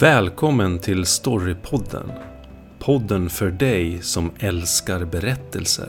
Välkommen 0.00 0.78
till 0.78 1.06
Storypodden. 1.06 2.12
Podden 2.78 3.30
för 3.30 3.50
dig 3.50 4.02
som 4.02 4.30
älskar 4.38 5.04
berättelser. 5.04 5.88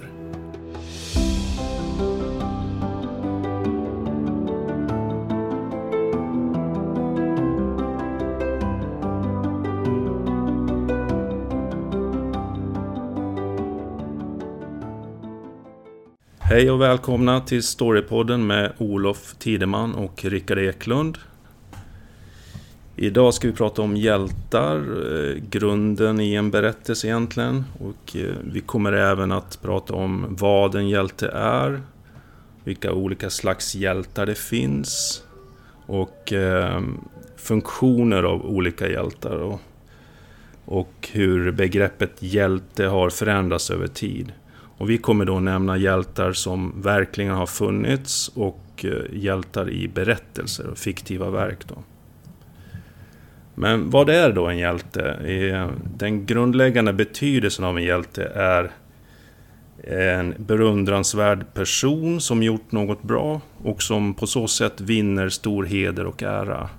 Hej 16.39 16.71
och 16.71 16.81
välkomna 16.81 17.41
till 17.41 17.63
Storypodden 17.63 18.47
med 18.47 18.73
Olof 18.77 19.35
Tideman 19.39 19.95
och 19.95 20.25
Rickard 20.25 20.57
Eklund. 20.57 21.17
Idag 23.03 23.33
ska 23.33 23.47
vi 23.47 23.53
prata 23.53 23.81
om 23.81 23.97
hjältar, 23.97 24.77
eh, 24.77 25.35
grunden 25.49 26.19
i 26.19 26.33
en 26.33 26.51
berättelse 26.51 27.07
egentligen. 27.07 27.63
Och 27.79 28.15
eh, 28.15 28.35
vi 28.53 28.59
kommer 28.59 28.91
även 28.93 29.31
att 29.31 29.61
prata 29.61 29.93
om 29.93 30.25
vad 30.29 30.75
en 30.75 30.89
hjälte 30.89 31.27
är, 31.33 31.81
vilka 32.63 32.93
olika 32.93 33.29
slags 33.29 33.75
hjältar 33.75 34.25
det 34.25 34.35
finns 34.35 35.23
och 35.85 36.33
eh, 36.33 36.81
funktioner 37.37 38.23
av 38.23 38.45
olika 38.45 38.89
hjältar. 38.89 39.35
Och, 39.35 39.61
och 40.65 41.09
hur 41.11 41.51
begreppet 41.51 42.15
hjälte 42.19 42.85
har 42.85 43.09
förändrats 43.09 43.71
över 43.71 43.87
tid. 43.87 44.31
Och 44.77 44.89
vi 44.89 44.97
kommer 44.97 45.25
då 45.25 45.39
nämna 45.39 45.77
hjältar 45.77 46.33
som 46.33 46.81
verkligen 46.81 47.33
har 47.33 47.45
funnits 47.45 48.27
och 48.27 48.85
hjältar 49.11 49.69
i 49.69 49.87
berättelser 49.87 50.67
och 50.67 50.77
fiktiva 50.77 51.29
verk. 51.29 51.67
Då. 51.67 51.75
Men 53.61 53.89
vad 53.89 54.09
är 54.09 54.31
då 54.31 54.47
en 54.47 54.57
hjälte? 54.57 55.17
Den 55.97 56.25
grundläggande 56.25 56.93
betydelsen 56.93 57.65
av 57.65 57.77
en 57.77 57.83
hjälte 57.83 58.23
är 58.25 58.71
en 59.83 60.35
beundransvärd 60.37 61.53
person 61.53 62.21
som 62.21 62.43
gjort 62.43 62.71
något 62.71 63.03
bra 63.03 63.41
och 63.63 63.83
som 63.83 64.13
på 64.13 64.27
så 64.27 64.47
sätt 64.47 64.81
vinner 64.81 65.29
stor 65.29 65.65
heder 65.65 66.05
och 66.05 66.23
ära. 66.23 66.69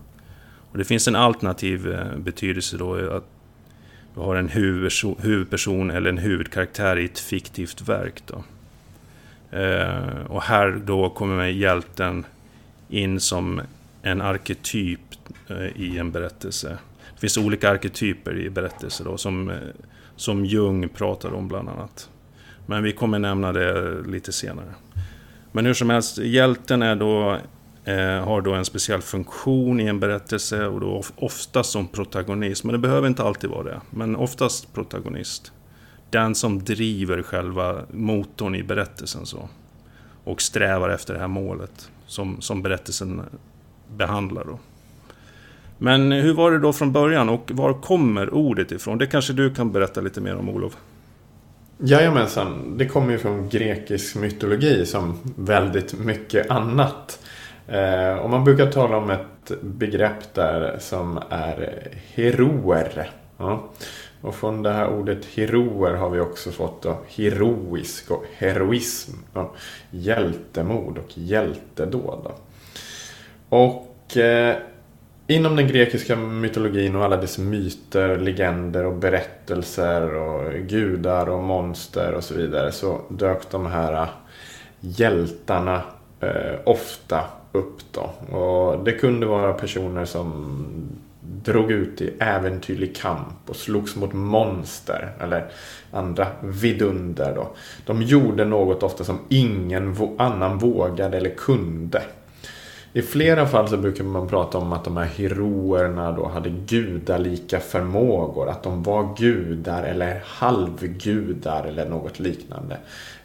Och 0.70 0.78
det 0.78 0.84
finns 0.84 1.08
en 1.08 1.16
alternativ 1.16 1.92
eh, 1.92 2.18
betydelse 2.18 2.76
då 2.76 3.16
att 3.16 3.26
du 4.14 4.20
har 4.20 4.36
en 4.36 4.48
huvudperson 4.48 5.90
eller 5.90 6.10
en 6.10 6.18
huvudkaraktär 6.18 6.98
i 6.98 7.04
ett 7.04 7.18
fiktivt 7.18 7.88
verk. 7.88 8.22
Då. 8.26 8.44
Eh, 9.58 10.26
och 10.28 10.42
här 10.42 10.80
då 10.84 11.10
kommer 11.10 11.46
hjälten 11.46 12.24
in 12.88 13.20
som 13.20 13.60
en 14.02 14.20
arketyp 14.20 15.00
eh, 15.48 15.82
i 15.82 15.98
en 15.98 16.12
berättelse. 16.12 16.78
Det 17.14 17.20
finns 17.20 17.38
olika 17.38 17.70
arketyper 17.70 18.38
i 18.38 18.50
berättelser 18.50 19.04
då, 19.04 19.16
som, 19.16 19.50
eh, 19.50 19.56
som 20.16 20.44
Jung 20.44 20.88
pratar 20.88 21.34
om 21.34 21.48
bland 21.48 21.68
annat. 21.68 22.10
Men 22.66 22.82
vi 22.82 22.92
kommer 22.92 23.18
nämna 23.18 23.52
det 23.52 24.00
lite 24.02 24.32
senare. 24.32 24.74
Men 25.52 25.66
hur 25.66 25.74
som 25.74 25.90
helst, 25.90 26.18
hjälten 26.18 26.82
är 26.82 26.96
då, 26.96 27.38
eh, 27.84 28.24
har 28.24 28.40
då 28.40 28.54
en 28.54 28.64
speciell 28.64 29.02
funktion 29.02 29.80
i 29.80 29.86
en 29.86 30.00
berättelse 30.00 30.66
och 30.66 30.80
då 30.80 31.02
oftast 31.16 31.70
som 31.70 31.88
protagonist. 31.88 32.64
Men 32.64 32.72
det 32.72 32.78
behöver 32.78 33.08
inte 33.08 33.22
alltid 33.22 33.50
vara 33.50 33.62
det, 33.62 33.80
men 33.90 34.16
oftast 34.16 34.74
protagonist. 34.74 35.52
Den 36.10 36.34
som 36.34 36.64
driver 36.64 37.22
själva 37.22 37.82
motorn 37.90 38.54
i 38.54 38.62
berättelsen 38.62 39.26
så. 39.26 39.48
Och 40.24 40.42
strävar 40.42 40.88
efter 40.88 41.14
det 41.14 41.20
här 41.20 41.28
målet 41.28 41.90
som, 42.06 42.40
som 42.40 42.62
berättelsen 42.62 43.22
behandlar. 43.96 44.44
Då. 44.44 44.58
Men 45.78 46.12
hur 46.12 46.34
var 46.34 46.50
det 46.50 46.58
då 46.58 46.72
från 46.72 46.92
början 46.92 47.28
och 47.28 47.50
var 47.54 47.74
kommer 47.74 48.34
ordet 48.34 48.72
ifrån? 48.72 48.98
Det 48.98 49.06
kanske 49.06 49.32
du 49.32 49.54
kan 49.54 49.72
berätta 49.72 50.00
lite 50.00 50.20
mer 50.20 50.36
om 50.36 50.48
Olof? 50.48 50.76
Jajamensan, 51.78 52.78
det 52.78 52.86
kommer 52.86 53.12
ju 53.12 53.18
från 53.18 53.48
grekisk 53.48 54.16
mytologi 54.16 54.86
som 54.86 55.18
väldigt 55.36 55.98
mycket 55.98 56.50
annat. 56.50 57.18
Eh, 57.68 58.14
och 58.14 58.30
man 58.30 58.44
brukar 58.44 58.70
tala 58.70 58.96
om 58.96 59.10
ett 59.10 59.52
begrepp 59.62 60.34
där 60.34 60.78
som 60.80 61.20
är 61.28 61.88
heroer. 62.14 63.10
Ja. 63.36 63.70
Och 64.20 64.34
från 64.34 64.62
det 64.62 64.72
här 64.72 64.88
ordet 64.88 65.24
heroer 65.24 65.94
har 65.94 66.10
vi 66.10 66.20
också 66.20 66.50
fått 66.50 66.82
då 66.82 66.98
heroisk 67.08 68.10
och 68.10 68.24
heroism. 68.36 69.12
Ja. 69.34 69.54
Hjältemod 69.90 70.98
och 70.98 71.18
hjältedåd. 71.18 72.20
Då. 72.24 72.34
Och 73.52 74.16
eh, 74.16 74.56
inom 75.26 75.56
den 75.56 75.68
grekiska 75.68 76.16
mytologin 76.16 76.96
och 76.96 77.04
alla 77.04 77.16
dess 77.16 77.38
myter, 77.38 78.18
legender 78.18 78.86
och 78.86 78.94
berättelser 78.94 80.14
och 80.14 80.52
gudar 80.52 81.28
och 81.28 81.42
monster 81.42 82.12
och 82.12 82.24
så 82.24 82.34
vidare 82.34 82.72
så 82.72 83.00
dök 83.08 83.50
de 83.50 83.66
här 83.66 83.92
eh, 83.92 84.08
hjältarna 84.80 85.82
eh, 86.20 86.60
ofta 86.64 87.24
upp 87.52 87.78
då. 87.92 88.36
Och 88.36 88.84
det 88.84 88.92
kunde 88.92 89.26
vara 89.26 89.52
personer 89.52 90.04
som 90.04 90.54
drog 91.20 91.70
ut 91.70 92.00
i 92.00 92.14
äventyrlig 92.20 92.96
kamp 92.96 93.38
och 93.46 93.56
slogs 93.56 93.96
mot 93.96 94.12
monster 94.12 95.12
eller 95.20 95.46
andra 95.90 96.26
vidunder. 96.42 97.34
Då. 97.34 97.50
De 97.86 98.02
gjorde 98.02 98.44
något 98.44 98.82
ofta 98.82 99.04
som 99.04 99.18
ingen 99.28 99.96
annan 100.18 100.58
vågade 100.58 101.16
eller 101.16 101.34
kunde. 101.34 102.02
I 102.94 103.02
flera 103.02 103.46
fall 103.46 103.68
så 103.68 103.76
brukar 103.76 104.04
man 104.04 104.28
prata 104.28 104.58
om 104.58 104.72
att 104.72 104.84
de 104.84 104.96
här 104.96 105.04
heroerna 105.04 106.12
då 106.12 106.26
hade 106.26 106.50
gudalika 106.50 107.60
förmågor. 107.60 108.48
Att 108.48 108.62
de 108.62 108.82
var 108.82 109.14
gudar 109.16 109.82
eller 109.82 110.22
halvgudar 110.24 111.64
eller 111.64 111.86
något 111.86 112.18
liknande. 112.18 112.76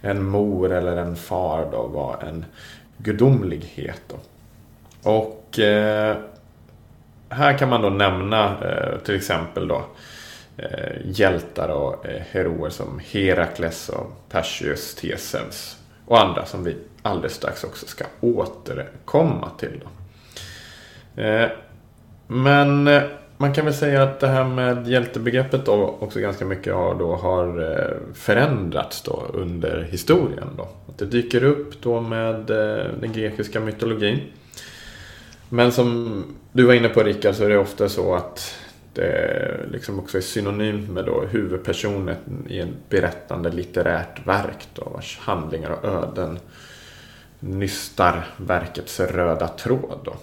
En 0.01 0.23
mor 0.23 0.71
eller 0.71 0.97
en 0.97 1.15
far 1.15 1.67
då 1.71 1.87
var 1.87 2.23
en 2.27 2.45
gudomlighet. 2.97 4.01
Då. 4.07 4.15
Och 5.11 5.59
eh, 5.59 6.17
här 7.29 7.57
kan 7.57 7.69
man 7.69 7.81
då 7.81 7.89
nämna 7.89 8.45
eh, 8.45 8.97
till 8.97 9.15
exempel 9.15 9.67
då 9.67 9.85
eh, 10.57 10.95
hjältar 11.05 11.69
och 11.69 12.05
eh, 12.05 12.21
heroer 12.31 12.69
som 12.69 13.01
Herakles 13.11 13.89
och 13.89 14.11
Perseus, 14.29 14.95
Theseus 14.95 15.77
och 16.05 16.21
andra 16.21 16.45
som 16.45 16.63
vi 16.63 16.77
alldeles 17.07 17.33
strax 17.33 17.63
också 17.63 17.85
ska 17.85 18.05
återkomma 18.21 19.49
till. 19.57 19.81
Då. 19.83 19.89
Eh, 21.21 21.49
men 22.27 22.87
eh, 22.87 23.03
man 23.37 23.53
kan 23.53 23.65
väl 23.65 23.73
säga 23.73 24.03
att 24.03 24.19
det 24.19 24.27
här 24.27 24.43
med 24.43 24.87
hjältebegreppet 24.87 25.65
då 25.65 25.97
också 25.99 26.19
ganska 26.19 26.45
mycket 26.45 26.73
har, 26.73 26.95
då, 26.95 27.15
har 27.15 27.71
eh, 27.71 28.13
förändrats 28.13 29.01
då 29.01 29.25
under 29.33 29.87
historien. 29.91 30.47
Då. 30.57 30.67
Att 30.87 30.97
det 30.97 31.05
dyker 31.05 31.43
upp 31.43 31.81
då 31.81 32.01
med 32.01 32.35
den 32.99 33.11
grekiska 33.13 33.59
mytologin. 33.59 34.19
Men 35.49 35.71
som 35.71 36.23
du 36.51 36.65
var 36.65 36.73
inne 36.73 36.89
på 36.89 37.03
Rickard 37.03 37.35
så 37.35 37.43
är 37.43 37.49
det 37.49 37.57
ofta 37.57 37.89
så 37.89 38.15
att 38.15 38.55
det 38.93 39.59
liksom 39.71 39.99
också 39.99 40.17
är 40.17 40.21
synonymt 40.21 40.89
med 40.89 41.05
då 41.05 41.23
huvudpersonen 41.29 42.15
i 42.49 42.59
ett 42.59 42.89
berättande 42.89 43.49
litterärt 43.49 44.27
verk 44.27 44.67
då, 44.73 44.89
vars 44.93 45.19
handlingar 45.21 45.69
och 45.69 45.85
öden 45.85 46.39
nystar 47.39 48.27
verkets 48.37 48.99
röda 48.99 49.47
tråd. 49.47 49.99
Då. 50.03 50.15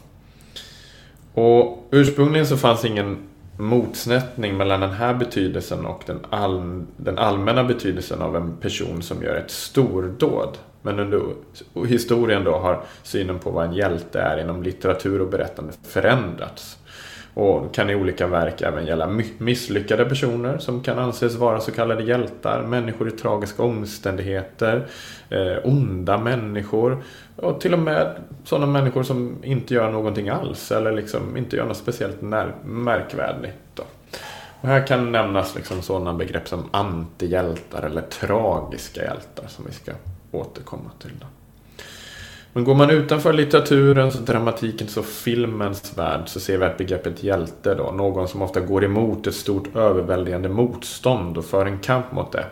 Och 1.43 1.89
ursprungligen 1.91 2.47
så 2.47 2.57
fanns 2.57 2.85
ingen 2.85 3.19
motsättning 3.57 4.57
mellan 4.57 4.81
den 4.81 4.93
här 4.93 5.15
betydelsen 5.15 5.87
och 5.87 6.03
den, 6.07 6.21
all, 6.31 6.85
den 6.97 7.19
allmänna 7.19 7.65
betydelsen 7.65 8.23
av 8.23 8.37
en 8.37 8.57
person 8.57 9.03
som 9.03 9.23
gör 9.23 9.37
ett 9.37 9.51
stordåd. 9.51 10.59
Men 10.83 10.99
under 10.99 11.23
historien 11.87 12.45
då 12.45 12.53
har 12.53 12.83
synen 13.03 13.39
på 13.39 13.51
vad 13.51 13.67
en 13.67 13.73
hjälte 13.73 14.21
är 14.21 14.41
inom 14.41 14.63
litteratur 14.63 15.21
och 15.21 15.29
berättande 15.29 15.73
förändrats. 15.83 16.79
Och 17.35 17.75
kan 17.75 17.91
i 17.91 17.95
olika 17.95 18.27
verk 18.27 18.63
även 18.63 18.87
gälla 18.87 19.07
misslyckade 19.39 20.05
personer 20.05 20.59
som 20.59 20.81
kan 20.83 20.99
anses 20.99 21.35
vara 21.35 21.61
så 21.61 21.73
kallade 21.73 22.03
hjältar, 22.03 22.63
människor 22.63 23.09
i 23.09 23.11
tragiska 23.11 23.63
omständigheter, 23.63 24.87
eh, 25.29 25.57
onda 25.65 26.19
människor 26.19 27.03
och 27.37 27.61
till 27.61 27.73
och 27.73 27.79
med 27.79 28.15
sådana 28.45 28.67
människor 28.67 29.03
som 29.03 29.37
inte 29.43 29.75
gör 29.75 29.91
någonting 29.91 30.29
alls 30.29 30.73
eller 30.73 30.93
liksom 30.93 31.37
inte 31.37 31.57
gör 31.57 31.67
något 31.67 31.77
speciellt 31.77 32.21
märkvärdigt. 32.65 33.59
Då. 33.75 33.83
Och 34.61 34.69
här 34.69 34.87
kan 34.87 35.13
nämnas 35.13 35.55
liksom 35.55 35.83
sådana 35.83 36.15
begrepp 36.15 36.49
som 36.49 36.69
antihjältar 36.71 37.83
eller 37.83 38.03
tragiska 38.03 39.03
hjältar 39.03 39.47
som 39.49 39.65
vi 39.65 39.73
ska 39.73 39.93
återkomma 40.31 40.91
till. 40.99 41.13
Då. 41.21 41.27
Men 42.57 42.65
går 42.65 42.75
man 42.75 42.91
utanför 42.91 43.33
litteraturens, 43.33 44.19
dramatikens 44.19 44.97
och 44.97 45.05
filmens 45.05 45.99
värld 45.99 46.23
så 46.27 46.41
ser 46.41 46.59
vi 46.59 46.65
att 46.65 46.77
begreppet 46.77 47.23
hjälte 47.23 47.75
då, 47.75 47.91
någon 47.91 48.29
som 48.29 48.43
ofta 48.43 48.61
går 48.61 48.85
emot 48.85 49.27
ett 49.27 49.35
stort 49.35 49.77
överväldigande 49.77 50.49
motstånd 50.49 51.39
och 51.39 51.45
för 51.45 51.67
en 51.67 51.79
kamp 51.79 52.13
mot 52.13 52.33
det. 52.33 52.45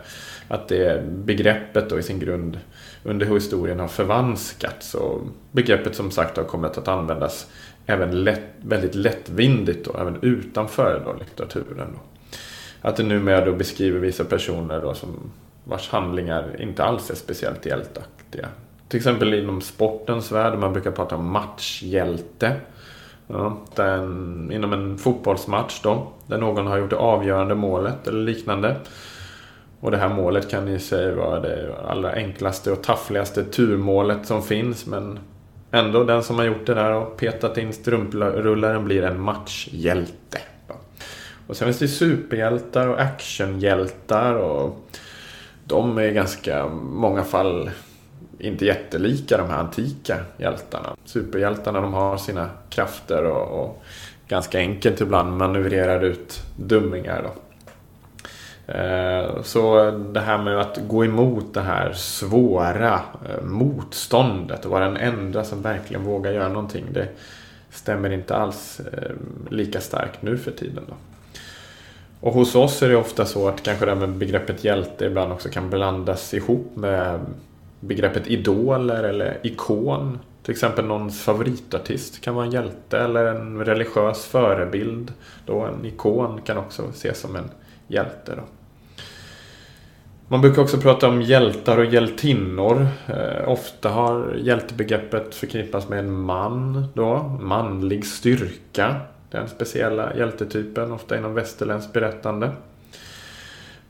Att 0.47 0.67
det 0.67 1.03
begreppet 1.09 1.89
då 1.89 1.99
i 1.99 2.03
sin 2.03 2.19
grund 2.19 2.59
under 3.03 3.25
historien 3.25 3.79
har 3.79 3.87
förvanskats 3.87 4.95
och 4.95 5.21
begreppet 5.51 5.95
som 5.95 6.11
sagt 6.11 6.37
har 6.37 6.43
kommit 6.43 6.77
att 6.77 6.87
användas 6.87 7.47
även 7.85 8.23
lätt, 8.23 8.43
väldigt 8.61 8.95
lättvindigt 8.95 9.85
då, 9.85 9.99
även 9.99 10.17
utanför 10.21 11.01
då, 11.05 11.13
litteraturen. 11.19 11.87
Då. 11.93 11.99
Att 12.81 12.95
det 12.95 13.03
numera 13.03 13.45
då 13.45 13.51
beskriver 13.51 13.99
vissa 13.99 14.23
personer 14.23 14.81
då 14.81 14.93
som 14.93 15.31
vars 15.63 15.89
handlingar 15.89 16.61
inte 16.61 16.83
alls 16.83 17.09
är 17.09 17.15
speciellt 17.15 17.65
hjältaktiga. 17.65 18.47
Till 18.93 18.97
exempel 18.97 19.33
inom 19.33 19.61
sportens 19.61 20.31
värld, 20.31 20.59
man 20.59 20.73
brukar 20.73 20.91
prata 20.91 21.15
om 21.15 21.31
matchhjälte. 21.31 22.55
Ja, 23.27 23.57
den, 23.75 24.51
inom 24.51 24.73
en 24.73 24.97
fotbollsmatch 24.97 25.81
då, 25.81 26.07
där 26.27 26.37
någon 26.37 26.67
har 26.67 26.77
gjort 26.77 26.89
det 26.89 26.95
avgörande 26.95 27.55
målet 27.55 28.07
eller 28.07 28.19
liknande. 28.19 28.75
Och 29.79 29.91
det 29.91 29.97
här 29.97 30.09
målet 30.09 30.49
kan 30.49 30.67
i 30.67 30.79
sig 30.79 31.15
vara 31.15 31.39
det 31.39 31.75
allra 31.87 32.11
enklaste 32.11 32.71
och 32.71 32.83
taffligaste 32.83 33.43
turmålet 33.43 34.25
som 34.25 34.43
finns. 34.43 34.85
Men 34.85 35.19
ändå, 35.71 36.03
den 36.03 36.23
som 36.23 36.37
har 36.37 36.45
gjort 36.45 36.65
det 36.65 36.73
där 36.73 36.91
och 36.91 37.17
petat 37.17 37.57
in 37.57 37.73
strumprullaren 37.73 38.85
blir 38.85 39.03
en 39.03 39.21
matchhjälte. 39.21 40.39
Och 41.47 41.57
sen 41.57 41.65
finns 41.65 41.79
det 41.79 41.87
superhjältar 41.87 42.87
och 42.87 43.01
actionhjältar. 43.01 44.33
Och 44.33 44.89
de 45.65 45.97
är 45.97 46.03
i 46.03 46.13
ganska 46.13 46.67
många 46.67 47.23
fall 47.23 47.69
inte 48.39 48.65
jättelika 48.65 49.37
de 49.37 49.49
här 49.49 49.57
antika 49.57 50.17
hjältarna. 50.37 50.95
Superhjältarna 51.05 51.81
de 51.81 51.93
har 51.93 52.17
sina 52.17 52.49
krafter 52.69 53.25
och, 53.25 53.63
och 53.63 53.83
ganska 54.27 54.59
enkelt 54.59 55.01
ibland 55.01 55.37
manövrerar 55.37 56.03
ut 56.03 56.41
dummingar. 56.55 57.23
Då. 57.23 57.33
Eh, 58.73 59.41
så 59.41 59.91
det 59.91 60.19
här 60.19 60.37
med 60.37 60.59
att 60.59 60.79
gå 60.87 61.05
emot 61.05 61.53
det 61.53 61.61
här 61.61 61.93
svåra 61.93 62.93
eh, 63.29 63.43
motståndet 63.43 64.65
och 64.65 64.71
vara 64.71 64.85
den 64.85 64.97
enda 64.97 65.43
som 65.43 65.61
verkligen 65.61 66.03
vågar 66.03 66.31
göra 66.31 66.47
någonting. 66.47 66.85
Det 66.91 67.07
stämmer 67.69 68.11
inte 68.11 68.35
alls 68.35 68.79
eh, 68.79 69.11
lika 69.49 69.81
starkt 69.81 70.21
nu 70.21 70.37
för 70.37 70.51
tiden. 70.51 70.83
Då. 70.87 70.93
Och 72.19 72.33
hos 72.33 72.55
oss 72.55 72.83
är 72.83 72.89
det 72.89 72.95
ofta 72.95 73.25
så 73.25 73.47
att 73.47 73.63
kanske 73.63 73.85
det 73.85 73.95
med 73.95 74.09
begreppet 74.09 74.63
hjälte 74.63 75.05
ibland 75.05 75.31
också 75.31 75.49
kan 75.49 75.69
blandas 75.69 76.33
ihop 76.33 76.71
med 76.75 77.19
begreppet 77.87 78.27
idoler 78.27 79.03
eller 79.03 79.37
ikon. 79.43 80.19
Till 80.43 80.51
exempel 80.51 80.85
någons 80.85 81.21
favoritartist 81.21 82.21
kan 82.21 82.35
vara 82.35 82.45
en 82.45 82.51
hjälte 82.51 82.99
eller 82.99 83.25
en 83.25 83.65
religiös 83.65 84.25
förebild. 84.25 85.13
Då 85.45 85.59
en 85.59 85.85
ikon 85.85 86.41
kan 86.41 86.57
också 86.57 86.83
ses 86.89 87.19
som 87.19 87.35
en 87.35 87.49
hjälte. 87.87 88.35
Då. 88.35 88.41
Man 90.27 90.41
brukar 90.41 90.61
också 90.61 90.77
prata 90.77 91.07
om 91.07 91.21
hjältar 91.21 91.77
och 91.77 91.85
hjältinnor. 91.85 92.87
Eh, 93.07 93.49
ofta 93.49 93.89
har 93.89 94.35
hjältebegreppet 94.37 95.35
förknippats 95.35 95.89
med 95.89 95.99
en 95.99 96.13
man. 96.13 96.85
Då. 96.93 97.37
Manlig 97.41 98.05
styrka. 98.05 98.95
Den 99.31 99.47
speciella 99.47 100.15
hjältetypen, 100.15 100.91
ofta 100.91 101.17
inom 101.17 101.33
västerländskt 101.33 101.93
berättande. 101.93 102.51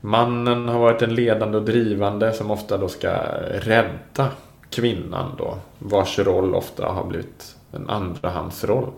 Mannen 0.04 0.68
har 0.68 0.78
varit 0.78 1.02
en 1.02 1.14
ledande 1.14 1.58
och 1.58 1.64
drivande 1.64 2.32
som 2.32 2.50
ofta 2.50 2.78
då 2.78 2.88
ska 2.88 3.12
rädda 3.50 4.30
kvinnan 4.70 5.30
då. 5.38 5.58
Vars 5.78 6.18
roll 6.18 6.54
ofta 6.54 6.86
har 6.86 7.04
blivit 7.04 7.56
en 7.72 7.90
andrahandsroll. 7.90 8.90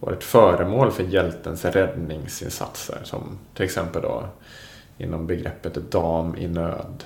Varit 0.00 0.24
föremål 0.24 0.90
för 0.90 1.02
hjältens 1.02 1.64
räddningsinsatser. 1.64 2.98
Som 3.04 3.38
till 3.54 3.64
exempel 3.64 4.02
då 4.02 4.24
inom 4.98 5.26
begreppet 5.26 5.74
dam 5.74 6.36
i 6.36 6.48
nöd. 6.48 7.04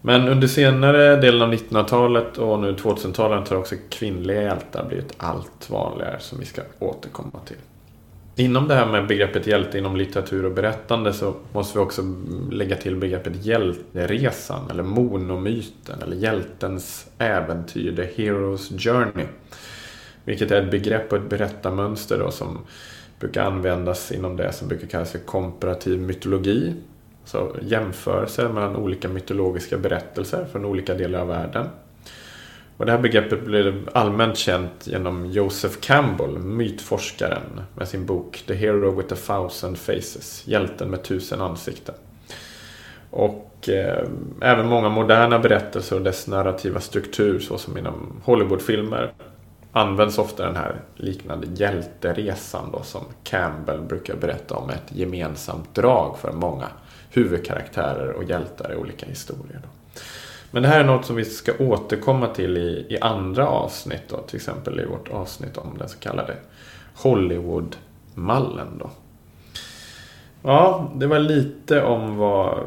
Men 0.00 0.28
under 0.28 0.48
senare 0.48 1.16
delen 1.16 1.42
av 1.42 1.52
1900-talet 1.52 2.38
och 2.38 2.60
nu 2.60 2.72
2000-talet 2.72 3.48
har 3.48 3.56
också 3.56 3.74
kvinnliga 3.88 4.42
hjältar 4.42 4.84
blivit 4.88 5.14
allt 5.16 5.70
vanligare 5.70 6.20
som 6.20 6.38
vi 6.38 6.44
ska 6.44 6.62
återkomma 6.78 7.40
till. 7.44 7.56
Inom 8.36 8.68
det 8.68 8.74
här 8.74 8.86
med 8.86 9.06
begreppet 9.06 9.46
hjälte 9.46 9.78
inom 9.78 9.96
litteratur 9.96 10.44
och 10.44 10.52
berättande 10.52 11.12
så 11.12 11.34
måste 11.52 11.78
vi 11.78 11.84
också 11.84 12.02
lägga 12.50 12.76
till 12.76 12.96
begreppet 12.96 13.44
hjälteresan 13.44 14.70
eller 14.70 14.82
monomyten 14.82 16.02
eller 16.02 16.16
hjältens 16.16 17.06
äventyr, 17.18 17.96
the 17.96 18.22
hero's 18.22 18.78
journey. 18.78 19.26
Vilket 20.24 20.50
är 20.50 20.62
ett 20.62 20.70
begrepp 20.70 21.12
och 21.12 21.18
ett 21.18 21.28
berättarmönster 21.28 22.18
då 22.18 22.30
som 22.30 22.58
brukar 23.20 23.44
användas 23.44 24.12
inom 24.12 24.36
det 24.36 24.52
som 24.52 24.68
brukar 24.68 24.86
kallas 24.86 25.12
för 25.12 25.18
komparativ 25.18 26.00
mytologi. 26.00 26.74
Så 27.24 27.56
jämförelser 27.62 28.48
mellan 28.48 28.76
olika 28.76 29.08
mytologiska 29.08 29.78
berättelser 29.78 30.44
från 30.52 30.64
olika 30.64 30.94
delar 30.94 31.20
av 31.20 31.28
världen. 31.28 31.66
Och 32.76 32.86
det 32.86 32.92
här 32.92 32.98
begreppet 32.98 33.44
blev 33.44 33.88
allmänt 33.92 34.36
känt 34.36 34.86
genom 34.86 35.26
Joseph 35.26 35.76
Campbell, 35.80 36.38
mytforskaren, 36.38 37.60
med 37.74 37.88
sin 37.88 38.06
bok 38.06 38.42
The 38.46 38.54
Hero 38.54 38.96
with 38.96 39.12
a 39.12 39.16
thousand 39.26 39.78
faces, 39.78 40.42
Hjälten 40.46 40.90
med 40.90 41.02
tusen 41.02 41.40
ansikten. 41.40 41.94
Och 43.10 43.68
eh, 43.68 44.08
även 44.40 44.68
många 44.68 44.88
moderna 44.88 45.38
berättelser 45.38 45.96
och 45.96 46.02
dess 46.02 46.26
narrativa 46.26 46.80
struktur, 46.80 47.40
såsom 47.40 47.78
inom 47.78 48.20
Hollywoodfilmer, 48.24 49.12
används 49.72 50.18
ofta 50.18 50.46
den 50.46 50.56
här 50.56 50.80
liknande 50.94 51.46
hjälteresan 51.54 52.70
då, 52.72 52.82
som 52.82 53.04
Campbell 53.24 53.80
brukar 53.80 54.16
berätta 54.16 54.54
om 54.54 54.70
ett 54.70 54.84
gemensamt 54.88 55.74
drag 55.74 56.18
för 56.18 56.32
många 56.32 56.68
huvudkaraktärer 57.10 58.12
och 58.12 58.24
hjältar 58.24 58.72
i 58.72 58.76
olika 58.76 59.06
historier. 59.06 59.60
Då. 59.62 59.68
Men 60.54 60.62
det 60.62 60.68
här 60.68 60.80
är 60.80 60.84
något 60.84 61.06
som 61.06 61.16
vi 61.16 61.24
ska 61.24 61.52
återkomma 61.58 62.26
till 62.26 62.56
i, 62.56 62.86
i 62.88 62.98
andra 63.00 63.48
avsnitt. 63.48 64.02
Då, 64.08 64.16
till 64.16 64.36
exempel 64.36 64.80
i 64.80 64.84
vårt 64.84 65.10
avsnitt 65.10 65.56
om 65.56 65.78
den 65.78 65.88
så 65.88 65.98
kallade 65.98 66.36
Hollywood-mallen. 66.94 68.78
Då. 68.78 68.90
Ja, 70.42 70.90
det 70.94 71.06
var 71.06 71.18
lite 71.18 71.82
om 71.82 72.16
vad 72.16 72.58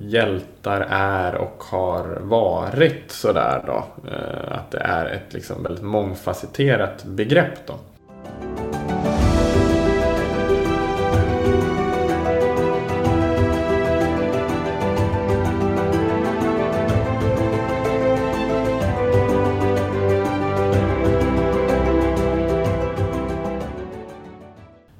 hjältar 0.00 0.86
är 0.90 1.34
och 1.34 1.62
har 1.70 2.18
varit 2.20 3.10
sådär 3.10 3.62
då. 3.66 3.84
Eh, 4.10 4.58
att 4.58 4.70
det 4.70 4.80
är 4.80 5.06
ett 5.06 5.34
liksom 5.34 5.62
väldigt 5.62 5.84
mångfacetterat 5.84 7.04
begrepp 7.04 7.66
då. 7.66 7.74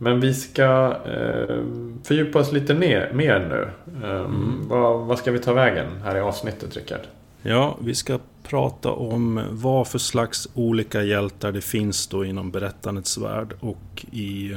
Men 0.07 0.21
vi 0.21 0.35
ska 0.35 0.97
eh, 1.07 1.63
fördjupa 2.05 2.39
oss 2.39 2.53
lite 2.53 2.75
mer, 2.75 3.11
mer 3.15 3.39
nu. 3.39 3.69
Um, 4.07 4.25
mm. 4.25 4.69
vad, 4.69 5.07
vad, 5.07 5.19
ska 5.19 5.33
vi 5.33 5.39
ta 5.39 5.53
vägen 5.53 5.87
här 6.05 6.17
i 6.17 6.21
avsnittet, 6.21 6.77
Rickard? 6.77 7.01
Ja, 7.43 7.79
vi 7.81 7.95
ska 7.95 8.19
prata 8.43 8.91
om 8.91 9.43
vad 9.51 9.89
för 9.89 9.99
slags 9.99 10.49
olika 10.55 11.03
hjältar 11.03 11.53
det 11.53 11.61
finns 11.61 12.07
då 12.07 12.25
inom 12.25 12.51
berättandets 12.51 13.19
värld 13.19 13.55
och 13.61 14.07
i 14.13 14.57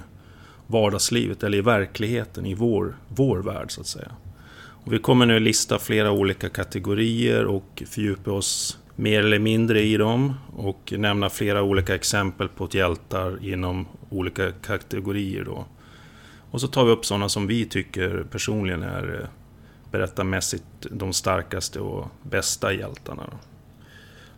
vardagslivet, 0.68 1.44
eller 1.44 1.58
i 1.58 1.62
verkligheten, 1.62 2.46
i 2.46 2.54
vår, 2.54 2.96
vår 3.08 3.38
värld 3.38 3.72
så 3.72 3.82
att 3.82 3.88
säga. 3.88 4.12
Och 4.86 4.94
vi 4.94 5.00
kommer 5.00 5.26
nu 5.26 5.40
lista 5.40 5.80
flera 5.80 6.12
olika 6.12 6.50
kategorier 6.50 7.46
och 7.46 7.84
fördjupa 7.88 8.32
oss 8.32 8.79
mer 9.00 9.20
eller 9.20 9.40
mindre 9.40 9.82
i 9.82 9.98
dem 9.98 10.34
och 10.56 10.94
nämna 10.98 11.30
flera 11.30 11.64
olika 11.64 11.96
exempel 11.96 12.50
på 12.50 12.68
hjältar 12.72 13.46
inom 13.46 13.88
olika 14.10 14.52
kategorier. 14.52 15.44
Då. 15.44 15.66
Och 16.52 16.62
så 16.62 16.68
tar 16.68 16.86
vi 16.86 16.92
upp 16.92 17.06
sådana 17.06 17.30
som 17.30 17.48
vi 17.48 17.66
tycker 17.66 18.26
personligen 18.32 18.84
är 18.84 19.20
eh, 19.22 19.28
berättarmässigt 19.92 20.64
de 20.92 21.14
starkaste 21.14 21.80
och 21.80 22.08
bästa 22.24 22.74
hjältarna. 22.74 23.24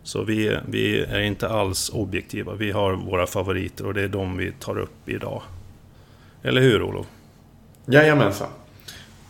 Så 0.02 0.24
vi, 0.24 0.58
vi 0.68 1.00
är 1.00 1.20
inte 1.20 1.48
alls 1.48 1.90
objektiva. 1.94 2.54
Vi 2.54 2.70
har 2.70 2.92
våra 2.92 3.26
favoriter 3.26 3.86
och 3.86 3.94
det 3.94 4.02
är 4.02 4.08
de 4.08 4.36
vi 4.36 4.52
tar 4.52 4.78
upp 4.78 5.08
idag. 5.08 5.42
Eller 6.42 6.60
hur 6.60 6.82
Olof? 6.82 7.06
Jajamensan. 7.86 8.48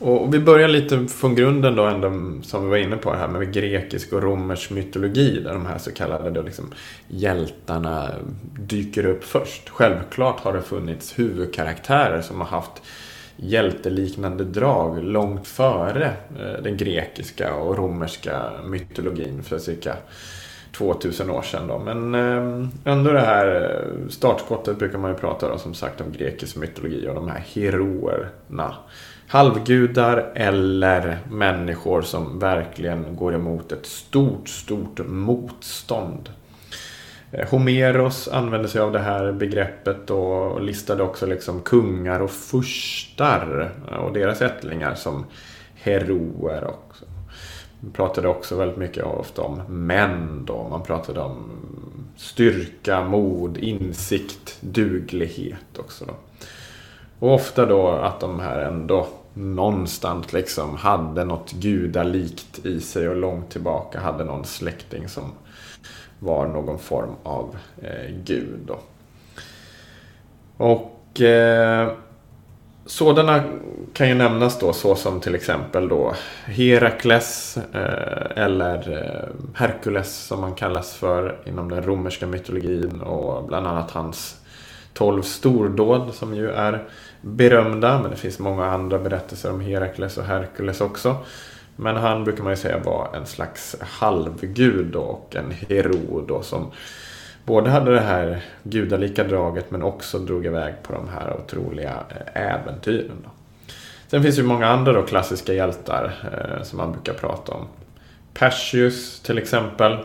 Och 0.03 0.35
vi 0.35 0.41
börjar 0.41 0.69
lite 0.69 1.07
från 1.07 1.35
grunden 1.35 1.77
då 1.77 1.85
ändå, 1.85 2.09
som 2.43 2.65
vi 2.65 2.71
var 2.71 2.77
inne 2.77 2.97
på 2.97 3.15
här 3.15 3.29
med 3.29 3.53
grekisk 3.53 4.13
och 4.13 4.23
romersk 4.23 4.71
mytologi. 4.71 5.41
Där 5.41 5.53
de 5.53 5.67
här 5.67 5.79
så 5.79 5.93
kallade 5.93 6.31
då 6.31 6.43
liksom 6.43 6.73
hjältarna 7.09 8.11
dyker 8.59 9.07
upp 9.07 9.25
först. 9.25 9.69
Självklart 9.69 10.41
har 10.41 10.53
det 10.53 10.63
funnits 10.63 11.19
huvudkaraktärer 11.19 12.21
som 12.21 12.41
har 12.41 12.47
haft 12.47 12.83
hjälteliknande 13.37 14.45
drag 14.45 15.05
långt 15.05 15.47
före 15.47 16.13
eh, 16.41 16.63
den 16.63 16.77
grekiska 16.77 17.55
och 17.55 17.77
romerska 17.77 18.51
mytologin 18.65 19.43
för 19.43 19.59
cirka 19.59 19.97
2000 20.73 21.31
år 21.31 21.43
sedan. 21.43 21.67
Då. 21.69 21.79
Men 21.79 22.15
eh, 22.15 22.69
ändå 22.85 23.13
det 23.13 23.21
här 23.21 23.71
eh, 23.71 24.09
startskottet 24.09 24.79
brukar 24.79 24.99
man 24.99 25.11
ju 25.11 25.17
prata 25.17 25.53
om, 25.53 25.59
som 25.59 25.75
sagt 25.75 26.01
om 26.01 26.13
grekisk 26.13 26.57
mytologi 26.57 27.09
och 27.09 27.15
de 27.15 27.29
här 27.29 27.45
heroerna 27.55 28.75
halvgudar 29.33 30.33
eller 30.35 31.19
människor 31.31 32.03
som 32.03 32.39
verkligen 32.39 33.17
går 33.17 33.35
emot 33.35 33.73
ett 33.73 33.87
stort, 33.87 34.49
stort 34.49 35.01
motstånd. 35.07 36.31
Eh, 37.31 37.49
Homeros 37.49 38.29
använde 38.29 38.69
sig 38.69 38.81
av 38.81 38.93
det 38.93 38.99
här 38.99 39.33
begreppet 39.33 40.11
och 40.11 40.63
listade 40.63 41.03
också 41.03 41.27
liksom 41.27 41.61
kungar 41.61 42.21
och 42.21 42.31
furstar 42.31 43.73
och 44.05 44.13
deras 44.13 44.43
ättlingar 44.43 44.95
som 44.95 45.25
heroer. 45.75 46.65
Också. 46.65 47.05
Man 47.81 47.93
pratade 47.93 48.29
också 48.29 48.57
väldigt 48.57 48.79
mycket 48.79 49.05
ofta 49.05 49.43
om 49.43 49.63
män 49.69 50.45
då. 50.47 50.69
Man 50.69 50.83
pratade 50.83 51.21
om 51.21 51.51
styrka, 52.17 53.05
mod, 53.05 53.59
insikt, 53.59 54.59
duglighet 54.61 55.79
också. 55.79 56.05
Då. 56.05 56.15
Och 57.19 57.35
ofta 57.35 57.67
då 57.67 57.89
att 57.89 58.21
de 58.21 58.41
här 58.41 58.61
ändå 58.61 59.07
någonstans 59.35 60.33
liksom 60.33 60.77
hade 60.77 61.25
något 61.25 61.53
gudalikt 61.53 62.67
i 62.67 62.81
sig 62.81 63.09
och 63.09 63.17
långt 63.17 63.51
tillbaka 63.51 64.01
hade 64.01 64.25
någon 64.25 64.45
släkting 64.45 65.09
som 65.09 65.33
var 66.19 66.47
någon 66.47 66.79
form 66.79 67.15
av 67.23 67.57
eh, 67.83 68.15
gud. 68.25 68.61
Då. 68.67 68.79
Och 70.57 71.21
eh, 71.21 71.93
sådana 72.87 73.43
kan 73.93 74.09
ju 74.09 74.15
nämnas 74.15 74.59
då 74.59 74.73
så 74.73 74.95
som 74.95 75.21
till 75.21 75.35
exempel 75.35 75.89
då 75.89 76.15
Herakles 76.45 77.59
eh, 77.73 78.43
eller 78.45 78.93
eh, 78.93 79.29
Herkules 79.55 80.27
som 80.27 80.41
man 80.41 80.55
kallas 80.55 80.95
för 80.95 81.39
inom 81.45 81.71
den 81.71 81.83
romerska 81.83 82.27
mytologin 82.27 83.01
och 83.01 83.45
bland 83.45 83.67
annat 83.67 83.91
hans 83.91 84.41
tolv 84.95 85.23
stordåd 85.23 86.15
som 86.15 86.35
ju 86.35 86.51
är 86.51 86.89
berömda. 87.23 88.03
Men 88.03 88.11
det 88.11 88.17
finns 88.17 88.39
många 88.39 88.67
andra 88.67 88.99
berättelser 88.99 89.51
om 89.51 89.61
Herakles 89.61 90.19
och 90.19 90.25
Herkules 90.25 90.81
också. 90.81 91.17
Men 91.77 91.97
han 91.97 92.25
brukar 92.25 92.43
man 92.43 92.53
ju 92.53 92.57
säga 92.57 92.79
var 92.79 93.11
en 93.15 93.27
slags 93.27 93.77
halvgud 93.81 94.97
och 94.97 95.37
en 95.37 95.51
hero 95.51 96.25
då 96.29 96.43
som 96.43 96.71
både 97.45 97.71
hade 97.71 97.95
det 97.95 98.01
här 98.01 98.45
gudalika 98.63 99.25
draget 99.25 99.71
men 99.71 99.83
också 99.83 100.19
drog 100.19 100.47
iväg 100.47 100.75
på 100.83 100.93
de 100.93 101.09
här 101.09 101.37
otroliga 101.37 101.95
eh, 102.09 102.43
äventyren. 102.43 103.17
Då. 103.25 103.31
Sen 104.09 104.23
finns 104.23 104.37
det 104.37 104.43
ju 104.43 104.49
många 104.49 104.67
andra 104.67 104.93
då 104.93 105.03
klassiska 105.03 105.53
hjältar 105.53 106.13
eh, 106.33 106.63
som 106.63 106.77
man 106.77 106.93
brukar 106.93 107.13
prata 107.13 107.53
om. 107.53 107.67
Perseus 108.35 109.21
till 109.21 109.39
exempel. 109.39 109.99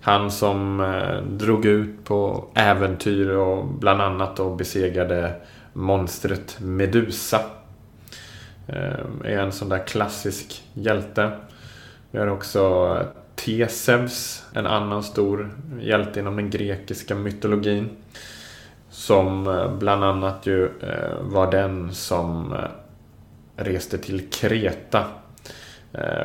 Han 0.00 0.30
som 0.30 0.80
eh, 0.80 1.22
drog 1.22 1.64
ut 1.64 2.04
på 2.04 2.44
äventyr 2.54 3.30
och 3.30 3.66
bland 3.66 4.02
annat 4.02 4.36
då 4.36 4.54
besegrade 4.54 5.32
monstret 5.72 6.56
Medusa. 6.60 7.40
Eh, 8.66 9.04
är 9.24 9.38
en 9.38 9.52
sån 9.52 9.68
där 9.68 9.86
klassisk 9.86 10.62
hjälte. 10.74 11.30
Vi 12.10 12.18
har 12.18 12.26
också 12.26 12.98
Teseus, 13.34 14.44
en 14.54 14.66
annan 14.66 15.02
stor 15.02 15.50
hjälte 15.80 16.20
inom 16.20 16.36
den 16.36 16.50
grekiska 16.50 17.14
mytologin. 17.14 17.90
Som 18.90 19.46
eh, 19.46 19.76
bland 19.76 20.04
annat 20.04 20.46
ju 20.46 20.64
eh, 20.64 21.20
var 21.20 21.50
den 21.50 21.94
som 21.94 22.54
reste 23.56 23.98
till 23.98 24.30
Kreta 24.30 25.06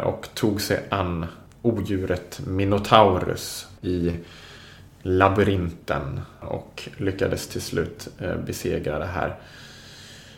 och 0.04 0.30
tog 0.34 0.62
sig 0.62 0.84
an 0.89 1.25
odjuret 1.62 2.42
Minotaurus 2.48 3.68
i 3.82 4.12
labyrinten 5.01 6.20
och 6.39 6.89
lyckades 6.98 7.48
till 7.48 7.62
slut 7.62 8.08
eh, 8.20 8.36
besegra 8.36 9.00
det 9.00 9.06
här 9.06 9.36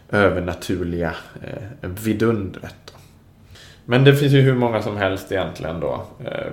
övernaturliga 0.09 1.15
eh, 1.41 1.89
vidundret. 1.89 2.93
Men 3.85 4.03
det 4.03 4.15
finns 4.15 4.33
ju 4.33 4.41
hur 4.41 4.55
många 4.55 4.81
som 4.81 4.97
helst 4.97 5.31
egentligen 5.31 5.79
då. 5.79 6.05
Eh, 6.25 6.51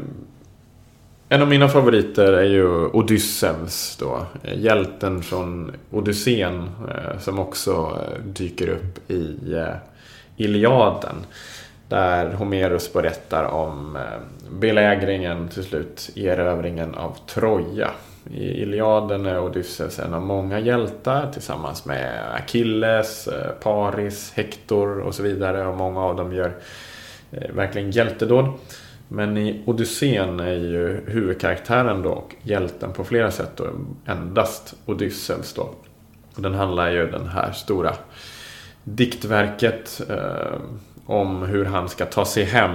en 1.29 1.43
av 1.43 1.49
mina 1.49 1.69
favoriter 1.69 2.33
är 2.33 2.45
ju 2.45 2.87
Odysseus 2.87 3.97
då. 4.01 4.27
Hjälten 4.55 5.23
från 5.23 5.73
Odysseen 5.91 6.71
som 7.21 7.39
också 7.39 8.01
dyker 8.25 8.69
upp 8.69 9.11
i 9.11 9.37
Iliaden. 10.37 11.17
Där 11.88 12.33
Homerus 12.33 12.93
berättar 12.93 13.45
om 13.45 13.97
eh, 13.97 14.02
belägringen 14.50 15.49
till 15.49 15.64
slut, 15.64 16.11
erövringen 16.16 16.95
av 16.95 17.16
Troja. 17.26 17.90
I 18.31 18.62
Iliaden 18.62 19.26
är 19.26 19.40
Odysseus 19.40 19.99
en 19.99 20.14
av 20.14 20.23
många 20.23 20.59
hjältar 20.59 21.33
tillsammans 21.33 21.85
med 21.85 22.35
Achilles, 22.35 23.28
eh, 23.28 23.50
Paris, 23.50 24.33
Hector 24.35 24.99
och 25.00 25.14
så 25.14 25.23
vidare. 25.23 25.66
Och 25.66 25.76
många 25.76 26.00
av 26.00 26.16
dem 26.16 26.33
gör 26.33 26.52
verkligen 27.31 27.90
hjältedåd. 27.90 28.52
Men 29.09 29.37
i 29.37 29.62
Odysseen 29.66 30.40
är 30.40 30.55
ju 30.55 31.00
huvudkaraktären 31.07 32.02
då 32.02 32.11
och 32.11 32.35
hjälten 32.43 32.93
på 32.93 33.05
flera 33.05 33.31
sätt 33.31 33.50
då 33.57 33.66
endast 34.07 34.75
Odysseus 34.87 35.52
då. 35.52 35.71
Och 36.37 36.43
den 36.43 36.55
handlar 36.55 36.90
ju 36.90 37.11
den 37.11 37.26
här 37.26 37.52
stora 37.52 37.95
diktverket 38.85 40.00
eh, 40.09 40.59
om 41.07 41.43
hur 41.43 41.65
han 41.65 41.89
ska 41.89 42.07
ta 42.07 42.25
sig 42.25 42.45
hem 42.45 42.73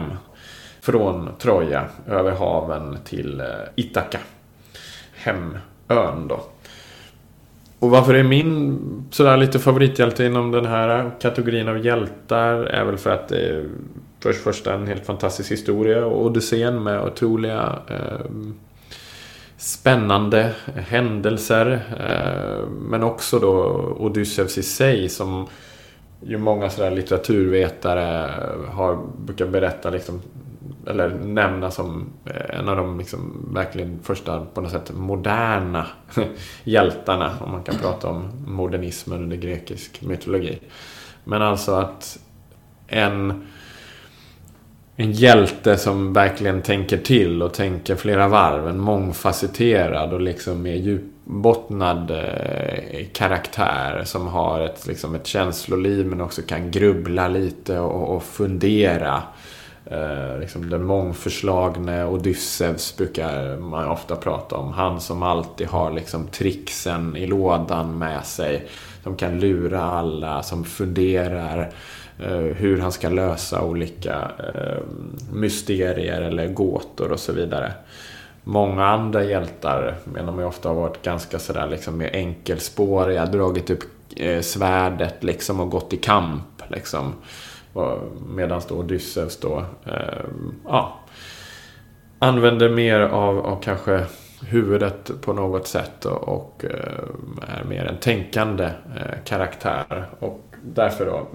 från 0.81 1.29
Troja 1.39 1.85
över 2.07 2.31
haven 2.31 2.97
till 3.03 3.39
eh, 3.39 3.45
Ithaka 3.75 4.19
hemön 5.13 6.27
då. 6.27 6.43
Och 7.79 7.89
varför 7.89 8.13
är 8.13 8.23
min 8.23 8.79
sådär 9.11 9.37
lite 9.37 9.59
favorithjälte 9.59 10.25
inom 10.25 10.51
den 10.51 10.65
här 10.65 11.11
kategorin 11.21 11.67
av 11.67 11.85
hjältar 11.85 12.53
är 12.53 12.85
väl 12.85 12.97
för 12.97 13.09
att 13.09 13.27
det 13.27 13.49
är 13.49 13.69
först 14.19 14.41
första 14.41 14.73
en 14.73 14.87
helt 14.87 15.05
fantastisk 15.05 15.51
historia 15.51 16.05
och 16.05 16.25
Odysseen 16.25 16.83
med 16.83 17.01
otroliga 17.01 17.79
eh, 17.87 18.25
spännande 19.57 20.51
händelser. 20.75 21.81
Eh, 21.99 22.67
men 22.69 23.03
också 23.03 23.39
då 23.39 23.55
Odysseus 23.99 24.57
i 24.57 24.63
sig 24.63 25.09
som 25.09 25.47
ju 26.23 26.37
många 26.37 26.69
sådär 26.69 26.91
litteraturvetare 26.91 28.31
har, 28.71 29.07
brukar 29.17 29.47
berätta 29.47 29.89
liksom 29.89 30.21
eller 30.87 31.09
nämna 31.09 31.71
som 31.71 32.13
eh, 32.25 32.59
en 32.59 32.69
av 32.69 32.75
de 32.75 32.97
liksom 32.97 33.49
verkligen 33.53 33.99
första 34.03 34.45
på 34.45 34.61
något 34.61 34.71
sätt 34.71 34.91
moderna 34.93 35.87
hjältarna. 36.63 37.31
Om 37.39 37.51
man 37.51 37.63
kan 37.63 37.75
prata 37.75 38.07
om 38.07 38.29
modernismen 38.47 39.23
under 39.23 39.37
grekisk 39.37 40.01
mytologi. 40.01 40.59
Men 41.23 41.41
alltså 41.41 41.71
att 41.71 42.19
en, 42.87 43.47
en 44.95 45.11
hjälte 45.11 45.77
som 45.77 46.13
verkligen 46.13 46.61
tänker 46.61 46.97
till 46.97 47.41
och 47.41 47.53
tänker 47.53 47.95
flera 47.95 48.27
varv. 48.27 48.67
En 48.67 48.79
mångfacetterad 48.79 50.13
och 50.13 50.21
liksom 50.21 50.61
mer 50.61 50.75
bottnad 51.31 52.11
eh, 52.11 53.05
karaktär. 53.13 54.03
Som 54.05 54.27
har 54.27 54.61
ett, 54.61 54.87
liksom 54.87 55.15
ett 55.15 55.27
känsloliv 55.27 56.05
men 56.05 56.21
också 56.21 56.41
kan 56.41 56.71
grubbla 56.71 57.27
lite 57.27 57.79
och, 57.79 58.15
och 58.15 58.23
fundera. 58.23 59.23
Eh, 59.85 60.39
liksom 60.39 60.69
den 60.69 60.83
mångförslagne 60.83 62.05
Odysseus 62.05 62.97
brukar 62.97 63.57
man 63.57 63.87
ofta 63.87 64.15
prata 64.15 64.55
om. 64.55 64.73
Han 64.73 65.01
som 65.01 65.23
alltid 65.23 65.67
har 65.67 65.91
liksom 65.91 66.27
tricksen 66.27 67.15
i 67.15 67.27
lådan 67.27 67.97
med 67.97 68.25
sig. 68.25 68.67
Som 69.03 69.15
kan 69.15 69.39
lura 69.39 69.81
alla, 69.81 70.43
som 70.43 70.63
funderar 70.63 71.73
eh, 72.19 72.37
hur 72.37 72.79
han 72.79 72.91
ska 72.91 73.09
lösa 73.09 73.63
olika 73.63 74.31
eh, 74.53 74.83
mysterier 75.31 76.21
eller 76.21 76.47
gåtor 76.47 77.11
och 77.11 77.19
så 77.19 77.33
vidare. 77.33 77.73
Många 78.43 78.85
andra 78.85 79.23
hjältar 79.23 79.95
menar 80.03 80.33
man 80.33 80.45
ofta 80.45 80.69
har 80.69 80.75
varit 80.75 81.01
ganska 81.01 81.39
sådär 81.39 81.67
liksom 81.67 81.97
mer 81.97 82.15
enkelspåriga, 82.15 83.25
dragit 83.25 83.69
upp 83.69 83.83
eh, 84.15 84.41
svärdet 84.41 85.23
liksom 85.23 85.59
och 85.59 85.69
gått 85.69 85.93
i 85.93 85.97
kamp 85.97 86.61
liksom. 86.67 87.13
Medan 88.27 88.61
då 88.69 88.75
Odysseus 88.75 89.39
då, 89.39 89.65
eh, 89.85 90.25
ja, 90.65 90.99
använder 92.19 92.69
mer 92.69 92.99
av, 92.99 93.45
av 93.45 93.61
kanske 93.61 94.05
huvudet 94.47 95.11
på 95.21 95.33
något 95.33 95.67
sätt 95.67 96.05
och, 96.05 96.27
och 96.27 96.65
eh, 96.65 97.59
är 97.59 97.63
mer 97.63 97.85
en 97.85 97.97
tänkande 97.97 98.63
eh, 98.65 99.23
karaktär. 99.25 100.05
Och 100.19 100.41
därför 100.63 101.05
då, 101.05 101.27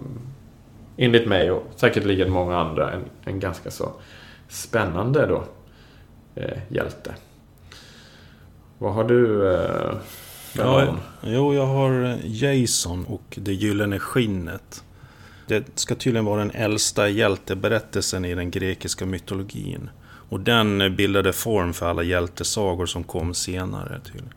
enligt 0.97 1.29
mig 1.29 1.51
och 1.51 1.63
säkerligen 1.77 2.31
många 2.31 2.59
andra, 2.59 2.93
en, 2.93 3.05
en 3.25 3.41
ganska 3.41 3.71
så 3.71 3.93
spännande 4.49 5.27
då 5.27 5.45
eh, 6.37 6.59
hjälte. 6.69 7.15
Vad 8.79 8.95
har 8.95 9.05
du 9.05 9.53
eh, 9.55 9.95
ja? 10.53 10.97
Jo, 11.23 11.55
jag 11.55 11.67
har 11.67 12.19
Jason 12.25 13.05
och 13.05 13.39
det 13.41 13.53
gyllene 13.53 13.99
skinnet. 13.99 14.85
Det 15.47 15.65
ska 15.75 15.95
tydligen 15.95 16.25
vara 16.25 16.39
den 16.39 16.51
äldsta 16.51 17.09
hjälteberättelsen 17.09 18.25
i 18.25 18.35
den 18.35 18.51
grekiska 18.51 19.07
mytologin. 19.07 19.91
Och 20.29 20.41
den 20.41 20.97
bildade 20.97 21.33
form 21.33 21.73
för 21.73 21.87
alla 21.87 22.03
hjältesagor 22.03 22.87
som 22.87 23.05
kom 23.05 23.35
senare. 23.35 24.01
Tydligen. 24.05 24.35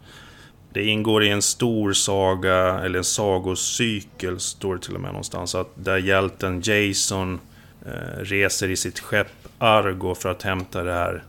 Det 0.74 0.84
ingår 0.84 1.24
i 1.24 1.30
en 1.30 1.42
stor 1.42 1.94
saga, 1.94 2.80
eller 2.80 2.98
en 2.98 3.04
sagocykel, 3.04 4.40
står 4.40 4.76
det 4.76 4.82
till 4.82 4.96
och 4.96 5.02
med 5.02 5.12
någonstans. 5.12 5.56
Att 5.56 5.70
där 5.76 5.98
hjälten 5.98 6.62
Jason 6.66 7.40
eh, 7.86 8.20
reser 8.22 8.70
i 8.70 8.76
sitt 8.76 9.00
skepp 9.00 9.28
Argo 9.58 10.16
för 10.16 10.30
att 10.30 10.44
hämta 10.44 10.84
det 10.84 10.94
här 10.94 11.24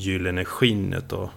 gyllene 0.00 0.44
skinnet. 0.44 1.08
då. 1.08 1.30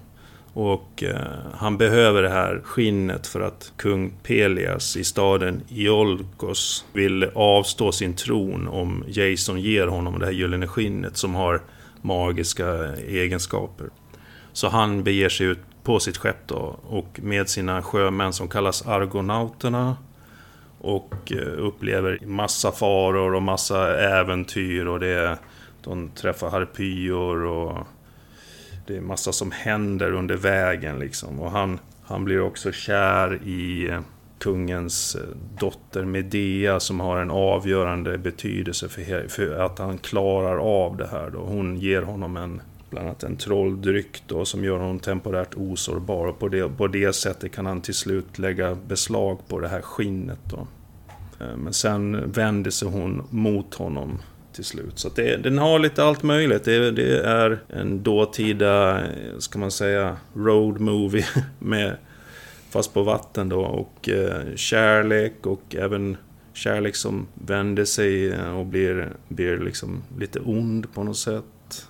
Och 0.53 1.03
eh, 1.03 1.17
han 1.53 1.77
behöver 1.77 2.21
det 2.21 2.29
här 2.29 2.61
skinnet 2.63 3.27
för 3.27 3.41
att 3.41 3.71
kung 3.77 4.13
Pelias 4.23 4.97
i 4.97 5.03
staden 5.03 5.61
Iolkos 5.69 6.85
vill 6.93 7.29
avstå 7.35 7.91
sin 7.91 8.13
tron 8.13 8.67
om 8.67 9.03
Jason 9.07 9.61
ger 9.61 9.87
honom 9.87 10.19
det 10.19 10.25
här 10.25 10.33
gyllene 10.33 10.67
skinnet 10.67 11.17
som 11.17 11.35
har 11.35 11.61
magiska 12.01 12.95
egenskaper. 12.95 13.89
Så 14.53 14.69
han 14.69 15.03
beger 15.03 15.29
sig 15.29 15.47
ut 15.47 15.59
på 15.83 15.99
sitt 15.99 16.17
skepp 16.17 16.47
då 16.47 16.79
och 16.83 17.19
med 17.23 17.49
sina 17.49 17.81
sjömän 17.81 18.33
som 18.33 18.47
kallas 18.47 18.87
Argonauterna 18.87 19.97
och 20.79 21.31
eh, 21.31 21.57
upplever 21.57 22.19
massa 22.25 22.71
faror 22.71 23.33
och 23.33 23.43
massa 23.43 23.99
äventyr 23.99 24.85
och 24.85 24.99
det 24.99 25.37
de 25.83 26.09
träffar 26.09 26.49
harpyor 26.49 27.45
och 27.45 27.87
det 28.85 28.97
är 28.97 29.01
massa 29.01 29.31
som 29.31 29.51
händer 29.51 30.11
under 30.11 30.37
vägen 30.37 30.99
liksom. 30.99 31.39
Och 31.39 31.51
han, 31.51 31.79
han 32.03 32.25
blir 32.25 32.41
också 32.41 32.71
kär 32.71 33.39
i 33.43 33.89
eh, 33.89 33.99
kungens 34.39 35.15
eh, 35.15 35.21
dotter 35.59 36.05
Medea 36.05 36.79
som 36.79 36.99
har 36.99 37.17
en 37.17 37.31
avgörande 37.31 38.17
betydelse 38.17 38.89
för, 38.89 39.27
för 39.27 39.59
att 39.59 39.79
han 39.79 39.97
klarar 39.97 40.57
av 40.57 40.97
det 40.97 41.07
här. 41.07 41.29
Då. 41.29 41.39
Hon 41.39 41.77
ger 41.77 42.01
honom 42.01 42.37
en, 42.37 42.61
bland 42.89 43.07
annat 43.07 43.23
en 43.23 43.37
trolldryck 43.37 44.23
då, 44.27 44.45
som 44.45 44.63
gör 44.63 44.79
honom 44.79 44.99
temporärt 44.99 45.55
osårbar. 45.55 46.27
Och 46.27 46.39
på 46.39 46.47
det, 46.47 46.69
på 46.77 46.87
det 46.87 47.13
sättet 47.13 47.51
kan 47.51 47.65
han 47.65 47.81
till 47.81 47.93
slut 47.93 48.39
lägga 48.39 48.75
beslag 48.75 49.47
på 49.47 49.59
det 49.59 49.67
här 49.67 49.81
skinnet. 49.81 50.39
Då. 50.43 50.67
Eh, 51.39 51.57
men 51.57 51.73
sen 51.73 52.31
vänder 52.31 52.71
sig 52.71 52.87
hon 52.87 53.27
mot 53.29 53.73
honom 53.73 54.19
till 54.53 54.63
slut. 54.63 54.99
Så 54.99 55.09
det, 55.09 55.37
den 55.37 55.57
har 55.57 55.79
lite 55.79 56.03
allt 56.03 56.23
möjligt. 56.23 56.63
Det, 56.63 56.91
det, 56.91 57.19
är 57.19 57.59
en 57.69 58.03
dåtida, 58.03 59.03
ska 59.39 59.59
man 59.59 59.71
säga, 59.71 60.17
road 60.33 60.79
movie 60.79 61.25
med 61.59 61.97
fast 62.69 62.93
på 62.93 63.03
vatten 63.03 63.49
då 63.49 63.61
och 63.61 64.09
eh, 64.09 64.55
kärlek 64.55 65.45
och 65.45 65.75
även 65.75 66.17
kärlek 66.53 66.95
som 66.95 67.27
vänder 67.33 67.85
sig 67.85 68.31
eh, 68.31 68.59
och 68.59 68.65
blir, 68.65 69.09
blir 69.27 69.57
liksom 69.57 70.03
lite 70.17 70.39
ond 70.39 70.93
på 70.93 71.03
något 71.03 71.17
sätt. 71.17 71.87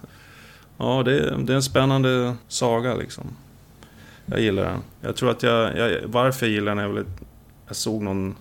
Ja, 0.77 1.03
det, 1.05 1.37
det 1.45 1.53
är 1.53 1.55
en 1.55 1.63
spännande 1.63 2.35
saga 2.47 2.95
liksom. 2.95 3.35
Jag 4.25 4.41
gillar 4.41 4.63
den. 4.63 4.79
Jag 5.01 5.15
tror 5.15 5.31
att 5.31 5.43
jag, 5.43 5.77
jag 5.77 6.01
varför 6.05 6.45
jag 6.45 6.53
gillar 6.53 6.75
den 6.75 6.85
är 6.85 6.87
väl 6.87 6.97
att 6.97 7.23
jag 7.67 7.75
såg 7.75 8.01
någon 8.01 8.35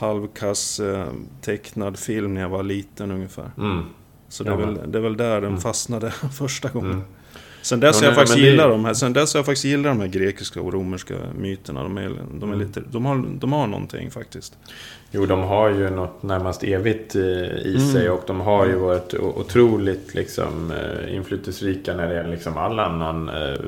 halvkass 0.00 0.80
eh, 0.80 1.06
tecknad 1.40 1.98
film 1.98 2.34
när 2.34 2.40
jag 2.40 2.48
var 2.48 2.62
liten 2.62 3.10
ungefär. 3.10 3.50
Mm. 3.58 3.84
Så 4.28 4.44
det 4.44 4.50
är, 4.50 4.56
väl, 4.56 4.92
det 4.92 4.98
är 4.98 5.02
väl 5.02 5.16
där 5.16 5.40
den 5.40 5.50
mm. 5.50 5.60
fastnade 5.60 6.10
första 6.38 6.68
gången. 6.68 6.92
Mm. 6.92 7.04
Sen 7.62 7.80
dess, 7.80 8.02
ja, 8.02 8.06
jag 8.06 8.14
faktiskt 8.14 8.38
gillar 8.38 8.68
det... 8.68 8.72
de 8.72 8.84
här, 8.84 8.94
sen 8.94 9.12
dess 9.12 9.34
har 9.34 9.38
jag 9.38 9.46
faktiskt 9.46 9.64
gillat 9.64 9.84
de 9.84 10.00
här 10.00 10.08
grekiska 10.08 10.60
och 10.60 10.72
romerska 10.72 11.14
myterna. 11.38 11.82
De, 11.82 11.98
är, 11.98 12.08
de, 12.40 12.42
är 12.42 12.54
mm. 12.54 12.58
lite, 12.58 12.82
de, 12.90 13.04
har, 13.04 13.24
de 13.38 13.52
har 13.52 13.66
någonting 13.66 14.10
faktiskt. 14.10 14.58
Jo, 15.10 15.26
de 15.26 15.40
har 15.40 15.68
ju 15.68 15.90
något 15.90 16.22
närmast 16.22 16.64
evigt 16.64 17.14
eh, 17.14 17.22
i 17.22 17.76
mm. 17.76 17.92
sig 17.92 18.10
och 18.10 18.22
de 18.26 18.40
har 18.40 18.66
ju 18.66 18.74
varit 18.74 19.14
otroligt 19.14 20.14
liksom, 20.14 20.70
eh, 20.70 21.14
inflytelserika 21.14 21.94
när 21.94 22.08
det 22.08 22.14
gäller 22.14 22.30
liksom 22.30 22.56
all 22.56 22.78
annan 22.78 23.28
eh, 23.28 23.60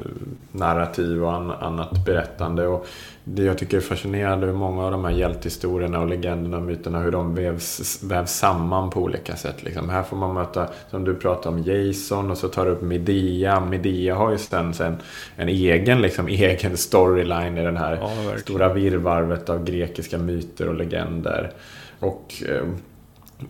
narrativ 0.52 1.24
och 1.24 1.64
annat 1.66 2.04
berättande. 2.04 2.66
Och 2.66 2.86
det 3.24 3.42
jag 3.42 3.58
tycker 3.58 3.76
är 3.76 3.80
fascinerande 3.80 4.46
hur 4.46 4.54
många 4.54 4.84
av 4.84 4.90
de 4.90 5.04
här 5.04 5.12
hjältehistorierna 5.12 6.00
och 6.00 6.06
legenderna 6.06 6.56
och 6.56 6.62
myterna 6.62 7.00
hur 7.00 7.10
de 7.10 7.34
vävs, 7.34 8.02
vävs 8.02 8.30
samman 8.30 8.90
på 8.90 9.00
olika 9.00 9.36
sätt. 9.36 9.62
Liksom. 9.62 9.88
Här 9.88 10.02
får 10.02 10.16
man 10.16 10.34
möta, 10.34 10.68
som 10.90 11.04
du 11.04 11.14
pratar 11.14 11.50
om, 11.50 11.62
Jason 11.62 12.30
och 12.30 12.38
så 12.38 12.48
tar 12.48 12.64
du 12.64 12.70
upp 12.70 12.82
Medea. 12.82 13.60
Medea 13.60 14.14
har 14.14 14.30
ju 14.30 14.38
sen, 14.38 14.74
sen 14.74 14.96
en 15.36 15.48
egen, 15.48 16.02
liksom, 16.02 16.28
egen 16.28 16.76
storyline 16.76 17.58
i 17.58 17.62
den 17.62 17.76
här 17.76 17.98
ja, 18.00 18.38
stora 18.38 18.72
virrvarvet 18.72 19.48
av 19.48 19.64
grekiska 19.64 20.18
myter 20.18 20.68
och 20.68 20.74
legender. 20.74 21.52
Och 21.98 22.34
eh, 22.48 22.64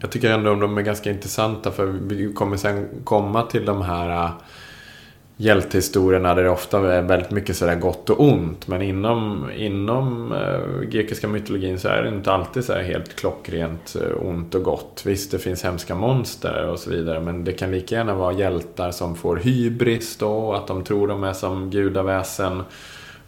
jag 0.01 0.11
tycker 0.11 0.31
ändå 0.31 0.55
de 0.55 0.79
är 0.79 0.83
ganska 0.83 1.11
intressanta 1.11 1.71
för 1.71 1.87
vi 1.87 2.33
kommer 2.33 2.57
sen 2.57 2.89
komma 3.05 3.43
till 3.43 3.65
de 3.65 3.83
här 3.83 4.31
hjältehistorierna 5.37 6.35
där 6.35 6.43
det 6.43 6.51
ofta 6.51 6.95
är 6.95 7.03
väldigt 7.03 7.31
mycket 7.31 7.57
sådär 7.57 7.75
gott 7.75 8.11
och 8.11 8.21
ont. 8.21 8.69
Men 8.69 8.83
inom, 8.83 9.51
inom 9.57 10.33
eh, 10.33 10.81
grekiska 10.89 11.29
mytologin 11.29 11.79
så 11.79 11.89
är 11.89 12.03
det 12.03 12.09
inte 12.09 12.33
alltid 12.33 12.65
så 12.65 12.75
helt 12.75 13.17
klockrent 13.17 13.97
eh, 14.01 14.27
ont 14.27 14.55
och 14.55 14.63
gott. 14.63 15.03
Visst, 15.07 15.31
det 15.31 15.39
finns 15.39 15.65
hemska 15.65 15.95
monster 15.95 16.69
och 16.69 16.79
så 16.79 16.91
vidare. 16.91 17.21
Men 17.21 17.45
det 17.45 17.53
kan 17.53 17.71
lika 17.71 17.95
gärna 17.95 18.15
vara 18.15 18.33
hjältar 18.33 18.91
som 18.91 19.17
får 19.17 19.37
hybris 19.37 20.17
då. 20.17 20.53
Att 20.53 20.67
de 20.67 20.85
tror 20.85 21.09
de 21.09 21.25
är 21.25 21.33
som 21.33 21.71
gudaväsen. 21.71 22.63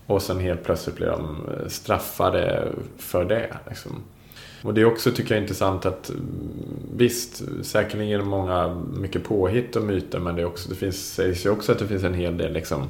Och 0.06 0.22
sen 0.22 0.40
helt 0.40 0.64
plötsligt 0.64 0.96
blir 0.96 1.06
de 1.06 1.20
eh, 1.20 1.68
straffade 1.68 2.68
för 2.98 3.24
det. 3.24 3.48
Liksom. 3.68 4.02
Och 4.64 4.74
det 4.74 4.80
är 4.80 4.84
också, 4.84 5.10
tycker 5.10 5.34
jag, 5.34 5.42
intressant 5.42 5.86
att 5.86 6.08
mm, 6.08 6.20
visst, 6.96 7.42
säkerligen 7.62 8.12
är 8.12 8.18
det 8.18 8.24
många, 8.24 8.82
mycket 8.92 9.24
påhitt 9.24 9.76
och 9.76 9.82
myter, 9.82 10.18
men 10.18 10.36
det, 10.36 10.42
är 10.42 10.46
också, 10.46 10.68
det 10.68 10.74
finns, 10.74 11.14
sägs 11.14 11.46
ju 11.46 11.50
också 11.50 11.72
att 11.72 11.78
det 11.78 11.86
finns 11.86 12.04
en 12.04 12.14
hel 12.14 12.36
del 12.36 12.52
liksom, 12.52 12.88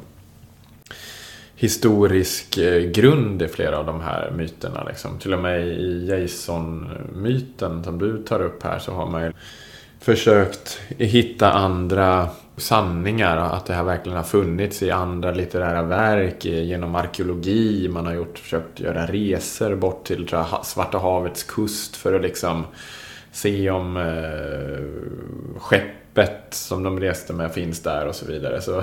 historisk 1.54 2.58
eh, 2.58 2.82
grund 2.82 3.42
i 3.42 3.48
flera 3.48 3.78
av 3.78 3.86
de 3.86 4.00
här 4.00 4.32
myterna. 4.36 4.84
Liksom. 4.84 5.18
Till 5.18 5.34
och 5.34 5.40
med 5.40 5.66
i 5.68 6.06
Jason-myten 6.06 7.84
som 7.84 7.98
du 7.98 8.22
tar 8.22 8.42
upp 8.42 8.62
här 8.62 8.78
så 8.78 8.92
har 8.92 9.10
man 9.10 9.22
ju 9.22 9.32
försökt 10.00 10.80
hitta 10.98 11.52
andra 11.52 12.28
sanningar. 12.56 13.36
Att 13.36 13.66
det 13.66 13.74
här 13.74 13.84
verkligen 13.84 14.16
har 14.16 14.24
funnits 14.24 14.82
i 14.82 14.90
andra 14.90 15.30
litterära 15.30 15.82
verk. 15.82 16.44
Genom 16.44 16.94
arkeologi. 16.94 17.88
Man 17.88 18.06
har 18.06 18.14
gjort, 18.14 18.38
försökt 18.38 18.80
göra 18.80 19.06
resor 19.06 19.76
bort 19.76 20.04
till 20.04 20.28
jag, 20.30 20.66
Svarta 20.66 20.98
havets 20.98 21.42
kust 21.42 21.96
för 21.96 22.14
att 22.14 22.22
liksom 22.22 22.64
se 23.32 23.70
om 23.70 23.96
eh, 23.96 25.60
skeppet 25.60 26.46
som 26.50 26.82
de 26.82 27.00
reste 27.00 27.32
med 27.32 27.52
finns 27.52 27.82
där 27.82 28.06
och 28.06 28.14
så 28.14 28.26
vidare. 28.26 28.60
Så 28.60 28.82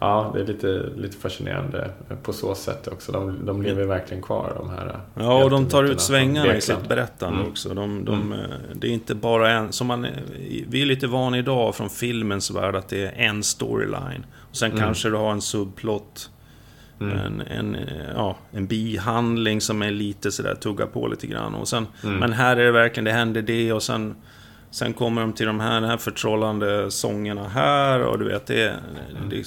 Ja, 0.00 0.30
det 0.34 0.40
är 0.40 0.46
lite, 0.46 0.90
lite 0.96 1.16
fascinerande 1.16 1.90
på 2.22 2.32
så 2.32 2.54
sätt 2.54 2.88
också. 2.88 3.12
De, 3.12 3.46
de 3.46 3.62
lever 3.62 3.84
verkligen 3.84 4.22
kvar 4.22 4.52
de 4.56 4.70
här 4.70 5.00
Ja, 5.14 5.44
och 5.44 5.50
de 5.50 5.68
tar 5.68 5.84
ut 5.84 6.00
svängarna 6.00 6.56
i 6.56 6.60
sitt 6.60 6.88
berättande 6.88 7.38
mm. 7.38 7.50
också. 7.50 7.74
De, 7.74 8.04
de, 8.04 8.32
mm. 8.32 8.50
Det 8.74 8.86
är 8.86 8.90
inte 8.90 9.14
bara 9.14 9.50
en... 9.50 9.72
Som 9.72 9.86
man, 9.86 10.06
vi 10.68 10.82
är 10.82 10.86
lite 10.86 11.06
vana 11.06 11.38
idag 11.38 11.74
från 11.74 11.90
filmens 11.90 12.50
värld 12.50 12.76
att 12.76 12.88
det 12.88 13.06
är 13.06 13.12
en 13.12 13.42
storyline. 13.42 14.26
Och 14.50 14.56
sen 14.56 14.70
mm. 14.70 14.82
kanske 14.82 15.08
du 15.08 15.16
har 15.16 15.32
en 15.32 15.40
subplot. 15.40 16.30
Mm. 17.00 17.18
En, 17.18 17.40
en, 17.40 17.76
ja, 18.14 18.36
en 18.52 18.66
bihandling 18.66 19.60
som 19.60 19.82
är 19.82 19.90
lite 19.90 20.30
sådär, 20.30 20.54
tugga 20.54 20.86
på 20.86 21.06
lite 21.08 21.26
grann. 21.26 21.54
Och 21.54 21.68
sen, 21.68 21.86
mm. 22.04 22.16
Men 22.16 22.32
här 22.32 22.56
är 22.56 22.64
det 22.64 22.72
verkligen, 22.72 23.04
det 23.04 23.12
händer 23.12 23.42
det 23.42 23.72
och 23.72 23.82
sen... 23.82 24.14
Sen 24.70 24.92
kommer 24.92 25.20
de 25.20 25.32
till 25.32 25.46
de 25.46 25.60
här, 25.60 25.80
de 25.80 25.86
här 25.86 25.96
förtrollande 25.96 26.90
sångerna 26.90 27.48
här 27.48 28.02
och 28.02 28.18
du 28.18 28.24
vet, 28.24 28.46
det, 28.46 28.74
det, 29.30 29.44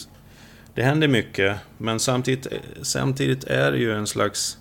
det 0.73 0.83
händer 0.83 1.07
mycket, 1.07 1.57
men 1.77 1.99
samtidigt, 1.99 2.47
samtidigt 2.81 3.43
är 3.43 3.71
det 3.71 3.77
ju 3.77 3.93
en 3.93 4.07
slags, 4.07 4.57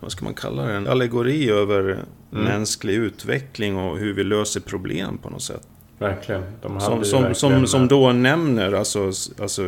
vad 0.00 0.12
ska 0.12 0.24
man 0.24 0.34
kalla 0.34 0.62
det, 0.62 0.72
en 0.72 0.86
allegori 0.86 1.50
över 1.50 1.80
mm. 1.80 2.44
mänsklig 2.44 2.94
utveckling 2.94 3.76
och 3.76 3.98
hur 3.98 4.14
vi 4.14 4.24
löser 4.24 4.60
problem 4.60 5.18
på 5.18 5.30
något 5.30 5.42
sätt. 5.42 5.68
Verkligen. 5.98 6.42
som, 6.62 6.80
som, 6.80 6.98
verkligen... 6.98 7.34
Som, 7.34 7.66
som 7.66 7.88
då 7.88 8.12
nämner 8.12 8.72
alltså, 8.72 9.12
alltså 9.40 9.62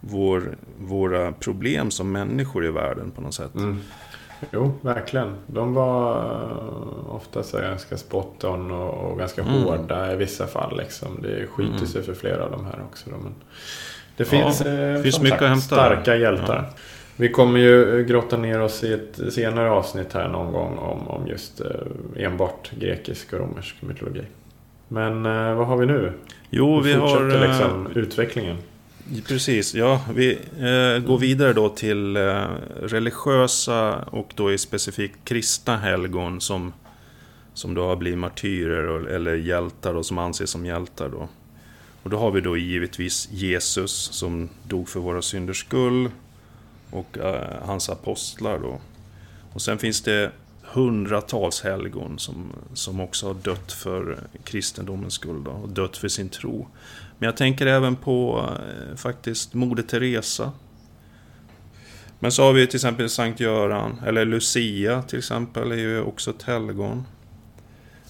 vår, 0.00 0.56
våra 0.78 1.32
problem 1.32 1.90
som 1.90 2.12
människor 2.12 2.66
i 2.66 2.70
världen 2.70 3.10
på 3.10 3.20
något 3.20 3.34
sätt. 3.34 3.54
Mm. 3.54 3.80
Jo, 4.50 4.72
verkligen. 4.80 5.36
De 5.46 5.74
var 5.74 6.40
ofta 7.08 7.42
så 7.42 7.58
ganska 7.58 7.96
spot 7.96 8.44
on 8.44 8.70
och, 8.70 9.10
och 9.10 9.18
ganska 9.18 9.42
mm. 9.42 9.54
hårda 9.54 10.12
i 10.12 10.16
vissa 10.16 10.46
fall. 10.46 10.78
Liksom. 10.78 11.22
Det 11.22 11.46
skiter 11.46 11.74
mm. 11.74 11.86
sig 11.86 12.02
för 12.02 12.14
flera 12.14 12.44
av 12.44 12.50
de 12.50 12.64
här 12.64 12.82
också. 12.90 13.10
Då, 13.10 13.16
men... 13.16 13.34
Det 14.16 14.24
finns, 14.24 14.62
ja, 14.64 14.70
eh, 14.70 15.02
finns 15.02 15.20
mycket 15.20 15.30
sagt, 15.38 15.42
att 15.42 15.48
hämta. 15.48 15.64
starka 15.64 16.16
hjältar. 16.16 16.64
Ja. 16.68 16.78
Vi 17.16 17.28
kommer 17.28 17.60
ju 17.60 18.04
grotta 18.04 18.36
ner 18.36 18.60
oss 18.60 18.84
i 18.84 18.92
ett 18.92 19.32
senare 19.32 19.70
avsnitt 19.70 20.12
här 20.12 20.28
någon 20.28 20.52
gång 20.52 20.78
om, 20.78 21.08
om 21.08 21.26
just 21.26 21.60
eh, 21.60 22.24
enbart 22.24 22.70
grekisk 22.78 23.32
och 23.32 23.38
romersk 23.38 23.82
mytologi. 23.82 24.22
Men 24.88 25.26
eh, 25.26 25.54
vad 25.54 25.66
har 25.66 25.76
vi 25.76 25.86
nu? 25.86 26.12
Jo, 26.50 26.80
vi, 26.80 26.92
vi 26.92 26.98
har... 26.98 27.46
Liksom 27.48 27.88
utvecklingen. 27.94 28.56
Precis, 29.28 29.74
ja. 29.74 30.00
Vi 30.14 30.32
eh, 30.58 31.06
går 31.06 31.18
vidare 31.18 31.52
då 31.52 31.68
till 31.68 32.16
eh, 32.16 32.44
religiösa 32.82 33.96
och 33.96 34.32
då 34.34 34.52
i 34.52 34.58
specifikt 34.58 35.24
kristna 35.24 35.76
helgon 35.76 36.40
som, 36.40 36.72
som 37.54 37.74
då 37.74 37.86
har 37.86 37.96
blivit 37.96 38.18
martyrer 38.18 39.06
eller 39.06 39.34
hjältar 39.34 39.94
och 39.94 40.06
som 40.06 40.18
anses 40.18 40.50
som 40.50 40.66
hjältar 40.66 41.08
då. 41.08 41.28
Och 42.02 42.10
då 42.10 42.18
har 42.18 42.30
vi 42.30 42.40
då 42.40 42.56
givetvis 42.56 43.28
Jesus 43.30 43.92
som 43.92 44.48
dog 44.68 44.88
för 44.88 45.00
våra 45.00 45.22
synders 45.22 45.60
skull 45.60 46.10
och 46.90 47.18
eh, 47.18 47.66
hans 47.66 47.90
apostlar 47.90 48.58
då. 48.58 48.80
Och 49.52 49.62
sen 49.62 49.78
finns 49.78 50.02
det 50.02 50.32
hundratals 50.62 51.62
helgon 51.62 52.18
som, 52.18 52.52
som 52.74 53.00
också 53.00 53.26
har 53.26 53.34
dött 53.34 53.72
för 53.72 54.18
kristendomens 54.44 55.14
skull 55.14 55.44
då, 55.44 55.50
och 55.50 55.68
dött 55.68 55.96
för 55.96 56.08
sin 56.08 56.28
tro. 56.28 56.68
Men 57.18 57.26
jag 57.26 57.36
tänker 57.36 57.66
även 57.66 57.96
på 57.96 58.48
eh, 58.58 58.96
faktiskt 58.96 59.54
Moder 59.54 59.82
Teresa. 59.82 60.52
Men 62.18 62.32
så 62.32 62.42
har 62.42 62.52
vi 62.52 62.66
till 62.66 62.76
exempel 62.76 63.10
Sankt 63.10 63.40
Göran, 63.40 64.00
eller 64.06 64.24
Lucia 64.24 65.02
till 65.02 65.18
exempel, 65.18 65.72
är 65.72 65.76
ju 65.76 66.00
också 66.00 66.30
ett 66.30 66.42
helgon. 66.42 67.04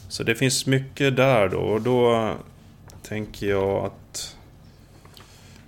Så 0.08 0.22
det 0.22 0.34
finns 0.34 0.66
mycket 0.66 1.16
där 1.16 1.48
då, 1.48 1.58
och 1.58 1.82
då 1.82 2.30
tänker 3.02 3.46
jag 3.46 3.84
att 3.84 4.36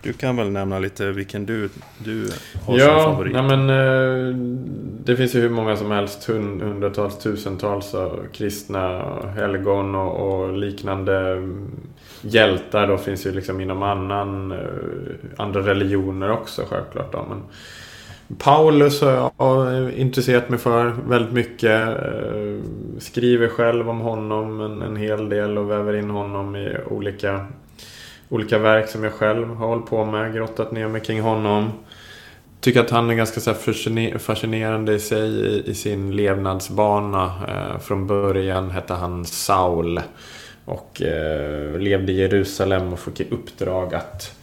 du 0.03 0.13
kan 0.13 0.37
väl 0.37 0.51
nämna 0.51 0.79
lite 0.79 1.13
vilken 1.13 1.47
du, 1.47 1.69
du 1.99 2.31
har 2.67 2.79
ja, 2.79 3.03
som 3.03 3.13
favorit? 3.13 3.35
Ja, 3.35 3.43
men 3.43 3.71
eh, 3.71 4.37
det 5.05 5.17
finns 5.17 5.35
ju 5.35 5.41
hur 5.41 5.51
många 5.51 5.77
som 5.77 5.91
helst. 5.91 6.25
Hundratals, 6.25 7.19
tusentals 7.19 7.95
av 7.95 8.21
kristna 8.33 9.03
helgon 9.37 9.95
och, 9.95 10.43
och 10.43 10.53
liknande 10.53 11.49
hjältar. 12.21 12.87
Då 12.87 12.99
finns 12.99 13.27
ju 13.27 13.33
liksom 13.33 13.61
inom 13.61 13.83
annan, 13.83 14.53
eh, 14.53 14.59
andra 15.37 15.61
religioner 15.61 16.31
också 16.31 16.63
självklart. 16.71 17.13
Då. 17.13 17.27
Men 17.29 17.43
Paulus 18.39 19.01
har 19.37 19.71
jag 19.71 19.93
intresserat 19.93 20.49
mig 20.49 20.59
för 20.59 20.95
väldigt 21.09 21.33
mycket. 21.33 21.89
Skriver 22.99 23.49
själv 23.49 23.91
om 23.91 24.01
honom 24.01 24.61
en, 24.61 24.83
en 24.83 24.97
hel 24.97 25.29
del 25.29 25.59
och 25.59 25.71
väver 25.71 25.95
in 25.95 26.11
honom 26.11 26.57
i 26.57 26.77
olika 26.91 27.47
olika 28.33 28.59
verk 28.59 28.89
som 28.89 29.05
jag 29.05 29.13
själv 29.13 29.49
har 29.49 29.67
hållit 29.67 29.87
på 29.87 30.05
med, 30.05 30.35
grottat 30.35 30.73
ner 30.73 30.89
mig 30.89 31.01
kring 31.01 31.21
honom. 31.21 31.73
Tycker 32.61 32.81
att 32.81 32.91
han 32.91 33.11
är 33.11 33.15
ganska 33.15 33.41
så 33.41 33.55
fascinerande 34.19 34.95
i 34.95 34.99
sig 34.99 35.29
i, 35.29 35.71
i 35.71 35.75
sin 35.75 36.17
levnadsbana. 36.17 37.25
Eh, 37.49 37.79
från 37.81 38.07
början 38.07 38.71
hette 38.71 38.95
han 38.95 39.25
Saul. 39.25 40.01
Och 40.65 41.03
eh, 41.03 41.79
levde 41.79 42.13
i 42.13 42.21
Jerusalem 42.21 42.93
och 42.93 42.99
fick 42.99 43.21
i 43.21 43.27
uppdrag 43.31 43.95
att 43.95 44.37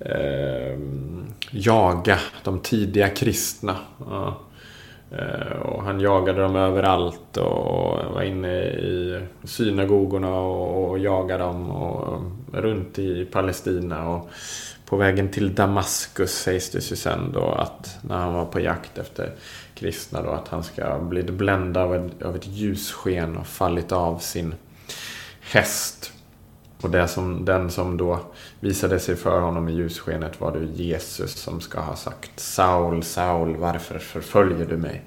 eh, 0.00 0.78
jaga 1.50 2.18
de 2.44 2.60
tidiga 2.60 3.08
kristna. 3.08 3.76
Ja. 4.10 4.40
Eh, 5.10 5.58
och 5.62 5.82
han 5.82 6.00
jagade 6.00 6.42
dem 6.42 6.56
överallt 6.56 7.36
och 7.36 8.14
var 8.14 8.22
inne 8.22 8.62
i 8.62 9.20
synagogorna 9.44 10.34
och, 10.40 10.98
jagade 10.98 11.44
dem 11.44 11.70
och 11.70 12.22
runt 12.52 12.98
i 12.98 13.24
Palestina. 13.24 14.08
Och 14.08 14.30
på 14.86 14.96
vägen 14.96 15.28
till 15.28 15.54
Damaskus 15.54 16.32
sägs 16.32 16.70
det 16.70 16.90
ju 16.90 16.96
sen 16.96 17.32
då 17.32 17.44
att 17.44 17.98
när 18.02 18.16
han 18.16 18.34
var 18.34 18.44
på 18.44 18.60
jakt 18.60 18.98
efter 18.98 19.32
kristna 19.74 20.22
då 20.22 20.30
att 20.30 20.48
han 20.48 20.64
ska 20.64 20.98
blivit 20.98 21.34
bländad 21.34 21.82
av 21.82 21.94
ett, 21.94 22.22
av 22.22 22.36
ett 22.36 22.46
ljussken 22.46 23.36
och 23.36 23.46
fallit 23.46 23.92
av 23.92 24.18
sin 24.18 24.54
häst. 25.40 26.12
Och 26.82 26.90
det 26.90 27.08
som, 27.08 27.44
den 27.44 27.70
som 27.70 27.96
då 27.96 28.20
visade 28.60 29.00
sig 29.00 29.16
för 29.16 29.40
honom 29.40 29.68
i 29.68 29.72
ljusskenet 29.72 30.40
var 30.40 30.52
det 30.52 30.82
Jesus 30.82 31.34
som 31.34 31.60
ska 31.60 31.80
ha 31.80 31.96
sagt 31.96 32.30
Saul, 32.36 33.02
Saul, 33.02 33.56
varför 33.56 33.98
förföljer 33.98 34.66
du 34.66 34.76
mig? 34.76 35.04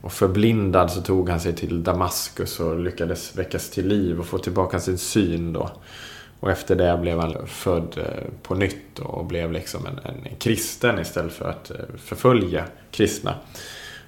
Och 0.00 0.12
förblindad 0.12 0.90
så 0.90 1.02
tog 1.02 1.28
han 1.28 1.40
sig 1.40 1.52
till 1.52 1.82
Damaskus 1.82 2.60
och 2.60 2.80
lyckades 2.80 3.38
väckas 3.38 3.70
till 3.70 3.88
liv 3.88 4.20
och 4.20 4.26
få 4.26 4.38
tillbaka 4.38 4.80
sin 4.80 4.98
syn 4.98 5.52
då. 5.52 5.70
Och 6.40 6.50
efter 6.50 6.76
det 6.76 6.98
blev 7.02 7.20
han 7.20 7.46
född 7.46 7.98
eh, 7.98 8.30
på 8.42 8.54
nytt 8.54 8.98
och 8.98 9.24
blev 9.24 9.52
liksom 9.52 9.86
en, 9.86 9.98
en 9.98 10.36
kristen 10.38 10.98
istället 10.98 11.32
för 11.32 11.50
att 11.50 11.70
eh, 11.70 11.76
förfölja 11.96 12.64
kristna. 12.90 13.34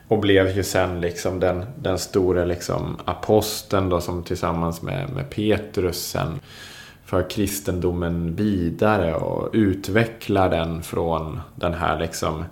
Och 0.08 0.18
blev 0.18 0.56
ju 0.56 0.62
sen 0.62 1.00
liksom 1.00 1.40
den, 1.40 1.64
den 1.76 1.98
stora 1.98 2.44
liksom 2.44 2.96
aposteln 3.04 3.88
då 3.88 4.00
som 4.00 4.22
tillsammans 4.22 4.82
med, 4.82 5.10
med 5.10 5.30
Petrus 5.30 6.06
sen 6.06 6.40
för 7.04 7.30
kristendomen 7.30 8.36
vidare 8.36 9.14
och 9.14 9.50
utvecklar 9.52 10.50
den 10.50 10.82
från 10.82 11.40
den 11.54 11.74
här 11.74 12.00
liksom 12.00 12.44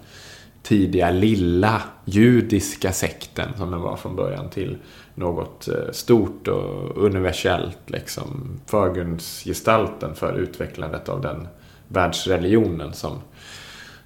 tidiga 0.62 1.10
lilla 1.10 1.82
judiska 2.04 2.92
sekten 2.92 3.48
som 3.56 3.70
den 3.70 3.80
var 3.80 3.96
från 3.96 4.16
början 4.16 4.50
till 4.50 4.76
något 5.14 5.68
eh, 5.68 5.92
stort 5.92 6.48
och 6.48 6.96
universellt 7.04 7.78
liksom 7.86 8.60
förgrundsgestalten 8.66 10.14
för 10.14 10.38
utvecklandet 10.38 11.08
av 11.08 11.20
den 11.20 11.48
världsreligionen 11.88 12.92
som, 12.92 13.20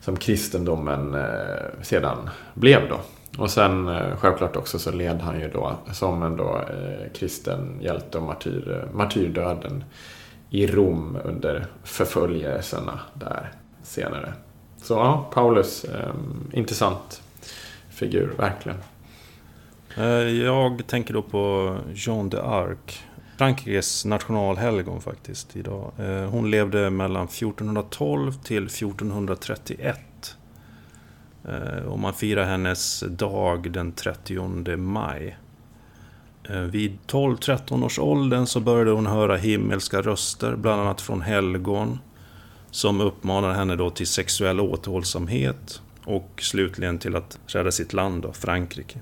som 0.01 0.17
kristendomen 0.17 1.15
eh, 1.15 1.83
sedan 1.83 2.31
blev 2.55 2.89
då. 2.89 3.01
Och 3.39 3.51
sen 3.51 3.89
eh, 3.89 4.17
självklart 4.17 4.57
också 4.57 4.79
så 4.79 4.93
led 4.93 5.21
han 5.21 5.41
ju 5.41 5.49
då 5.49 5.75
som 5.93 6.23
en 6.23 6.37
då 6.37 6.57
eh, 6.57 7.13
kristen 7.15 7.79
hjälte 7.81 8.19
och 8.19 8.25
martyr, 8.25 8.83
eh, 8.83 8.97
martyrdöden 8.97 9.85
i 10.51 10.67
Rom 10.67 11.19
under 11.25 11.67
förföljelserna 11.85 13.01
där 13.15 13.53
senare. 13.83 14.33
Så 14.83 14.95
ja, 14.95 15.31
Paulus, 15.33 15.85
eh, 15.85 16.15
intressant 16.53 17.23
figur, 17.89 18.35
verkligen. 18.39 18.79
Eh, 19.97 20.05
jag 20.45 20.87
tänker 20.87 21.15
då 21.15 21.23
på 21.23 21.77
Jean 21.95 22.31
d'Arc. 22.31 23.01
Frankrikes 23.39 24.05
nationalhelgon 24.05 25.01
faktiskt 25.01 25.57
idag. 25.57 25.93
Eh, 25.99 26.31
hon 26.31 26.51
levde 26.51 26.91
mellan 26.91 27.29
1412 27.29 28.33
till 28.33 28.69
1431. 28.69 30.37
Eh, 31.49 31.87
och 31.87 31.99
man 31.99 32.15
firar 32.15 32.45
hennes 32.45 33.01
dag 33.01 33.71
den 33.73 33.93
30 33.93 34.77
maj. 34.77 35.37
Eh, 36.51 36.61
vid 36.61 36.99
12-13 37.07 37.85
års 37.85 37.99
åldern 37.99 38.47
så 38.47 38.61
började 38.61 38.91
hon 38.91 39.07
höra 39.07 39.37
himmelska 39.37 40.03
röster, 40.03 40.57
bland 40.57 40.81
annat 40.81 41.01
från 41.01 41.21
helgon, 41.21 41.99
som 42.71 43.01
uppmanade 43.01 43.55
henne 43.55 43.77
då 43.77 43.91
till 43.91 44.07
sexuell 44.07 44.61
återhållsamhet 44.61 45.83
och 46.05 46.31
slutligen 46.43 46.99
till 46.99 47.17
att 47.17 47.39
rädda 47.47 47.71
sitt 47.71 47.93
land, 47.93 48.23
då, 48.23 48.33
Frankrike. 48.33 48.99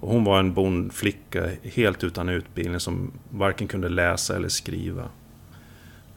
Och 0.00 0.10
hon 0.10 0.24
var 0.24 0.38
en 0.38 0.54
bondflicka 0.54 1.50
helt 1.62 2.04
utan 2.04 2.28
utbildning 2.28 2.80
som 2.80 3.12
varken 3.30 3.68
kunde 3.68 3.88
läsa 3.88 4.36
eller 4.36 4.48
skriva. 4.48 5.08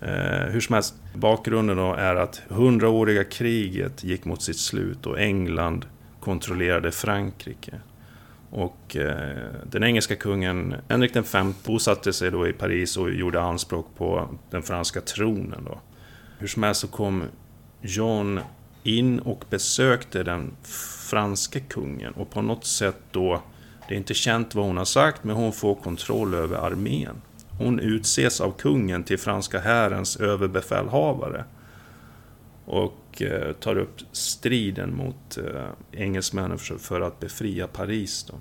Eh, 0.02 0.52
hur 0.52 0.62
som 0.62 0.74
helst, 0.74 0.96
bakgrunden 1.14 1.78
då 1.78 1.94
är 1.94 2.16
att 2.16 2.42
hundraåriga 2.48 3.24
kriget 3.24 4.04
gick 4.04 4.26
mot 4.26 4.42
sitt 4.42 4.58
slut 4.60 5.06
och 5.06 5.20
England 5.20 5.86
kontrollerade 6.20 6.92
Frankrike. 6.92 7.74
Och 8.50 8.96
eh, 8.96 9.38
den 9.64 9.84
engelska 9.84 10.16
kungen 10.16 10.76
Henrik 10.90 11.16
V 11.16 11.22
bosatte 11.66 12.14
sig 12.14 12.32
då 12.32 12.48
i 12.48 12.54
Paris 12.54 12.98
och 12.98 13.12
gjorde 13.12 13.42
anspråk 13.42 13.88
på 13.98 14.30
den 14.50 14.64
franska 14.64 15.02
tronen. 15.02 15.64
Då. 15.66 15.80
Hur 16.40 16.48
som 16.48 16.64
helst 16.64 16.82
så 16.82 16.88
kom 16.88 17.24
John 17.82 18.40
in 18.84 19.20
och 19.20 19.46
besökte 19.50 20.24
den 20.24 20.52
franske 21.10 21.60
kungen 21.60 22.14
och 22.14 22.30
på 22.30 22.42
något 22.42 22.66
sätt 22.66 22.98
då, 23.12 23.42
det 23.88 23.94
är 23.94 23.98
inte 23.98 24.14
känt 24.14 24.56
vad 24.56 24.66
hon 24.66 24.78
har 24.78 24.86
sagt, 24.86 25.24
men 25.24 25.36
hon 25.36 25.54
får 25.54 25.76
kontroll 25.76 26.34
över 26.34 26.58
armén. 26.58 27.22
Hon 27.58 27.80
utses 27.80 28.42
av 28.42 28.52
kungen 28.52 29.04
till 29.04 29.20
franska 29.20 29.60
härens 29.60 30.18
överbefälhavare. 30.18 31.44
Och 32.68 33.22
eh, 33.22 33.54
tar 33.54 33.78
upp 33.78 33.96
striden 34.12 34.96
mot 34.96 35.38
eh, 35.38 35.70
engelsmännen 35.92 36.58
för 36.58 37.02
att 37.02 37.20
befria 37.20 37.68
Paris. 37.68 38.24
Då. 38.24 38.34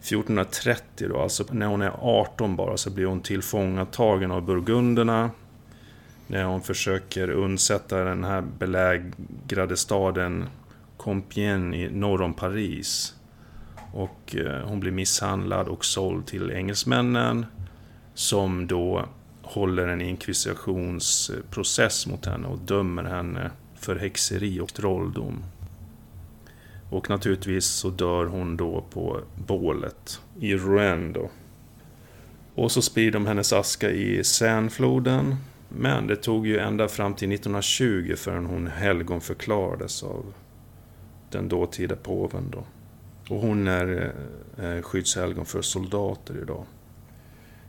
1430 0.00 1.08
då, 1.08 1.20
alltså 1.20 1.44
när 1.50 1.66
hon 1.66 1.82
är 1.82 1.92
18 2.00 2.56
bara, 2.56 2.76
så 2.76 2.90
blir 2.90 3.06
hon 3.06 3.20
tillfångatagen 3.20 4.30
av 4.30 4.42
burgunderna. 4.42 5.30
När 6.26 6.44
hon 6.44 6.62
försöker 6.62 7.30
undsätta 7.30 8.04
den 8.04 8.24
här 8.24 8.40
belägrade 8.40 9.76
staden 9.76 10.46
Compiègne 10.96 11.76
i 11.76 11.90
norr 11.90 12.22
om 12.22 12.34
Paris. 12.34 13.14
Och 13.92 14.36
eh, 14.36 14.68
hon 14.68 14.80
blir 14.80 14.92
misshandlad 14.92 15.68
och 15.68 15.84
såld 15.84 16.26
till 16.26 16.50
engelsmännen. 16.50 17.46
Som 18.14 18.66
då 18.66 19.08
håller 19.42 19.86
en 19.86 20.00
inkvisitionsprocess 20.00 22.06
mot 22.06 22.26
henne 22.26 22.48
och 22.48 22.58
dömer 22.58 23.04
henne 23.04 23.50
för 23.74 23.96
häxeri 23.96 24.60
och 24.60 24.74
trolldom. 24.74 25.44
Och 26.90 27.10
naturligtvis 27.10 27.66
så 27.66 27.90
dör 27.90 28.26
hon 28.26 28.56
då 28.56 28.84
på 28.90 29.20
bålet 29.46 30.20
i 30.40 30.54
Rouen 30.54 31.12
då. 31.12 31.30
Och 32.54 32.72
så 32.72 32.82
sprider 32.82 33.12
de 33.12 33.26
hennes 33.26 33.52
aska 33.52 33.90
i 33.90 34.24
Seinefloden. 34.24 35.36
Men 35.68 36.06
det 36.06 36.16
tog 36.16 36.46
ju 36.46 36.58
ända 36.58 36.88
fram 36.88 37.14
till 37.14 37.32
1920 37.32 38.14
förrän 38.16 38.46
hon 38.46 38.66
helgonförklarades 38.66 40.02
av 40.02 40.34
den 41.30 41.48
dåtida 41.48 41.96
påven 41.96 42.50
då. 42.50 42.64
Och 43.34 43.40
hon 43.40 43.68
är 43.68 44.14
eh, 44.58 44.82
skyddshelgon 44.82 45.46
för 45.46 45.62
soldater 45.62 46.38
idag. 46.42 46.64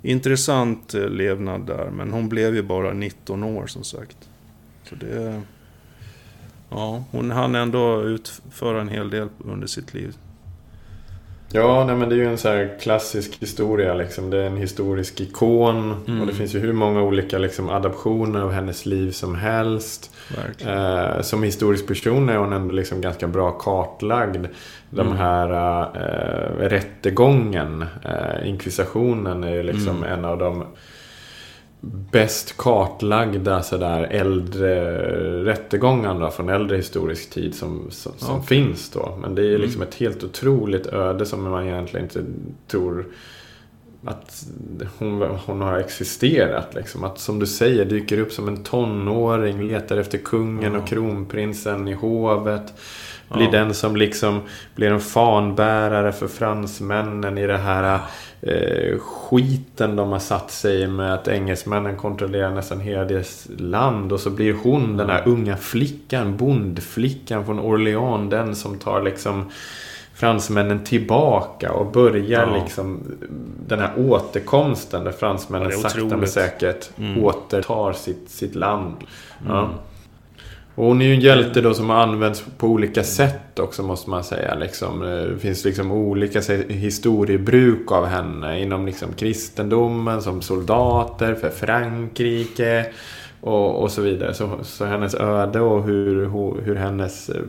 Intressant 0.05 0.93
eh, 0.93 1.09
levnad 1.09 1.65
där, 1.65 1.89
men 1.89 2.11
hon 2.11 2.29
blev 2.29 2.55
ju 2.55 2.63
bara 2.63 2.93
19 2.93 3.43
år 3.43 3.67
som 3.67 3.83
sagt. 3.83 4.17
Så 4.89 4.95
det... 4.95 5.41
Ja, 6.69 7.03
hon 7.11 7.31
hann 7.31 7.55
ändå 7.55 8.01
utföra 8.01 8.81
en 8.81 8.89
hel 8.89 9.09
del 9.09 9.29
under 9.39 9.67
sitt 9.67 9.93
liv. 9.93 10.15
Ja, 11.55 11.83
nej, 11.85 11.95
men 11.95 12.09
det 12.09 12.15
är 12.15 12.17
ju 12.17 12.25
en 12.27 12.37
så 12.37 12.47
här 12.49 12.77
klassisk 12.81 13.37
historia. 13.41 13.93
Liksom. 13.93 14.29
Det 14.29 14.37
är 14.37 14.45
en 14.45 14.57
historisk 14.57 15.21
ikon. 15.21 16.03
Mm. 16.07 16.21
Och 16.21 16.27
det 16.27 16.33
finns 16.33 16.55
ju 16.55 16.59
hur 16.59 16.73
många 16.73 17.01
olika 17.01 17.37
liksom, 17.37 17.69
adaptioner 17.69 18.41
av 18.41 18.51
hennes 18.51 18.85
liv 18.85 19.11
som 19.11 19.35
helst. 19.35 20.11
Eh, 20.65 21.21
som 21.21 21.43
historisk 21.43 21.87
person 21.87 22.29
är 22.29 22.37
hon 22.37 22.53
ändå 22.53 22.73
liksom 22.73 23.01
ganska 23.01 23.27
bra 23.27 23.51
kartlagd. 23.51 24.45
De 24.89 25.01
Mm. 25.07 25.17
här 25.17 25.49
eh, 25.95 26.69
rättegången, 26.69 27.85
eh, 28.05 28.49
inkvisitionen 28.49 29.43
är 29.43 29.53
ju 29.55 29.63
liksom 29.63 29.97
Mm. 30.03 30.19
en 30.19 30.25
av 30.25 30.37
de 30.37 30.63
bäst 32.11 32.57
kartlagda 32.57 33.63
sådär 33.63 34.03
äldre 34.11 35.43
rättegångarna 35.43 36.31
från 36.31 36.49
äldre 36.49 36.77
historisk 36.77 37.29
tid 37.29 37.55
som, 37.55 37.87
som, 37.91 38.11
som 38.17 38.35
Okej. 38.35 38.47
finns 38.47 38.89
då. 38.89 39.17
Men 39.21 39.35
det 39.35 39.53
är 39.53 39.57
liksom 39.57 39.81
Mm. 39.81 39.87
ett 39.89 39.95
helt 39.95 40.23
otroligt 40.23 40.85
öde 40.87 41.25
som 41.25 41.43
man 41.43 41.63
egentligen 41.67 42.05
inte 42.05 42.23
tror 42.67 43.05
att 44.05 44.45
hon, 44.99 45.21
hon 45.45 45.61
har 45.61 45.77
existerat. 45.79 46.75
Liksom. 46.75 47.03
Att 47.03 47.19
som 47.19 47.39
du 47.39 47.45
säger 47.45 47.85
dyker 47.85 48.19
upp 48.19 48.31
som 48.31 48.47
en 48.47 48.63
tonåring, 48.63 49.67
letar 49.67 49.97
efter 49.97 50.17
kungen 50.17 50.73
Ja. 50.73 50.79
och 50.79 50.87
kronprinsen 50.87 51.87
i 51.87 51.93
hovet. 51.93 52.73
Blir 53.33 53.45
Ja. 53.45 53.51
den 53.51 53.73
som 53.73 53.95
liksom 53.95 54.41
blir 54.75 54.91
en 54.91 54.99
fanbärare 54.99 56.11
för 56.11 56.27
fransmännen 56.27 57.37
i 57.37 57.47
det 57.47 57.57
här 57.57 57.99
eh, 58.41 58.97
skiten 58.99 59.95
de 59.95 60.11
har 60.11 60.19
satt 60.19 60.51
sig 60.51 60.81
i 60.81 60.87
med 60.87 61.13
att 61.13 61.27
engelsmännen 61.27 61.97
kontrollerar 61.97 62.51
nästan 62.51 62.79
hela 62.79 63.05
deras 63.05 63.47
land. 63.57 64.11
Och 64.11 64.19
så 64.19 64.29
blir 64.29 64.53
hon 64.63 64.97
den 64.97 65.09
här 65.09 65.23
unga 65.25 65.57
flickan, 65.57 66.37
bondflickan 66.37 67.45
från 67.45 67.59
Orléans, 67.59 68.29
den 68.31 68.55
som 68.55 68.77
tar 68.79 69.01
liksom 69.01 69.49
fransmännen 70.15 70.83
tillbaka 70.83 71.71
och 71.73 71.91
börjar 71.91 72.47
Ja. 72.47 72.63
liksom 72.63 72.99
den 73.67 73.79
här 73.79 73.91
återkomsten 73.97 75.03
där 75.03 75.11
fransmännen 75.11 75.69
Ja, 75.71 75.77
sakta 75.89 76.17
men 76.17 76.27
säkert 76.27 76.89
Mm. 76.99 77.23
återtar 77.23 77.93
sitt, 77.93 78.29
sitt 78.29 78.55
land. 78.55 78.93
Ja. 79.47 79.69
Och 80.75 80.85
hon 80.85 81.01
är 81.01 81.05
ju 81.05 81.13
en 81.13 81.21
hjälte 81.21 81.61
då 81.61 81.73
som 81.73 81.89
har 81.89 81.97
använts 81.97 82.43
på 82.57 82.67
olika 82.67 83.03
sätt 83.03 83.59
också 83.59 83.83
måste 83.83 84.09
man 84.09 84.23
säga. 84.23 84.55
Liksom, 84.55 85.03
eh, 85.03 85.09
det 85.09 85.39
finns 85.39 85.65
liksom 85.65 85.91
olika 85.91 86.41
historiebruk 86.69 87.91
av 87.91 88.05
henne 88.05 88.61
inom 88.61 88.85
liksom 88.85 89.13
kristendomen 89.13 90.21
som 90.21 90.41
soldater 90.41 91.35
för 91.35 91.49
Frankrike 91.49 92.85
och, 93.41 93.83
och 93.83 93.91
så 93.91 94.01
vidare. 94.01 94.33
Så, 94.33 94.59
så 94.63 94.85
hennes 94.85 95.15
öde 95.15 95.59
och 95.59 95.83
hur, 95.83 96.29
hur, 96.29 96.61
hur 96.61 96.75
hennes 96.75 97.29
eh, 97.29 97.41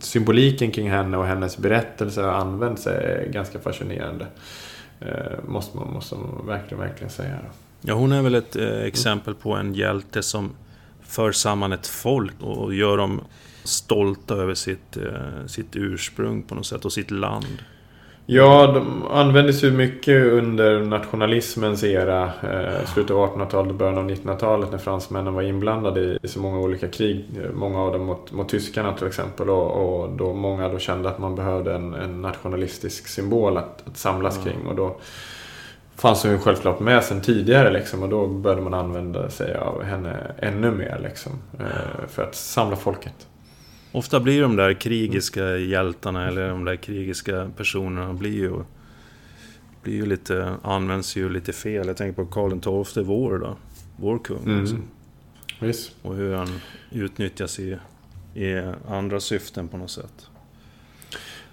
symboliken 0.00 0.70
kring 0.70 0.90
henne 0.90 1.16
och 1.16 1.26
hennes 1.26 1.58
berättelse 1.58 2.22
har 2.22 2.32
använts 2.32 2.86
är 2.86 3.28
ganska 3.32 3.58
fascinerande. 3.58 4.26
Eh, 5.00 5.38
måste, 5.46 5.76
man, 5.76 5.92
måste 5.92 6.14
man 6.14 6.46
verkligen, 6.46 6.78
verkligen 6.82 7.10
säga. 7.10 7.38
Då. 7.42 7.50
Ja, 7.80 7.94
hon 7.94 8.12
är 8.12 8.22
väl 8.22 8.34
ett 8.34 8.56
eh, 8.56 8.82
exempel 8.82 9.34
på 9.34 9.54
en 9.54 9.74
hjälte 9.74 10.22
som 10.22 10.50
för 11.08 11.32
samman 11.32 11.72
ett 11.72 11.86
folk 11.86 12.34
och 12.40 12.74
gör 12.74 12.96
dem 12.96 13.20
stolta 13.64 14.34
över 14.34 14.54
sitt, 14.54 14.96
eh, 14.96 15.46
sitt 15.46 15.76
ursprung 15.76 16.42
på 16.42 16.54
något 16.54 16.66
sätt 16.66 16.84
och 16.84 16.92
sitt 16.92 17.10
land. 17.10 17.46
Ja, 18.30 18.66
de 18.74 19.06
användes 19.10 19.64
ju 19.64 19.70
mycket 19.70 20.24
under 20.32 20.80
nationalismens 20.84 21.84
era. 21.84 22.24
Eh, 22.24 22.86
slutet 22.86 23.10
av 23.16 23.28
1800-talet 23.36 23.70
och 23.72 23.78
början 23.78 23.98
av 23.98 24.10
1900-talet 24.10 24.70
när 24.70 24.78
fransmännen 24.78 25.34
var 25.34 25.42
inblandade 25.42 26.18
i 26.22 26.28
så 26.28 26.40
många 26.40 26.58
olika 26.58 26.88
krig. 26.88 27.24
eh, 27.44 27.50
Många 27.54 27.80
av 27.80 27.92
dem 27.92 28.04
mot, 28.06 28.32
mot 28.32 28.48
tyskarna 28.48 28.92
till 28.94 29.06
exempel. 29.06 29.50
Och, 29.50 30.00
och 30.02 30.10
då 30.12 30.32
många 30.34 30.68
då 30.68 30.78
kände 30.78 31.08
att 31.08 31.18
man 31.18 31.34
behövde 31.34 31.74
en, 31.74 31.94
en 31.94 32.22
nationalistisk 32.22 33.08
symbol 33.08 33.56
att, 33.56 33.82
att 33.88 33.96
samlas 33.96 34.36
Ja. 34.44 34.50
kring. 34.50 34.66
Och 34.66 34.74
då 34.74 34.96
fanns 35.98 36.22
hon 36.22 36.32
ju 36.32 36.38
självklart 36.38 36.80
med 36.80 37.04
sen 37.04 37.20
tidigare 37.20 37.70
liksom. 37.70 38.02
Och 38.02 38.08
då 38.08 38.26
började 38.26 38.62
man 38.62 38.74
använda 38.74 39.30
sig 39.30 39.54
av 39.54 39.82
henne 39.82 40.34
ännu 40.38 40.70
mer 40.70 40.98
liksom. 41.02 41.32
Eh, 41.60 42.08
för 42.08 42.22
att 42.22 42.34
samla 42.34 42.76
folket. 42.76 43.28
Ofta 43.92 44.20
blir 44.20 44.42
de 44.42 44.56
där 44.56 44.72
krigiska 44.74 45.56
hjältarna 45.56 46.28
eller 46.28 46.48
de 46.48 46.64
där 46.64 46.76
krigiska 46.76 47.50
personerna 47.56 48.12
blir 48.12 48.32
ju, 48.32 48.52
blir 49.82 49.94
ju 49.94 50.06
lite, 50.06 50.54
används 50.62 51.16
ju 51.16 51.28
lite 51.28 51.52
fel. 51.52 51.86
Jag 51.86 51.96
tänker 51.96 52.24
på 52.24 52.30
Karl 52.30 52.84
XII, 52.84 53.04
vår 53.04 53.38
då. 53.38 53.56
Vår 53.96 54.18
kung. 54.18 54.44
Mm. 54.44 54.82
Visst. 55.60 55.92
Och 56.02 56.14
hur 56.14 56.34
han 56.34 56.60
utnyttjas 56.92 57.58
i, 57.58 57.78
i 58.34 58.72
andra 58.88 59.20
syften 59.20 59.68
på 59.68 59.76
något 59.76 59.90
sätt. 59.90 60.27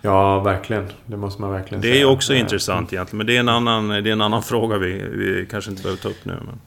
Ja, 0.02 0.40
verkligen. 0.40 0.86
Det 1.06 1.18
måste 1.18 1.42
man 1.42 1.52
verkligen 1.52 1.82
Det 1.82 1.90
är 1.90 1.94
säga. 1.94 2.08
också 2.08 2.34
intressant 2.34 2.94
egentligen, 2.94 3.18
men 3.18 3.28
det 3.28 3.36
är 3.36 3.40
en 3.40 3.50
annan, 3.50 3.88
det 3.88 3.96
är 3.96 4.08
en 4.08 4.22
annan 4.22 4.44
fråga 4.44 4.78
vi, 4.78 4.92
vi 4.94 5.48
kanske 5.52 5.72
inte 5.72 5.84
behöver 5.84 6.02
ta 6.02 6.10
upp 6.10 6.26
nu. 6.26 6.34
Men... 6.46 6.60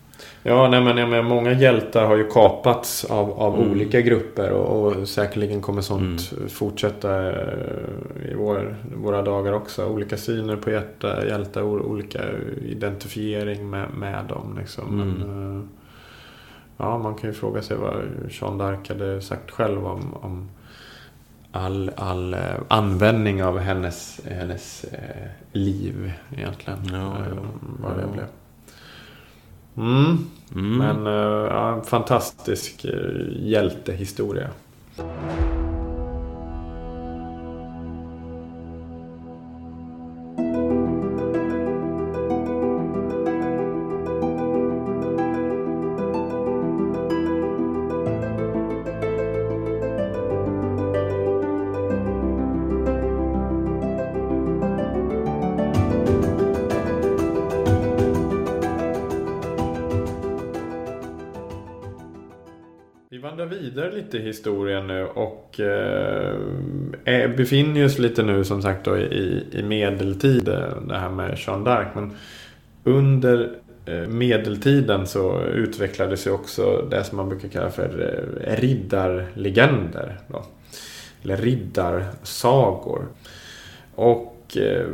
Ja, 0.43 0.69
nej, 0.69 0.81
men, 0.81 0.95
menar, 1.11 1.23
många 1.23 1.53
hjältar 1.53 2.07
har 2.07 2.17
ju 2.17 2.25
kapats 2.31 3.05
av, 3.05 3.31
av 3.33 3.55
Mm. 3.55 3.71
olika 3.71 4.01
grupper 4.01 4.51
och, 4.53 4.87
och 4.99 5.09
säkerligen 5.09 5.61
kommer 5.63 5.83
sånt 5.83 6.33
fortsätta 6.49 7.29
eh, 7.31 8.31
i 8.31 8.35
vår, 8.37 8.77
våra 8.97 9.23
dagar 9.23 9.53
också. 9.53 9.87
Olika 9.87 10.17
syner 10.17 10.57
på 10.57 10.71
hjärta, 10.71 11.27
hjältar, 11.27 11.63
olika 11.63 12.21
identifiering 12.63 13.71
med, 13.71 13.91
med 13.95 14.25
dem. 14.25 14.57
Liksom. 14.61 15.01
Mm. 15.01 15.09
Men, 15.13 15.59
eh, 15.59 15.65
ja, 16.77 16.99
man 16.99 17.15
kan 17.15 17.31
ju 17.31 17.35
fråga 17.35 17.63
sig 17.63 17.77
vad 17.77 17.95
Jean 18.31 18.61
d'Arc 18.61 18.89
hade 18.89 19.21
sagt 19.23 19.51
själv 19.51 19.87
om, 19.87 20.15
om 20.21 20.49
all, 21.53 21.91
all 21.97 22.35
eh, 22.35 22.41
användning 22.69 23.45
av 23.45 23.59
hennes, 23.59 24.21
hennes 24.31 24.85
eh, 24.85 25.29
liv 25.53 26.13
egentligen. 26.37 26.79
Ja, 26.93 27.17
ja. 27.19 27.43
vad 27.81 27.97
det 27.97 28.03
Ja. 28.03 28.09
blev. 28.13 28.27
Mm. 29.77 30.19
Mm. 30.55 30.79
Men 30.79 31.07
eh, 31.07 31.13
ja, 31.53 31.73
en 31.77 31.83
fantastisk 31.85 32.87
hjältehistoria. 33.31 34.49
Lite 64.09 64.19
i 64.19 64.27
historien 64.27 64.87
nu 64.87 65.05
och 65.05 65.61
eh, 65.61 67.31
befinner 67.37 67.85
oss 67.85 67.99
lite 67.99 68.23
nu 68.23 68.45
som 68.45 68.63
sagt 68.63 68.85
då 68.85 68.99
i, 68.99 69.45
i 69.53 69.63
medeltid, 69.63 70.49
eh, 70.49 70.83
det 70.89 70.99
här 70.99 71.11
med 71.11 71.39
Jeanne 71.47 71.65
d'Arc. 71.65 71.87
Men 71.95 72.13
under 72.85 73.51
eh, 73.87 74.09
medeltiden 74.09 75.07
så 75.07 75.43
utvecklades 75.43 76.27
ju 76.27 76.31
också 76.31 76.87
det 76.91 77.05
som 77.05 77.17
man 77.17 77.29
brukar 77.29 77.49
kalla 77.49 77.71
för 77.71 78.19
eh, 78.45 78.57
riddarlegender. 78.57 80.19
Då. 80.29 80.45
Eller 81.23 81.37
riddarsagor. 81.37 83.07
Och 83.95 84.57
eh, 84.57 84.87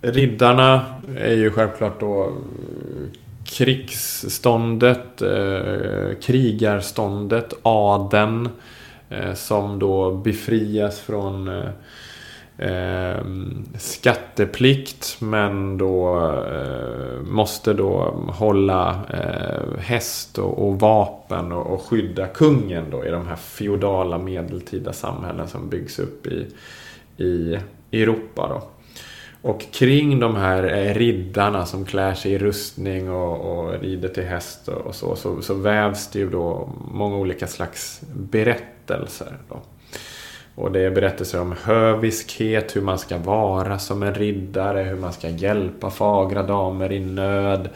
riddarna 0.00 0.84
är 1.16 1.34
ju 1.34 1.50
självklart 1.50 2.00
då 2.00 2.32
krigsståndet, 3.48 5.22
eh, 5.22 6.18
krigarståndet, 6.22 7.54
adeln 7.62 8.48
eh, 9.08 9.34
som 9.34 9.78
då 9.78 10.12
befrias 10.12 11.00
från 11.00 11.48
eh, 11.48 11.70
eh, 12.58 13.24
skatteplikt 13.78 15.16
men 15.20 15.78
då 15.78 16.18
eh, 16.52 17.20
måste 17.22 17.72
då 17.72 18.14
hålla 18.28 19.00
eh, 19.10 19.80
häst 19.80 20.38
och, 20.38 20.68
och 20.68 20.80
vapen 20.80 21.52
och, 21.52 21.66
och 21.66 21.82
skydda 21.82 22.26
kungen 22.26 22.84
då 22.90 23.04
i 23.04 23.10
de 23.10 23.26
här 23.26 23.36
feodala 23.36 24.18
medeltida 24.18 24.92
samhällen 24.92 25.48
som 25.48 25.68
byggs 25.68 25.98
upp 25.98 26.26
i, 26.26 26.46
i 27.24 27.58
Europa 27.92 28.48
då. 28.48 28.77
Och 29.48 29.72
kring 29.72 30.20
de 30.20 30.36
här 30.36 30.64
eh, 30.64 30.94
riddarna 30.94 31.66
som 31.66 31.84
klär 31.84 32.14
sig 32.14 32.32
i 32.32 32.38
rustning 32.38 33.10
och, 33.10 33.58
och 33.58 33.80
rider 33.80 34.08
till 34.08 34.24
häst 34.24 34.68
och, 34.68 34.86
och 34.86 34.94
så, 34.94 35.16
så, 35.16 35.42
så 35.42 35.54
vävs 35.54 36.10
det 36.10 36.18
ju 36.18 36.30
då 36.30 36.72
många 36.92 37.16
olika 37.16 37.46
slags 37.46 38.00
berättelser. 38.14 39.36
Då. 39.48 39.62
Och 40.54 40.72
det 40.72 40.80
är 40.80 40.90
berättelser 40.90 41.40
om 41.40 41.54
höviskhet, 41.62 42.76
hur 42.76 42.80
man 42.80 42.98
ska 42.98 43.18
vara 43.18 43.78
som 43.78 44.02
en 44.02 44.14
riddare, 44.14 44.82
hur 44.82 44.96
man 44.96 45.12
ska 45.12 45.28
hjälpa 45.28 45.90
fagra 45.90 46.42
damer 46.42 46.92
i 46.92 47.00
nöd. 47.00 47.68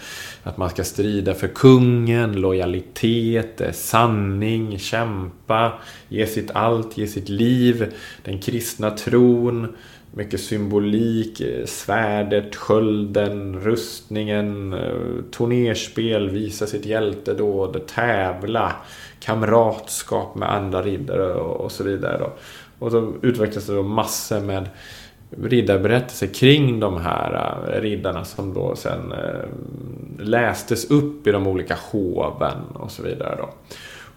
Att 0.42 0.56
man 0.56 0.70
ska 0.70 0.85
strida 0.85 1.35
för 1.35 1.48
kungen, 1.48 2.32
lojalitet, 2.32 3.61
eh, 3.61 3.72
sanning, 3.72 4.78
kämpa, 4.78 5.72
ge 6.08 6.26
sitt 6.26 6.50
allt, 6.50 6.98
ge 6.98 7.06
sitt 7.06 7.28
liv, 7.28 7.94
den 8.24 8.38
kristna 8.38 8.90
tron, 8.90 9.76
mycket 10.12 10.40
symbolik. 10.40 11.40
Eh, 11.40 11.66
svärdet, 11.66 12.57
skölden, 12.57 13.61
rustningen, 13.61 14.72
eh, 14.72 15.25
turnerspel, 15.31 16.31
visa 16.31 16.66
sitt 16.66 16.87
hjältedåd, 16.87 17.87
tävla, 17.87 18.72
kamratskap 19.20 20.35
med 20.35 20.53
andra 20.53 20.83
riddare 20.83 21.33
och 21.35 21.72
så 21.72 21.85
vidare. 21.85 22.18
Då. 22.18 22.33
Och 22.79 22.90
så 22.90 23.12
utvecklas 23.22 23.66
det 23.66 23.75
då 23.75 23.83
massor 23.83 24.40
med 24.40 24.68
riddarberättelser 25.42 26.27
kring 26.27 26.81
de 26.81 27.01
här 27.01 27.59
eh, 27.68 27.81
riddarna 27.81 28.25
som 28.25 28.55
då 28.55 28.77
sen 28.77 29.14
lästes 30.18 30.90
upp 30.90 31.27
i 31.27 31.33
de 31.33 31.46
olika 31.46 31.77
hoven 31.90 32.59
och 32.75 32.90
så 32.90 33.03
vidare. 33.03 33.37
Då. 33.38 33.48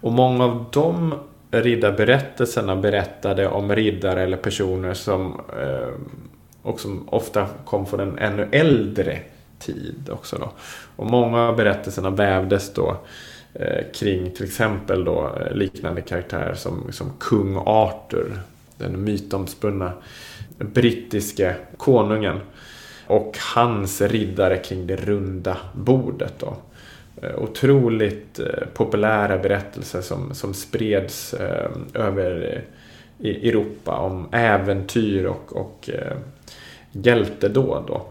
Och 0.02 0.12
många 0.12 0.44
av 0.44 0.66
de 0.72 1.14
riddarberättelserna 1.62 2.76
berättade 2.76 3.48
om 3.48 3.76
riddare 3.76 4.24
eller 4.24 4.38
personer 4.38 4.94
som 4.94 5.41
eh, 5.62 5.89
och 6.62 6.80
som 6.80 7.10
ofta 7.10 7.48
kom 7.65 7.86
från 7.86 8.00
en 8.00 8.18
ännu 8.18 8.48
äldre 8.52 9.20
tid 9.60 10.10
också 10.12 10.38
då. 10.38 10.52
Och 10.96 11.06
många 11.06 11.48
av 11.48 11.56
berättelserna 11.56 12.10
vävdes 12.10 12.74
då 12.74 12.98
eh, 13.54 13.91
kring 13.94 14.32
till 14.32 14.46
exempel 14.46 15.04
då 15.04 15.36
eh, 15.39 15.56
liknande 15.56 16.02
karaktärer 16.02 16.54
som, 16.54 16.91
som 16.91 17.13
kung 17.20 17.58
Arthur. 17.65 18.39
Den 18.78 19.04
mytomspunna 19.04 19.94
brittiske 20.58 21.56
konungen. 21.78 22.39
Och 23.08 23.38
hans 23.56 24.02
riddare 24.02 24.58
kring 24.58 24.88
det 24.88 24.96
runda 24.96 25.58
bordet. 25.74 26.34
Då. 26.39 26.58
Eh, 27.21 27.43
otroligt 27.43 28.39
eh, 28.39 28.67
populära 28.73 29.38
berättelser 29.38 30.01
som, 30.01 30.34
som 30.34 30.54
spreds 30.54 31.34
eh, 31.34 31.69
över 31.93 32.63
i 33.19 33.49
Europa 33.49 33.97
om 33.97 34.28
äventyr 34.32 35.25
och, 35.25 35.56
och 35.56 35.89
hjältedåd. 36.91 37.84
Då. 37.88 38.06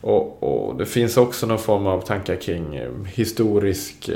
Och, 0.00 0.42
och, 0.42 0.78
det 0.78 0.86
finns 0.86 1.16
också 1.16 1.46
någon 1.46 1.58
form 1.58 1.86
av 1.86 2.00
tankar 2.00 2.36
kring 2.36 2.80
historisk 3.06 4.10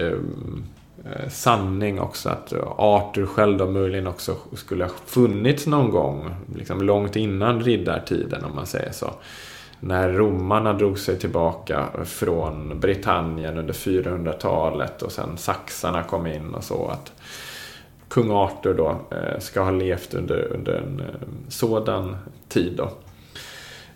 Eh, 1.05 1.29
sanning 1.29 2.01
också. 2.01 2.29
Att 2.29 2.53
Arthur 2.77 3.27
själv 3.27 3.59
då 3.59 3.66
möjligen 3.66 4.07
också 4.07 4.37
skulle 4.53 4.85
ha 4.85 4.90
funnits 5.07 5.66
någon 5.66 5.90
gång. 5.90 6.35
Liksom 6.57 6.83
långt 6.83 7.16
innan 7.16 7.61
riddartiden 7.61 8.44
om 8.44 8.55
man 8.55 8.66
säger 8.66 8.92
så. 8.92 9.11
När 9.81 10.12
romarna 10.12 10.73
drog 10.73 10.99
sig 10.99 11.19
tillbaka 11.19 11.88
från 12.05 12.81
Britannien 12.81 13.59
under 13.59 13.75
400-talet 13.75 15.03
och 15.03 15.12
sen 15.12 15.37
saxarna 15.37 16.03
kom 16.03 16.27
in 16.27 16.55
och 16.55 16.64
så. 16.64 16.88
att 16.88 17.12
Kung 18.09 18.31
Arthur 18.31 18.75
då 18.75 18.97
eh, 19.11 19.38
ska 19.38 19.62
ha 19.62 19.71
levt 19.71 20.14
under, 20.14 20.53
under 20.53 20.73
en 20.73 21.01
eh, 21.01 21.29
sådan 21.49 22.17
tid 22.49 22.73
då. 22.77 22.91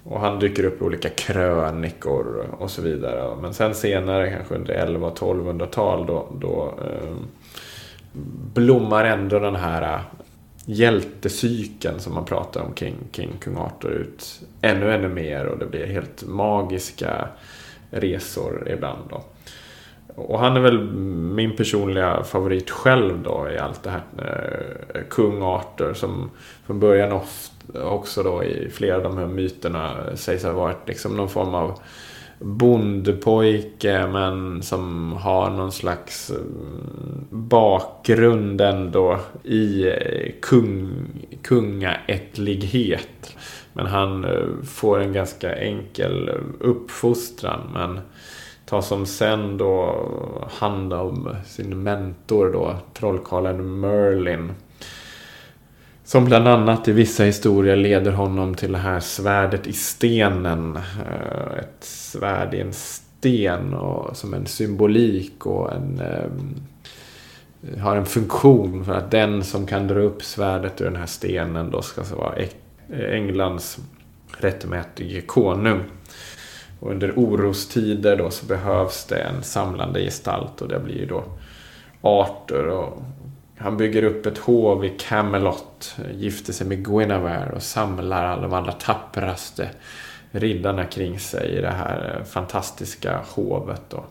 Och 0.05 0.21
han 0.21 0.39
dyker 0.39 0.65
upp 0.65 0.83
i 0.83 0.85
olika 0.85 1.09
krönikor 1.09 2.47
och 2.59 2.71
så 2.71 2.83
vidare. 2.83 3.37
Men 3.43 3.55
sen 3.55 3.75
senare, 3.75 4.31
kanske 4.31 4.55
under 4.55 4.75
11 4.75 5.07
och 5.07 5.19
1200-tal, 5.19 6.07
då, 6.07 6.27
då 6.41 6.75
eh, 6.85 7.15
blommar 8.55 9.05
ändå 9.05 9.39
den 9.39 9.57
här 9.57 10.01
hjältecykeln 10.65 12.01
som 12.01 12.15
man 12.15 12.25
pratar 12.25 12.61
om 12.61 12.73
kring, 12.73 12.97
kring 13.13 13.31
kung 13.41 13.57
Arthur 13.57 13.91
ut 13.91 14.41
ännu, 14.61 14.95
ännu 14.95 15.09
mer. 15.09 15.47
Och 15.47 15.59
det 15.59 15.67
blir 15.67 15.87
helt 15.87 16.25
magiska 16.27 17.29
resor 17.91 18.69
ibland. 18.71 19.01
Då. 19.11 19.25
Och 20.15 20.39
han 20.39 20.57
är 20.57 20.61
väl 20.61 20.81
min 21.35 21.57
personliga 21.57 22.25
favorit 22.25 22.71
själv 22.71 23.23
då 23.23 23.49
i 23.55 23.59
allt 23.59 23.83
det 23.83 23.91
här. 23.91 24.03
Eh, 24.19 25.03
kung 25.11 25.43
Arthur 25.43 25.95
som 25.95 26.31
från 26.67 26.81
början 26.81 27.13
ofta 27.13 27.53
också 27.85 28.23
då 28.23 28.45
i 28.45 28.71
flera 28.71 28.97
av 28.97 29.03
de 29.03 29.19
här 29.19 29.27
myterna 29.27 30.17
sägs 30.17 30.45
ha 30.45 30.53
varit 30.53 30.89
liksom 30.89 31.17
någon 31.17 31.29
form 31.29 31.55
av 31.55 31.79
bondpojke 32.43 34.07
men 34.07 34.63
som 34.63 35.13
har 35.13 35.51
någon 35.51 35.73
slags 35.73 36.31
eh, 36.31 36.37
bakgrund 37.31 38.61
ändå 38.61 39.19
i 39.45 39.89
eh, 39.89 40.33
kung, 40.43 40.93
kungaättlighet. 41.43 43.37
Men 43.73 43.87
han 43.87 44.25
eh, 44.25 44.65
får 44.65 45.01
en 45.01 45.13
ganska 45.13 45.57
enkel 45.57 46.31
uppfostran 46.61 47.61
men 47.75 48.01
tar 48.67 48.81
som 48.81 49.07
sen 49.07 49.57
då 49.57 49.99
hand 50.51 50.93
om 50.93 51.37
sin 51.47 51.83
mentor 51.83 52.53
då, 52.53 52.77
trollkarlen 52.95 53.81
Merlin. 53.81 54.53
Som 56.05 56.25
bland 56.25 56.49
annat 56.49 56.89
i 56.89 56.93
vissa 56.93 57.25
historier 57.25 57.77
leder 57.77 58.13
honom 58.13 58.55
till 58.55 58.73
det 58.73 58.79
här 58.79 59.01
svärdet 59.01 59.67
i 59.67 59.73
stenen. 59.73 60.79
Ett 61.59 61.85
svärd 62.13 62.55
i 62.55 62.61
en 62.61 62.73
sten 62.73 63.75
och 63.75 64.17
som 64.17 64.35
en 64.35 64.47
symbolik 64.47 65.47
och 65.47 65.73
en 65.73 66.01
eh, 66.01 67.81
har 67.81 67.97
en 67.97 68.07
funktion 68.07 68.85
för 68.85 68.93
att 68.93 69.11
den 69.11 69.45
som 69.45 69.67
kan 69.67 69.89
dra 69.89 70.01
upp 70.01 70.23
svärdet 70.23 70.81
ur 70.81 70.85
den 70.85 70.97
här 70.97 71.07
stenen 71.07 71.71
då 71.71 71.83
ska 71.83 72.03
vara 72.03 72.35
Englands 72.93 73.79
rättmätige 74.39 75.21
konung. 75.27 75.81
Och 76.81 76.91
under 76.91 77.13
orostider 77.17 78.17
då 78.17 78.31
så 78.31 78.47
behövs 78.47 79.05
det 79.05 79.19
en 79.19 79.43
samlande 79.43 80.01
gestalt 80.01 80.61
och 80.61 80.69
det 80.69 80.79
blir 80.79 80.99
ju 80.99 81.07
då 81.07 81.25
Arthur 82.01 82.67
och 82.67 83.03
han 83.59 83.77
bygger 83.77 84.03
upp 84.03 84.27
ett 84.27 84.39
hov 84.39 84.85
i 84.85 84.89
Camelot, 84.89 85.97
gifter 86.15 86.53
sig 86.53 86.67
med 86.67 86.85
Guinevere 86.85 87.53
och 87.53 87.63
samlar 87.63 88.25
alla 88.25 88.43
de 88.43 88.53
allra 88.53 88.73
tappraste 88.73 89.69
riddarna 90.33 90.85
kring 90.85 91.19
sig 91.19 91.51
i 91.59 91.61
det 91.61 91.71
här 91.71 92.17
eh, 92.19 92.25
fantastiska 92.25 93.21
hovet. 93.35 93.83
Då. 93.89 94.05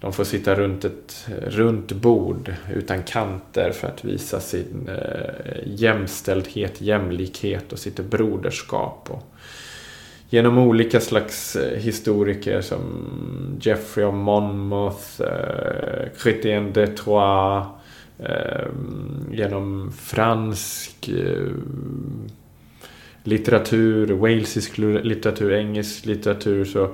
De 0.00 0.12
får 0.12 0.24
sitta 0.24 0.54
runt 0.54 0.84
ett 0.84 1.28
eh, 1.28 1.50
runt 1.50 1.92
bord 1.92 2.54
utan 2.74 3.02
kanter 3.02 3.70
för 3.70 3.88
att 3.88 4.04
visa 4.04 4.40
sin 4.40 4.88
eh, 4.88 5.56
jämställdhet, 5.66 6.80
jämlikhet 6.80 7.72
och 7.72 7.78
sitt 7.78 7.96
broderskap. 7.96 9.08
Och 9.10 9.34
genom 10.30 10.58
olika 10.58 11.00
slags 11.00 11.56
eh, 11.56 11.78
historiker 11.78 12.60
som 12.60 13.58
Geoffrey 13.60 14.04
of 14.04 14.14
Monmouth, 14.14 15.22
eh, 15.22 16.08
Chrétien 16.18 16.72
de 16.72 16.86
Troyes, 16.86 17.66
eh, 18.18 18.68
genom 19.32 19.92
fransk 19.92 21.08
eh, 21.08 21.52
litteratur, 23.26 24.06
walesisk 24.06 24.78
litteratur, 24.78 25.52
engelsk 25.52 26.06
litteratur 26.06 26.64
så 26.64 26.90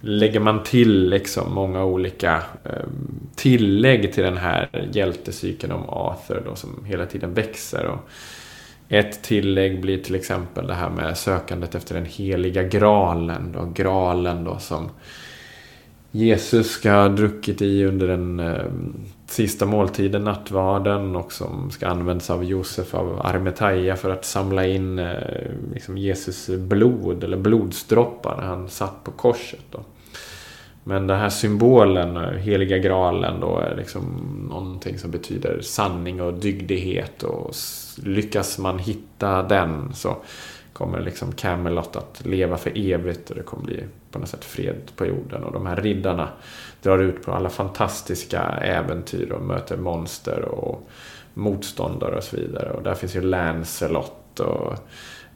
lägger 0.00 0.40
man 0.40 0.62
till 0.62 1.08
liksom 1.08 1.54
många 1.54 1.84
olika 1.84 2.42
eh, 2.64 2.86
tillägg 3.36 4.12
till 4.12 4.24
den 4.24 4.36
här 4.36 4.88
hjältecykeln 4.92 5.72
om 5.72 5.88
Arthur 5.88 6.42
då, 6.44 6.54
som 6.54 6.84
hela 6.84 7.06
tiden 7.06 7.34
växer. 7.34 7.86
Och 7.86 8.08
ett 8.88 9.22
tillägg 9.22 9.80
blir 9.80 9.98
till 9.98 10.14
exempel 10.14 10.66
det 10.66 10.74
här 10.74 10.90
med 10.90 11.18
sökandet 11.18 11.74
efter 11.74 11.94
den 11.94 12.04
heliga 12.04 12.62
graalen. 12.62 13.52
Då, 13.52 13.72
graalen 13.74 14.44
då 14.44 14.58
som 14.58 14.90
Jesus 16.10 16.70
ska 16.70 16.92
ha 16.92 17.08
druckit 17.08 17.62
i 17.62 17.84
under 17.84 18.08
den 18.08 18.40
eh, 18.40 18.64
sista 19.30 19.66
måltiden, 19.66 20.24
nattvarden 20.24 21.16
och 21.16 21.32
som 21.32 21.70
ska 21.70 21.88
användas 21.88 22.30
av 22.30 22.44
Josef 22.44 22.94
av 22.94 23.20
Armetaja 23.24 23.96
för 23.96 24.10
att 24.10 24.24
samla 24.24 24.66
in 24.66 24.98
eh, 24.98 25.14
liksom 25.74 25.98
Jesus 25.98 26.48
blod 26.48 27.24
eller 27.24 27.36
blodsdroppar 27.36 28.36
när 28.36 28.46
han 28.46 28.68
satt 28.68 29.04
på 29.04 29.10
korset. 29.10 29.64
Då. 29.70 29.80
Men 30.84 31.06
den 31.06 31.18
här 31.18 31.28
symbolen, 31.28 32.16
eh, 32.16 32.22
heliga 32.22 32.78
graalen, 32.78 33.40
då 33.40 33.58
är 33.58 33.76
liksom 33.76 34.02
någonting 34.50 34.98
som 34.98 35.10
betyder 35.10 35.60
sanning 35.60 36.22
och 36.22 36.34
dygdighet. 36.34 37.22
Och 37.22 37.54
lyckas 38.02 38.58
man 38.58 38.78
hitta 38.78 39.42
den 39.42 39.94
så 39.94 40.16
kommer 40.72 41.00
liksom 41.00 41.32
Camelot 41.32 41.96
att 41.96 42.26
leva 42.26 42.56
för 42.56 42.72
evigt 42.74 43.30
och 43.30 43.36
det 43.36 43.42
kommer 43.42 43.64
bli 43.64 43.84
på 44.10 44.18
något 44.18 44.28
sätt 44.28 44.44
fred 44.44 44.90
på 44.96 45.06
jorden. 45.06 45.44
Och 45.44 45.52
de 45.52 45.66
här 45.66 45.76
riddarna 45.76 46.28
drar 46.82 46.98
ut 46.98 47.22
på 47.22 47.32
alla 47.32 47.48
fantastiska 47.48 48.42
äventyr 48.62 49.32
och 49.32 49.42
möter 49.42 49.76
monster 49.76 50.44
och 50.44 50.88
motståndare 51.34 52.16
och 52.16 52.24
så 52.24 52.36
vidare. 52.36 52.70
Och 52.70 52.82
där 52.82 52.94
finns 52.94 53.16
ju 53.16 53.20
Lancelot 53.20 54.40
och 54.40 54.74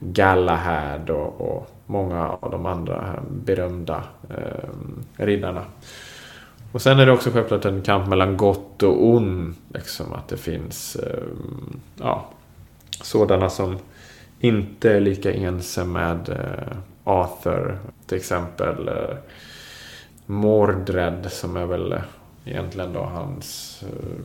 Galahad 0.00 1.10
och, 1.10 1.40
och 1.40 1.70
många 1.86 2.28
av 2.28 2.50
de 2.50 2.66
andra 2.66 3.22
berömda 3.30 4.04
eh, 4.30 4.68
riddarna. 5.16 5.62
Och 6.72 6.82
sen 6.82 6.98
är 6.98 7.06
det 7.06 7.12
också 7.12 7.30
självklart 7.30 7.64
en 7.64 7.82
kamp 7.82 8.08
mellan 8.08 8.36
gott 8.36 8.82
och 8.82 9.06
ont. 9.06 9.58
Liksom 9.74 10.12
att 10.12 10.28
det 10.28 10.36
finns 10.36 10.96
eh, 10.96 11.22
ja, 12.00 12.28
sådana 13.02 13.50
som 13.50 13.78
inte 14.40 14.92
är 14.92 15.00
lika 15.00 15.32
ense 15.32 15.84
med 15.84 16.28
eh, 16.28 16.76
Arthur. 17.04 17.78
Till 18.06 18.18
exempel 18.18 18.88
eh, 18.88 19.16
Mordred 20.26 21.32
som 21.32 21.56
är 21.56 21.66
väl 21.66 21.92
eh, 21.92 22.02
egentligen 22.44 22.92
då 22.92 23.00
hans 23.00 23.80
eh, 23.82 24.24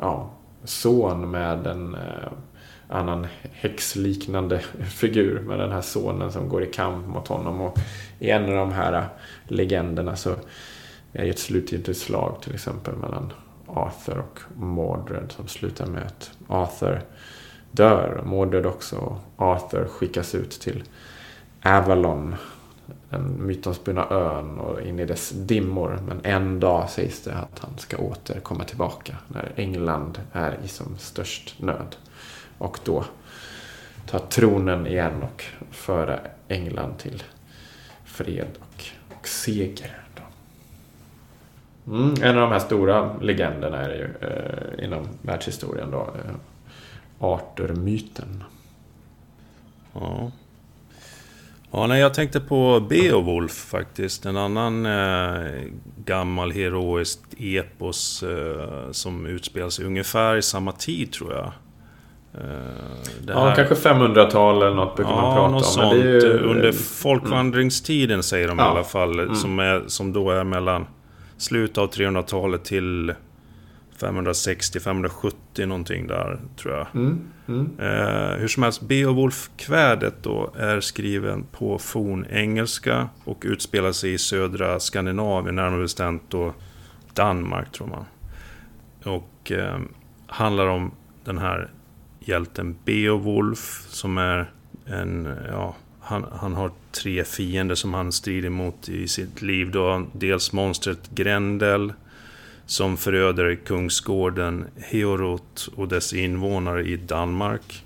ja, 0.00 0.30
son 0.64 1.30
med 1.30 1.66
en 1.66 1.94
eh, 1.94 2.32
annan 2.88 3.26
häxliknande 3.52 4.58
figur 4.84 5.40
med 5.40 5.58
den 5.58 5.72
här 5.72 5.80
sonen 5.80 6.32
som 6.32 6.48
går 6.48 6.62
i 6.62 6.72
kamp 6.72 7.06
mot 7.06 7.28
honom. 7.28 7.60
Och 7.60 7.78
i 8.18 8.30
en 8.30 8.44
av 8.44 8.56
de 8.56 8.72
här 8.72 9.08
legenderna 9.44 10.16
så 10.16 10.30
är 11.12 11.24
det 11.24 11.28
ett 11.28 11.38
slutgiltigt 11.38 11.98
slag 11.98 12.36
till 12.42 12.54
exempel 12.54 12.94
mellan 12.94 13.32
Arthur 13.66 14.18
och 14.18 14.40
Mordred 14.56 15.32
som 15.32 15.48
slutar 15.48 15.86
med 15.86 16.02
att 16.02 16.30
Arthur 16.48 17.00
dör. 17.70 18.22
Mordred 18.24 18.66
också. 18.66 18.96
Och 19.36 19.46
Arthur 19.46 19.84
skickas 19.84 20.34
ut 20.34 20.50
till 20.50 20.84
Avalon. 21.62 22.36
Den 23.10 23.46
mytomspunna 23.46 24.06
ön 24.10 24.58
och 24.58 24.80
in 24.80 25.00
i 25.00 25.04
dess 25.04 25.30
dimmor. 25.30 25.98
Men 26.08 26.20
en 26.24 26.60
dag 26.60 26.90
sägs 26.90 27.22
det 27.22 27.34
att 27.34 27.58
han 27.58 27.78
ska 27.78 27.96
återkomma 27.96 28.64
tillbaka 28.64 29.16
när 29.28 29.52
England 29.56 30.20
är 30.32 30.58
i 30.64 30.68
som 30.68 30.98
störst 30.98 31.62
nöd. 31.62 31.96
Och 32.58 32.78
då 32.84 33.04
ta 34.06 34.18
tronen 34.18 34.86
igen 34.86 35.22
och 35.22 35.44
föra 35.70 36.18
England 36.48 36.98
till 36.98 37.22
fred 38.04 38.48
och, 38.60 38.84
och 39.16 39.28
seger. 39.28 40.06
Mm, 41.86 42.14
en 42.22 42.36
av 42.36 42.40
de 42.40 42.52
här 42.52 42.58
stora 42.58 43.16
legenderna 43.20 43.78
är 43.78 43.88
det 43.88 43.96
ju 43.96 44.08
eh, 44.20 44.84
inom 44.84 45.08
världshistorien 45.22 45.90
då. 45.90 45.98
Eh, 46.00 46.34
Arthur-myten. 47.18 48.44
Ja. 49.92 50.30
Ja, 51.76 51.86
nej, 51.86 52.00
jag 52.00 52.14
tänkte 52.14 52.40
på 52.40 52.80
Beowulf 52.88 53.52
faktiskt. 53.52 54.26
En 54.26 54.36
annan 54.36 54.86
eh, 54.86 55.50
gammal 56.04 56.52
heroiskt 56.52 57.34
epos 57.38 58.22
eh, 58.22 58.90
som 58.90 59.26
utspelar 59.26 59.68
sig 59.68 59.84
ungefär 59.84 60.36
i 60.36 60.42
samma 60.42 60.72
tid 60.72 61.12
tror 61.12 61.32
jag. 61.32 61.52
Eh, 62.34 62.50
ja, 63.26 63.54
kanske 63.56 63.74
500-tal 63.74 64.62
eller 64.62 64.74
något 64.74 64.96
brukar 64.96 65.12
ja, 65.12 65.22
man 65.22 65.34
prata 65.34 65.48
något 65.48 65.62
om. 65.62 65.72
Sånt. 65.72 65.94
Ju... 65.94 66.38
Under 66.38 66.72
folkvandringstiden 66.72 68.22
säger 68.22 68.48
de 68.48 68.58
ja. 68.58 68.64
i 68.64 68.68
alla 68.68 68.84
fall. 68.84 69.20
Mm. 69.20 69.34
Som, 69.34 69.58
är, 69.58 69.84
som 69.86 70.12
då 70.12 70.30
är 70.30 70.44
mellan 70.44 70.86
slutet 71.36 71.78
av 71.78 71.90
300-talet 71.90 72.64
till 72.64 73.14
560-570 73.98 75.66
någonting 75.66 76.06
där, 76.06 76.40
tror 76.56 76.74
jag. 76.74 76.86
Mm, 76.94 77.20
mm. 77.48 77.70
Eh, 77.78 78.38
hur 78.38 78.48
som 78.48 78.62
helst, 78.62 78.82
Beowulf-kvädet 78.82 80.22
då 80.22 80.52
är 80.56 80.80
skriven 80.80 81.44
på 81.52 81.78
fornengelska 81.78 83.08
och 83.24 83.42
utspelar 83.46 83.92
sig 83.92 84.12
i 84.12 84.18
södra 84.18 84.80
Skandinavien, 84.80 85.56
närmare 85.56 85.82
bestämt 85.82 86.22
då 86.28 86.54
Danmark, 87.14 87.72
tror 87.72 87.86
man. 87.86 88.04
Och 89.04 89.52
eh, 89.52 89.78
handlar 90.26 90.66
om 90.66 90.90
den 91.24 91.38
här 91.38 91.70
hjälten 92.20 92.76
Beowulf 92.84 93.86
som 93.88 94.18
är 94.18 94.50
en, 94.86 95.28
ja, 95.50 95.76
han, 96.00 96.26
han 96.32 96.54
har 96.54 96.70
tre 96.92 97.24
fiender 97.24 97.74
som 97.74 97.94
han 97.94 98.12
strider 98.12 98.50
mot 98.50 98.88
i 98.88 99.08
sitt 99.08 99.42
liv. 99.42 99.70
Då. 99.70 100.06
Dels 100.12 100.52
monstret 100.52 101.10
Grendel 101.10 101.92
som 102.66 102.96
föröder 102.96 103.54
kungsgården 103.54 104.66
Heorot 104.76 105.68
och 105.76 105.88
dess 105.88 106.12
invånare 106.12 106.82
i 106.82 106.96
Danmark. 106.96 107.84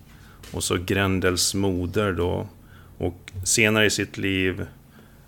Och 0.53 0.64
så 0.64 0.76
Grendels 0.76 1.55
moder 1.55 2.12
då. 2.12 2.47
Och 2.99 3.33
senare 3.45 3.87
i 3.87 3.91
sitt 3.91 4.18
liv, 4.18 4.66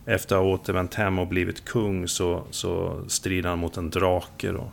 efter 0.07 0.37
att 0.37 0.43
ha 0.43 0.49
återvänt 0.49 0.95
hem 0.95 1.19
och 1.19 1.27
blivit 1.27 1.65
kung, 1.65 2.09
så, 2.09 2.43
så 2.51 3.01
strider 3.09 3.49
han 3.49 3.59
mot 3.59 3.77
en 3.77 3.91
drake 3.91 4.53
då. 4.53 4.71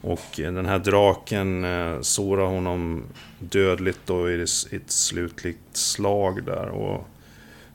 Och 0.00 0.26
den 0.36 0.66
här 0.66 0.78
draken 0.78 1.64
eh, 1.64 2.00
sårar 2.00 2.46
honom 2.46 3.02
dödligt 3.38 4.00
då 4.06 4.30
i 4.30 4.42
ett 4.42 4.90
slutligt 4.90 5.76
slag 5.76 6.44
där. 6.44 6.68
Och 6.68 7.08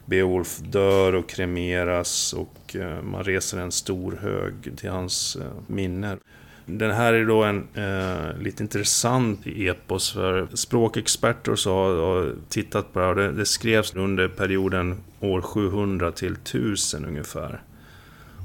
Beowulf 0.06 0.60
dör 0.60 1.16
och 1.16 1.30
kremeras 1.30 2.34
och 2.34 2.76
eh, 2.76 3.02
man 3.02 3.24
reser 3.24 3.58
en 3.58 3.72
stor 3.72 4.20
hög 4.22 4.78
till 4.78 4.90
hans 4.90 5.36
eh, 5.36 5.52
minne. 5.68 6.18
Den 6.66 6.92
här 6.92 7.14
är 7.14 7.26
då 7.26 7.44
en 7.44 7.68
eh, 7.74 8.38
lite 8.42 8.64
intressant 8.64 9.40
epos 9.46 10.14
för 10.14 10.48
språkexperter 10.54 11.56
så 11.56 11.74
har 11.74 12.36
tittat 12.50 12.94
på 12.94 13.00
det 13.00 13.06
här. 13.06 13.16
Det, 13.16 13.32
det 13.32 13.46
skrevs 13.46 13.96
under 13.96 14.28
perioden 14.28 14.98
år 15.20 15.42
700 15.42 16.12
till 16.12 16.34
1000 16.34 17.06
ungefär. 17.06 17.62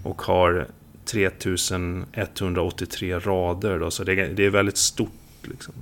Och 0.05 0.23
har 0.23 0.67
3183 1.05 3.19
rader 3.19 3.79
då, 3.79 3.91
så 3.91 4.05
det, 4.05 4.15
det 4.15 4.45
är 4.45 4.51
väldigt 4.51 4.77
stort. 4.77 5.11
Liksom. 5.43 5.75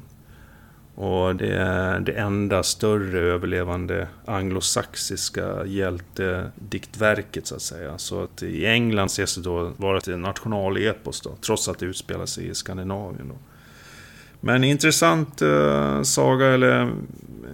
Och 0.95 1.37
det 1.37 1.55
är 1.57 2.01
det 2.01 2.13
enda 2.13 2.63
större 2.63 3.21
överlevande 3.21 4.09
anglosaxiska 4.25 5.67
hjältediktverket 5.67 7.47
så 7.47 7.55
att 7.55 7.63
säga. 7.63 7.99
Så 7.99 8.23
att 8.23 8.43
i 8.43 8.67
England 8.67 9.07
ses 9.07 9.35
det 9.35 9.43
då 9.43 9.73
vara 9.77 9.99
ett 9.99 10.07
nationalepos 10.07 11.21
då, 11.21 11.37
trots 11.47 11.69
att 11.69 11.79
det 11.79 11.87
utspelar 11.87 12.27
sig 12.27 12.49
i 12.49 12.55
Skandinavien. 12.55 13.29
Då. 13.29 13.35
Men 14.41 14.65
intressant 14.65 15.43
eh, 15.43 16.03
saga 16.03 16.47
eller 16.47 16.93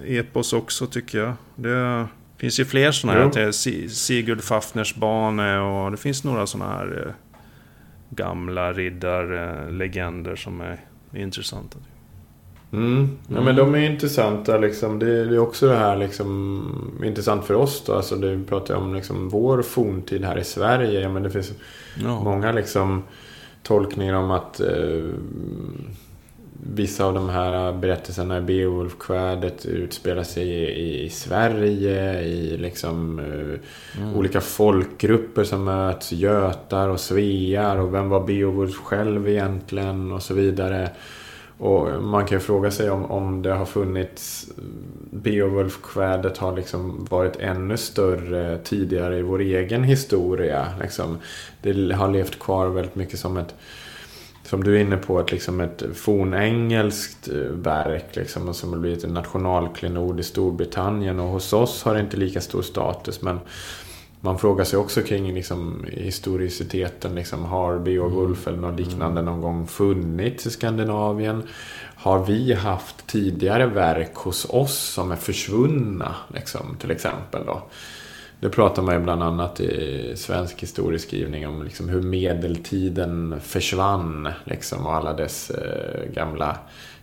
epos 0.05 0.53
också 0.53 0.87
tycker 0.87 1.19
jag. 1.19 1.33
Det 1.57 2.07
finns 2.37 2.61
ju 2.61 2.65
fler 2.65 2.93
sådana 2.93 3.21
här. 3.21 3.53
Sigurd 3.89 4.41
Fafners 4.41 4.95
bane 4.95 5.59
och 5.59 5.91
det 5.91 5.97
finns 5.97 6.25
några 6.25 6.47
sådana 6.47 6.73
här 6.73 7.05
eh, 7.07 7.13
gamla 8.11 8.73
riddarlegender 8.73 10.37
som 10.37 10.61
är 10.61 10.81
intressanta. 11.15 11.79
Mm. 12.73 13.19
Ja, 13.29 13.41
men 13.41 13.57
de 13.57 13.75
är 13.75 13.91
intressanta. 13.91 14.59
Liksom. 14.59 14.99
Det, 14.99 15.11
är 15.11 15.39
också 15.39 15.67
det 15.67 15.77
här 15.77 15.97
liksom, 15.97 17.01
intressant 17.05 17.45
för 17.45 17.55
oss. 17.55 17.83
Då. 17.87 17.95
Alltså, 17.95 18.17
det, 18.17 18.37
vi 18.37 18.45
pratar 18.45 18.75
om 18.75 18.95
liksom, 18.95 19.29
vår 19.29 19.63
forntid 19.63 20.25
här 20.25 20.39
i 20.39 20.45
Sverige. 20.45 21.01
Ja, 21.01 21.09
men 21.09 21.23
det 21.23 21.31
finns 21.31 21.53
ja. 22.03 22.21
många 22.21 22.53
liksom, 22.53 23.03
tolkningar 23.63 24.15
om 24.15 24.31
att 24.31 24.61
eh, 24.61 25.03
vissa 26.75 27.05
av 27.05 27.15
de 27.15 27.29
här 27.29 27.73
berättelserna 27.73 28.39
i 28.39 28.41
Beowulf-kvädet 28.41 29.67
utspelar 29.67 30.23
sig 30.23 30.49
i, 30.49 31.05
i 31.05 31.11
Sverige. 31.11 32.23
I 32.23 32.57
liksom, 32.57 33.19
eh, 33.19 34.03
mm. 34.03 34.17
olika 34.17 34.41
folkgrupper 34.41 35.45
som 35.45 35.65
möts. 35.65 36.13
Götar 36.13 36.89
och 36.89 37.01
svear. 37.01 37.77
Och 37.77 37.95
vem 37.95 38.09
var 38.09 38.27
Beowulf 38.27 38.77
själv 38.77 39.29
egentligen? 39.29 40.13
Och 40.13 40.23
så 40.23 40.35
vidare. 40.35 40.91
Och 41.61 42.03
man 42.03 42.27
kan 42.27 42.39
ju 42.39 42.41
fråga 42.41 42.71
sig 42.71 42.91
om, 42.91 43.05
om 43.05 43.43
det 43.43 43.53
har 43.53 43.67
funnits 43.67 44.49
Beowulf-kvädet 45.11 46.39
har 46.39 46.57
liksom 46.57 47.07
varit 47.11 47.37
ännu 47.37 47.77
större 47.77 48.59
tidigare 48.59 49.19
i 49.19 49.23
vår 49.23 49.41
egen 49.41 49.85
historia. 49.85 50.67
Liksom, 50.81 51.19
det 51.63 51.93
har 51.95 52.09
levt 52.09 52.39
kvar 52.39 52.67
väldigt 52.67 52.95
mycket 52.95 53.19
som 53.19 53.37
ett 53.37 53.55
som 54.43 54.65
du 54.65 54.77
är 54.77 54.81
inne 54.81 54.97
på, 54.97 55.21
ett, 55.21 55.33
liksom 55.33 55.61
ett 55.61 55.83
fornengelskt 55.95 57.29
eh, 57.29 57.35
verk 57.37 58.17
liksom, 58.17 58.55
som 58.55 58.73
har 58.73 58.81
blivit 58.81 59.05
en 59.05 59.15
nationalklenod 59.15 60.21
i 60.21 60.23
Storbritannien. 60.23 61.21
Och 61.21 61.29
hos 61.29 61.53
oss 61.53 61.83
har 61.83 61.95
det 61.95 62.01
inte 62.01 62.17
lika 62.17 62.41
stor 62.41 62.63
status. 62.63 63.23
Men 63.23 63.41
man 64.21 64.39
frågar 64.39 64.65
sig 64.65 64.79
också 64.79 65.03
kring 65.03 65.35
liksom, 65.35 65.87
historiciteten. 65.91 67.15
Liksom, 67.15 67.45
har 67.45 67.79
Beowulf 67.79 68.47
eller 68.47 68.59
något 68.59 68.81
liknande 68.81 69.23
någon 69.23 69.41
gång 69.41 69.67
funnits 69.67 70.47
i 70.47 70.51
Skandinavien? 70.51 71.43
Har 71.95 72.25
vi 72.25 72.53
haft 72.53 73.07
tidigare 73.07 73.67
verk 73.67 74.15
hos 74.15 74.47
oss 74.51 74.79
som 74.79 75.13
är 75.13 75.17
försvunna? 75.17 76.15
Liksom, 76.35 76.77
till 76.81 76.91
exempel. 76.91 77.47
Då? 77.47 77.63
Det 78.41 78.49
pratar 78.49 78.83
man 78.83 78.95
ju 78.95 79.01
bland 79.01 79.23
annat 79.23 79.61
i 79.61 80.13
svensk 80.17 80.63
historieskrivning 80.63 81.49
om 81.49 81.63
liksom 81.63 81.89
hur 81.89 82.03
medeltiden 82.03 83.41
försvann. 83.41 84.29
Liksom, 84.45 84.87
och 84.87 84.95
alla 84.95 85.13
dess 85.13 85.51
eh, 85.51 86.13
gamla 86.13 86.59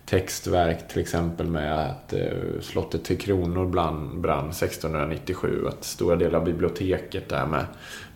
textverk 0.08 0.88
till 0.88 1.00
exempel 1.00 1.46
med 1.46 1.90
att 1.90 2.12
eh, 2.12 2.60
slottet 2.60 3.04
till 3.04 3.18
Kronor 3.18 3.66
brann, 3.66 4.22
brann 4.22 4.50
1697. 4.50 5.66
Att 5.68 5.84
stora 5.84 6.16
delar 6.16 6.38
av 6.38 6.44
biblioteket 6.44 7.28
där 7.28 7.46
med 7.46 7.66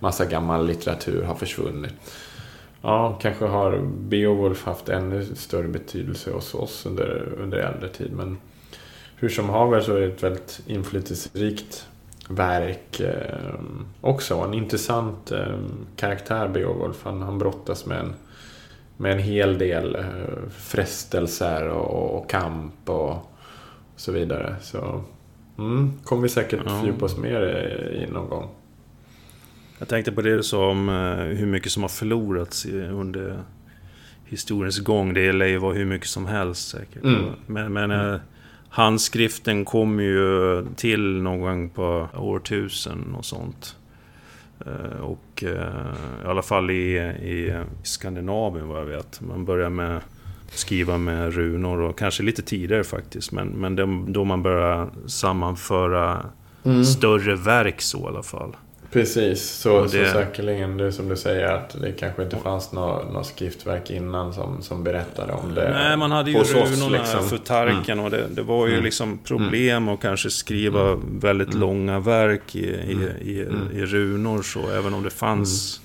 massa 0.01 0.25
gammal 0.25 0.67
litteratur 0.67 1.23
har 1.23 1.35
försvunnit. 1.35 1.95
Ja, 2.83 3.19
kanske 3.23 3.45
har 3.45 3.81
Beowulf 3.99 4.65
haft 4.65 4.89
ännu 4.89 5.25
större 5.35 5.69
betydelse 5.69 6.31
hos 6.31 6.55
oss 6.55 6.87
under, 6.87 7.29
under 7.39 7.59
äldre 7.59 7.89
tid. 7.89 8.13
Men 8.13 8.39
hur 9.17 9.29
som 9.29 9.49
haver 9.49 9.81
så 9.81 9.97
är 9.97 10.01
det 10.01 10.07
ett 10.07 10.23
väldigt 10.23 10.61
inflytelserikt 10.67 11.89
verk 12.29 13.01
eh, 13.01 13.61
också. 14.01 14.35
En 14.35 14.55
intressant 14.55 15.33
eh, 15.33 15.59
karaktär 15.97 16.49
Beowulf. 16.49 16.97
Han, 17.03 17.23
han 17.23 17.39
brottas 17.39 17.87
med 17.87 17.99
en 17.99 18.15
med 18.97 19.13
en 19.13 19.19
hel 19.19 19.59
del 19.59 19.95
eh, 19.95 20.49
frestelser 20.51 21.69
och, 21.69 22.19
och 22.19 22.31
kamp 22.31 22.89
och 22.89 23.33
så 23.97 24.13
vidare. 24.13 24.57
Så 24.61 25.05
mm, 25.59 25.93
kommer 26.05 26.23
vi 26.23 26.29
säkert 26.29 26.61
ja. 26.65 26.81
fördjupa 26.81 27.05
oss 27.05 27.17
mer 27.17 27.43
i 28.03 28.13
någon 28.13 28.29
gång. 28.29 28.49
Jag 29.79 29.89
tänkte 29.89 30.13
på 30.13 30.23
det 30.23 30.37
du 30.37 30.43
sa 30.43 30.71
om 30.71 30.89
eh, 30.89 31.37
hur 31.39 31.47
mycket 31.47 31.73
som 31.73 31.83
har 31.83 31.89
förlorats 31.89 32.67
under 32.91 33.43
historiens 34.25 34.79
gång. 34.79 35.15
Det 35.15 35.33
lär 35.33 35.47
ju 35.47 35.59
vara 35.59 35.75
hur 35.75 35.85
mycket 35.85 36.09
som 36.09 36.27
helst 36.27 36.69
säkert. 36.69 37.05
Mm. 37.05 37.25
Men, 37.47 37.73
men 37.73 37.91
mm. 37.91 38.21
handskriften 38.69 39.65
kom 39.65 40.01
ju 40.01 40.65
till 40.77 41.23
någon 41.23 41.41
gång 41.41 41.71
på 41.71 42.09
årtusen 42.17 43.15
och 43.15 43.25
sånt. 43.25 43.77
Eh, 44.67 45.01
och 45.01 45.45
eh, 45.45 45.95
i 46.25 46.27
alla 46.27 46.43
fall 46.43 46.71
i, 46.71 46.97
i 47.23 47.63
Skandinavien 47.83 48.69
vad 48.69 48.81
jag 48.81 48.87
vet. 48.87 49.21
Man 49.21 49.45
börjar 49.45 49.71
med 49.71 50.01
skriva 50.55 50.99
med 50.99 51.35
runor 51.35 51.81
och 51.81 51.99
kanske 51.99 52.23
lite 52.23 52.43
tidigare 52.43 52.85
faktiskt. 52.85 53.33
Men, 53.33 53.49
men 53.49 54.13
då 54.13 54.25
man 54.25 54.43
börjar 54.43 54.91
sammanföra 55.07 56.27
mm. 56.65 56.85
större 56.85 57.37
verk 57.37 57.81
så 57.81 57.99
i 57.99 58.07
alla 58.07 58.23
fall. 58.23 58.57
Precis, 58.93 59.51
så, 59.51 59.83
det... 59.83 59.89
så 59.89 60.13
säkerligen 60.13 60.77
det 60.77 60.93
som 60.93 61.09
du 61.09 61.17
säger 61.17 61.45
att 61.45 61.77
det 61.81 61.93
kanske 61.93 62.23
inte 62.23 62.37
fanns 62.37 62.73
något, 62.73 63.13
något 63.13 63.27
skriftverk 63.27 63.91
innan 63.91 64.35
som, 64.35 64.63
som 64.63 64.85
berättade 64.85 65.33
om 65.33 65.55
det. 65.55 65.71
Nej, 65.71 65.97
man 65.97 66.11
hade 66.11 66.31
ju 66.31 66.39
runorna 66.39 66.99
liksom. 66.99 67.29
för 67.29 67.39
tarken 67.39 67.99
mm. 67.99 68.05
och 68.05 68.11
det, 68.11 68.27
det, 68.31 68.43
var 68.43 68.67
ju 68.67 68.73
mm. 68.73 68.85
liksom 68.85 69.19
problem 69.19 69.89
att 69.89 70.01
kanske 70.01 70.31
skriva 70.31 70.81
mm. 70.81 71.21
väldigt 71.21 71.49
mm. 71.49 71.61
långa 71.61 72.01
verk 72.01 72.57
i, 72.57 72.59
i, 72.59 72.93
mm. 72.93 73.09
i, 73.21 73.41
mm. 73.41 73.69
i, 73.75 73.85
runor 73.85 74.43
så, 74.43 74.71
även 74.71 74.95
om 74.95 75.03
det 75.03 75.11
fanns 75.11 75.81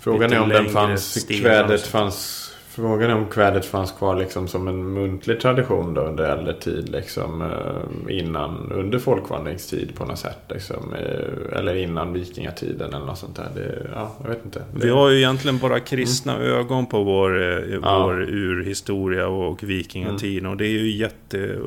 Frågan 0.00 0.32
är 0.32 0.40
om 0.40 0.48
den 0.48 0.68
fanns, 0.68 1.26
kvädet 1.40 1.86
fanns 1.86 2.41
Frågan 2.74 3.10
är 3.10 3.14
om 3.14 3.26
kvädet 3.26 3.64
fanns 3.64 3.92
kvar 3.92 4.16
liksom 4.16 4.48
som 4.48 4.68
en 4.68 4.92
muntlig 4.92 5.40
tradition 5.40 5.94
då 5.94 6.00
under 6.00 6.24
äldre 6.24 6.54
tid. 6.54 6.88
Liksom, 6.88 7.42
eh, 7.42 8.18
innan, 8.18 8.72
under 8.72 8.98
folkvandringstid 8.98 9.94
på 9.94 10.04
något 10.04 10.18
sätt. 10.18 10.38
Liksom, 10.48 10.92
eh, 10.92 11.58
eller 11.58 11.74
innan 11.74 12.12
vikingatiden 12.12 12.94
eller 12.94 13.06
något 13.06 13.18
sånt 13.18 13.36
där. 13.36 13.48
Det, 13.54 13.86
ja, 13.94 14.16
jag 14.22 14.28
vet 14.28 14.44
inte. 14.44 14.62
Vi 14.74 14.90
har 14.90 15.10
ju 15.10 15.18
egentligen 15.18 15.58
bara 15.58 15.80
kristna 15.80 16.36
mm. 16.36 16.46
ögon 16.46 16.86
på 16.86 17.02
vår, 17.02 17.42
eh, 17.42 17.78
vår 17.78 18.20
ja. 18.22 18.26
urhistoria 18.28 19.28
och 19.28 19.62
vikingatiden. 19.62 20.38
Mm. 20.38 20.50
Och 20.50 20.56
det 20.56 20.66
är 20.66 20.78
ju 20.78 20.90
jätte 20.90 21.58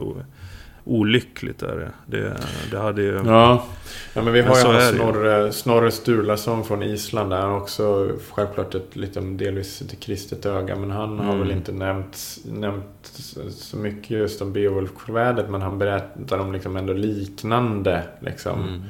olyckligt. 0.86 1.63
Är 1.63 1.75
det. 1.77 2.17
Det, 2.17 2.38
det 2.71 2.77
hade 2.77 3.01
ju... 3.01 3.21
Ja. 3.25 3.65
ja, 4.13 4.21
men 4.21 4.33
vi 4.33 4.41
har 4.41 4.73
men 4.73 4.93
ju 4.93 4.97
Snorre, 4.97 5.51
Snorre 5.51 5.91
Sturlason 5.91 6.63
från 6.63 6.83
Island 6.83 7.29
där. 7.29 7.51
Också 7.51 8.09
självklart 8.31 8.75
ett 8.75 8.95
lite, 8.95 9.19
delvis 9.19 9.81
ett 9.81 9.99
kristet 9.99 10.45
öga. 10.45 10.75
Men 10.75 10.91
han 10.91 11.13
mm. 11.13 11.25
har 11.25 11.38
väl 11.38 11.51
inte 11.51 11.71
nämnt, 11.71 12.17
nämnt 12.45 13.21
så 13.49 13.77
mycket 13.77 14.09
just 14.09 14.41
om 14.41 14.53
Beowulf-kvädet. 14.53 15.49
Men 15.49 15.61
han 15.61 15.77
berättar 15.77 16.39
om 16.39 16.53
liksom 16.53 16.77
ändå 16.77 16.93
liknande 16.93 18.03
liksom, 18.19 18.61
mm. 18.61 18.81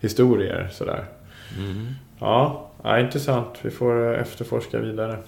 historier. 0.00 0.68
Sådär. 0.72 1.04
Mm. 1.58 1.86
Ja, 2.18 2.70
ja, 2.82 3.00
intressant. 3.00 3.58
Vi 3.62 3.70
får 3.70 4.14
efterforska 4.14 4.78
vidare. 4.78 5.18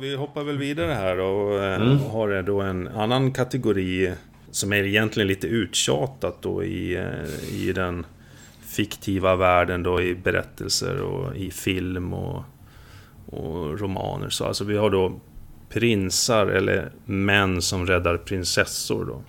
Vi 0.00 0.16
hoppar 0.16 0.44
väl 0.44 0.58
vidare 0.58 0.92
här 0.92 1.20
och 1.20 1.64
eh, 1.64 1.82
mm. 1.82 1.98
har 1.98 2.42
då 2.42 2.60
en 2.60 2.88
annan 2.88 3.32
kategori 3.32 4.12
som 4.50 4.72
är 4.72 4.84
egentligen 4.84 5.28
lite 5.28 5.46
uttjatat 5.46 6.42
då 6.42 6.64
i, 6.64 6.96
eh, 6.96 7.54
i 7.54 7.72
den 7.72 8.06
fiktiva 8.66 9.36
världen 9.36 9.82
då 9.82 10.02
i 10.02 10.14
berättelser 10.14 11.00
och 11.00 11.36
i 11.36 11.50
film 11.50 12.14
och, 12.14 12.44
och 13.26 13.80
romaner. 13.80 14.28
Så 14.28 14.44
alltså 14.44 14.64
vi 14.64 14.76
har 14.76 14.90
då 14.90 15.20
prinsar 15.68 16.46
eller 16.46 16.90
män 17.04 17.62
som 17.62 17.86
räddar 17.86 18.16
prinsessor 18.16 19.04
då. 19.04 19.22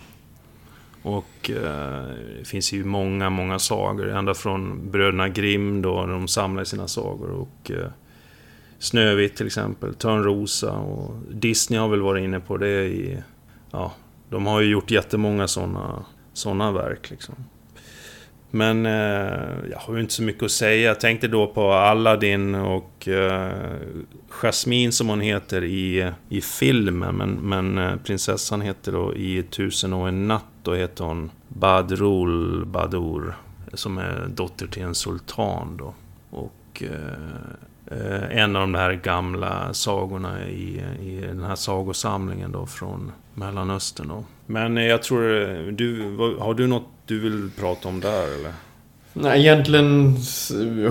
Och 1.01 1.49
eh, 1.49 2.05
det 2.39 2.47
finns 2.47 2.73
ju 2.73 2.83
många, 2.83 3.29
många 3.29 3.59
sagor. 3.59 4.09
Ända 4.09 4.33
från 4.33 4.91
bröderna 4.91 5.29
Grimm 5.29 5.81
då, 5.81 6.05
när 6.05 6.13
de 6.13 6.27
samlar 6.27 6.63
sina 6.63 6.87
sagor. 6.87 7.29
Och 7.29 7.71
eh, 7.71 7.87
Snövit 8.79 9.35
till 9.35 9.45
exempel, 9.45 9.93
Törnrosa 9.93 10.71
och 10.71 11.15
Disney 11.31 11.79
har 11.79 11.87
väl 11.87 12.01
varit 12.01 12.23
inne 12.23 12.39
på 12.39 12.57
det 12.57 12.85
i... 12.85 13.17
Ja, 13.71 13.93
de 14.29 14.45
har 14.45 14.61
ju 14.61 14.69
gjort 14.69 14.91
jättemånga 14.91 15.47
sådana 15.47 16.05
såna 16.33 16.71
verk 16.71 17.09
liksom. 17.09 17.35
Men 18.51 18.85
eh, 18.85 19.69
jag 19.71 19.77
har 19.77 19.95
ju 19.95 20.01
inte 20.01 20.13
så 20.13 20.23
mycket 20.23 20.43
att 20.43 20.51
säga. 20.51 20.87
Jag 20.87 20.99
tänkte 20.99 21.27
då 21.27 21.47
på 21.47 21.71
Aladdin 21.71 22.55
och 22.55 23.07
eh, 23.07 23.75
Jasmine 24.29 24.91
som 24.91 25.09
hon 25.09 25.21
heter 25.21 25.63
i, 25.63 26.11
i 26.29 26.41
filmen. 26.41 27.15
Men, 27.15 27.31
men 27.31 27.77
eh, 27.77 27.95
prinsessan 27.95 28.61
heter 28.61 28.91
då 28.91 29.15
i 29.15 29.43
Tusen 29.43 29.93
och 29.93 30.07
en 30.07 30.27
natt. 30.27 30.45
Då 30.63 30.73
heter 30.73 31.03
hon 31.03 31.31
Badrul 31.47 32.65
Badur. 32.65 33.33
Som 33.73 33.97
är 33.97 34.27
dotter 34.27 34.67
till 34.67 34.83
en 34.83 34.95
sultan 34.95 35.77
då. 35.77 35.93
Och 36.29 36.83
eh, 36.83 37.66
Eh, 37.91 38.37
en 38.37 38.55
av 38.55 38.61
de 38.61 38.75
här 38.75 38.93
gamla 38.93 39.73
sagorna 39.73 40.47
i, 40.47 40.81
i 41.01 41.21
den 41.27 41.43
här 41.43 41.55
sagosamlingen 41.55 42.51
då 42.51 42.65
från 42.65 43.11
Mellanöstern. 43.33 44.07
Då. 44.07 44.23
Men 44.45 44.77
jag 44.77 45.03
tror, 45.03 45.21
du, 45.71 46.17
har 46.39 46.53
du 46.53 46.67
något 46.67 46.87
du 47.05 47.19
vill 47.19 47.51
prata 47.59 47.87
om 47.87 47.99
där 47.99 48.23
eller? 48.39 48.53
Nej, 49.13 49.39
egentligen 49.39 50.17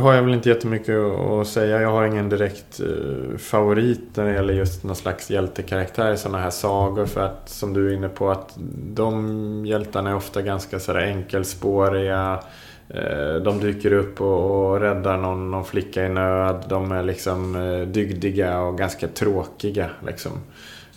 har 0.01 0.14
jag 0.14 0.22
väl 0.22 0.34
inte 0.34 0.49
jättemycket 0.49 0.97
att 0.97 1.49
säga. 1.49 1.80
Jag 1.80 1.90
har 1.90 2.07
ingen 2.07 2.28
direkt 2.28 2.80
eh, 2.80 3.38
favorit 3.38 4.01
när 4.14 4.24
det 4.24 4.32
gäller 4.32 4.55
just 4.55 4.84
någon 4.84 4.97
slags 4.97 5.30
hjältekaraktär 5.30 6.12
i 6.12 6.16
sådana 6.16 6.38
här 6.38 6.51
sagor. 6.51 7.07
För 7.07 7.20
att, 7.20 7.49
som 7.49 7.72
du 7.72 7.90
är 7.90 7.94
inne 7.94 8.09
på, 8.09 8.30
att 8.30 8.55
de 8.94 9.66
hjältarna 9.66 10.11
är 10.11 10.14
ofta 10.14 10.42
ganska 10.42 10.80
sådär 10.80 11.01
enkelspåriga. 11.01 12.40
Eh, 12.89 13.34
de 13.34 13.61
dyker 13.61 13.93
upp 13.93 14.20
och, 14.20 14.70
och 14.70 14.80
räddar 14.80 15.16
någon, 15.16 15.51
någon, 15.51 15.64
flicka 15.64 16.07
i 16.07 16.09
nöd. 16.09 16.64
De 16.68 16.93
är 16.93 17.03
liksom 17.03 17.57
eh, 17.57 17.87
dygdiga 17.87 18.61
och 18.61 18.78
ganska 18.78 19.09
tråkiga. 19.09 19.91
Liksom. 20.07 20.32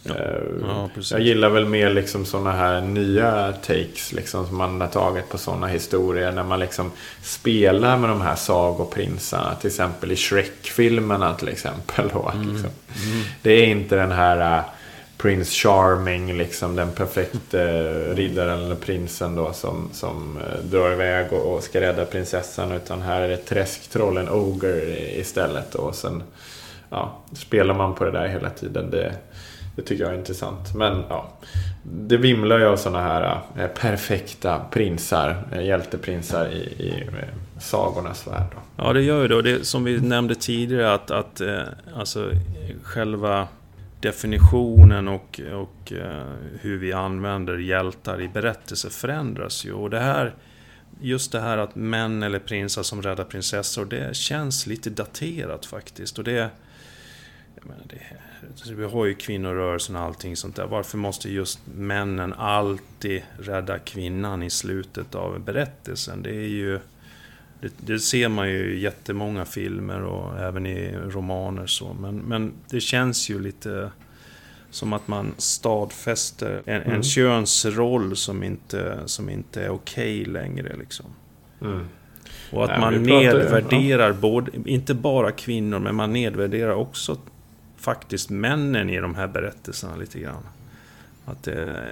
Ja. 0.04 0.16
Eh, 0.16 0.42
ja, 0.62 0.90
jag 1.12 1.22
gillar 1.22 1.50
väl 1.50 1.66
mer 1.66 1.90
liksom 1.90 2.26
sådana 2.26 2.52
här 2.52 2.82
nya 2.82 3.54
takes 3.54 4.14
liksom, 4.14 4.48
som 4.48 4.58
man 4.58 4.82
har 4.82 4.88
tagit 4.88 5.30
på 5.30 5.38
sådana 5.38 5.68
historier. 5.68 6.32
När 6.32 6.44
man 6.44 6.60
liksom 6.60 6.92
spelar 7.22 7.98
med 7.98 8.10
de 8.10 8.22
här 8.22 8.36
sagoprinsarna. 8.36 9.56
Till 9.56 9.68
exempel 9.68 10.12
i 10.12 10.16
Shrek-filmerna 10.16 11.34
till 11.34 11.50
exempel. 11.50 12.10
Då, 12.14 12.32
mm. 12.34 12.50
liksom. 12.50 12.70
mm. 13.06 13.24
Det 13.42 13.52
är 13.52 13.66
inte 13.66 13.96
den 13.96 14.12
här 14.12 14.64
Prince 15.22 15.52
Charming, 15.52 16.38
liksom 16.38 16.76
den 16.76 16.92
perfekta 16.92 17.62
eh, 17.62 18.16
riddaren 18.16 18.64
eller 18.64 18.76
prinsen 18.76 19.36
då 19.36 19.54
som, 19.54 19.90
som 19.94 20.38
eh, 20.38 20.64
drar 20.64 20.92
iväg 20.92 21.34
och, 21.34 21.54
och 21.56 21.64
ska 21.64 21.82
rädda 21.82 22.06
prinsessan. 22.06 22.72
Utan 22.72 23.02
här 23.02 23.22
är 23.22 23.28
det 23.28 23.38
Träsktrollen 23.38 24.30
Oger 24.30 24.50
ogre 24.50 25.20
istället. 25.20 25.76
Och 25.76 25.96
sen 25.96 26.24
ja, 26.90 27.20
spelar 27.34 27.74
man 27.74 27.96
på 27.96 28.06
det 28.06 28.12
där 28.12 28.28
hela 28.28 28.50
tiden. 28.50 28.90
Det, 28.92 29.14
det 29.76 29.82
tycker 29.82 30.04
jag 30.04 30.14
är 30.14 30.18
intressant. 30.18 30.76
Men 30.76 31.04
ja, 31.10 31.30
det 31.84 32.18
vimlar 32.18 32.60
ju 32.60 32.66
av 32.66 32.78
sådana 32.78 33.02
här 33.02 33.42
eh, 33.58 33.68
perfekta 33.68 34.62
prinsar, 34.72 35.44
eh, 35.52 35.66
hjälteprinsar 35.66 36.48
i, 36.48 36.60
i 36.60 37.04
eh, 37.08 37.60
sagornas 37.60 38.28
värld. 38.28 38.48
Då. 38.52 38.84
Ja, 38.84 38.94
det 38.94 39.02
gör 39.02 39.22
ju 39.22 39.28
det. 39.28 39.36
Och 39.36 39.44
det 39.44 39.68
som 39.68 39.84
vi 39.84 40.02
nämnde 40.02 40.36
tidigare 40.36 40.94
att, 40.94 41.12
att 41.12 41.42
alltså 41.96 42.32
själva 42.84 43.48
definitionen 44.00 45.08
och, 45.08 45.42
och 45.54 45.92
eh, 45.94 46.34
hur 46.62 46.78
vi 46.78 46.94
använder 46.94 47.58
hjältar 47.58 48.22
i 48.22 48.28
berättelser 48.28 48.90
förändras 48.90 49.66
ju. 49.66 49.74
Och 49.74 49.90
det 49.90 50.00
här, 50.00 50.36
just 51.02 51.32
det 51.32 51.40
här 51.40 51.58
att 51.58 51.76
män 51.76 52.24
eller 52.24 52.40
prinsar 52.40 52.84
som 52.84 53.02
räddar 53.02 53.24
prinsessor, 53.24 53.86
det 53.86 54.16
känns 54.16 54.68
lite 54.68 54.90
daterat 54.90 55.66
faktiskt. 55.66 56.18
Och 56.18 56.24
det, 56.24 56.50
menar, 57.62 57.84
det 57.90 58.02
alltså, 58.48 58.74
vi 58.74 58.86
har 58.86 59.06
ju 59.06 59.16
kvinnorörelsen 59.16 59.96
och 59.96 60.02
allting 60.02 60.36
sånt 60.36 60.56
där. 60.56 60.68
Varför 60.68 60.98
måste 60.98 61.30
just 61.30 61.60
männen 61.76 62.34
alltid 62.34 63.22
rädda 63.38 63.80
kvinnan 63.80 64.44
i 64.44 64.50
slutet 64.50 65.16
av 65.16 65.40
berättelsen? 65.40 66.24
Det 66.24 66.36
är 66.36 66.48
ju 66.48 66.80
det, 67.62 67.74
det, 67.78 68.00
ser 68.00 68.30
man 68.30 68.50
ju 68.50 68.74
i 68.74 68.80
jättemånga 68.80 69.46
filmer 69.46 70.02
och 70.02 70.40
även 70.40 70.66
i 70.66 70.98
romaner 70.98 71.68
så. 71.68 71.94
Men, 71.94 72.18
men 72.18 72.54
det 72.70 72.80
känns 72.80 73.30
ju 73.30 73.40
lite 73.40 73.92
som 74.70 74.94
att 74.94 75.08
man 75.08 75.34
stadfäster 75.38 76.62
en, 76.66 76.82
mm. 76.82 76.96
en 76.96 77.04
könsroll 77.04 78.16
som 78.16 78.44
inte, 78.44 79.00
som 79.06 79.30
inte 79.30 79.64
är 79.64 79.70
okej 79.70 80.22
okay 80.22 80.34
längre. 80.34 80.76
Liksom. 80.78 81.06
Mm. 81.62 81.88
Och 82.52 82.64
att 82.64 82.70
Nej, 82.70 82.80
man 82.80 83.04
nedvärderar, 83.04 84.08
ja. 84.08 84.14
både, 84.14 84.52
inte 84.66 84.94
bara 84.94 85.32
kvinnor, 85.32 85.80
men 85.80 85.96
man 85.96 86.14
nedvärderar 86.14 86.74
också 86.74 87.18
faktiskt 87.78 88.30
männen 88.30 88.90
i 88.90 89.00
de 89.00 89.16
här 89.16 89.28
berättelserna 89.28 89.96
lite 89.96 90.20
grann. 90.20 90.44
Att 91.26 91.44
det, 91.44 91.86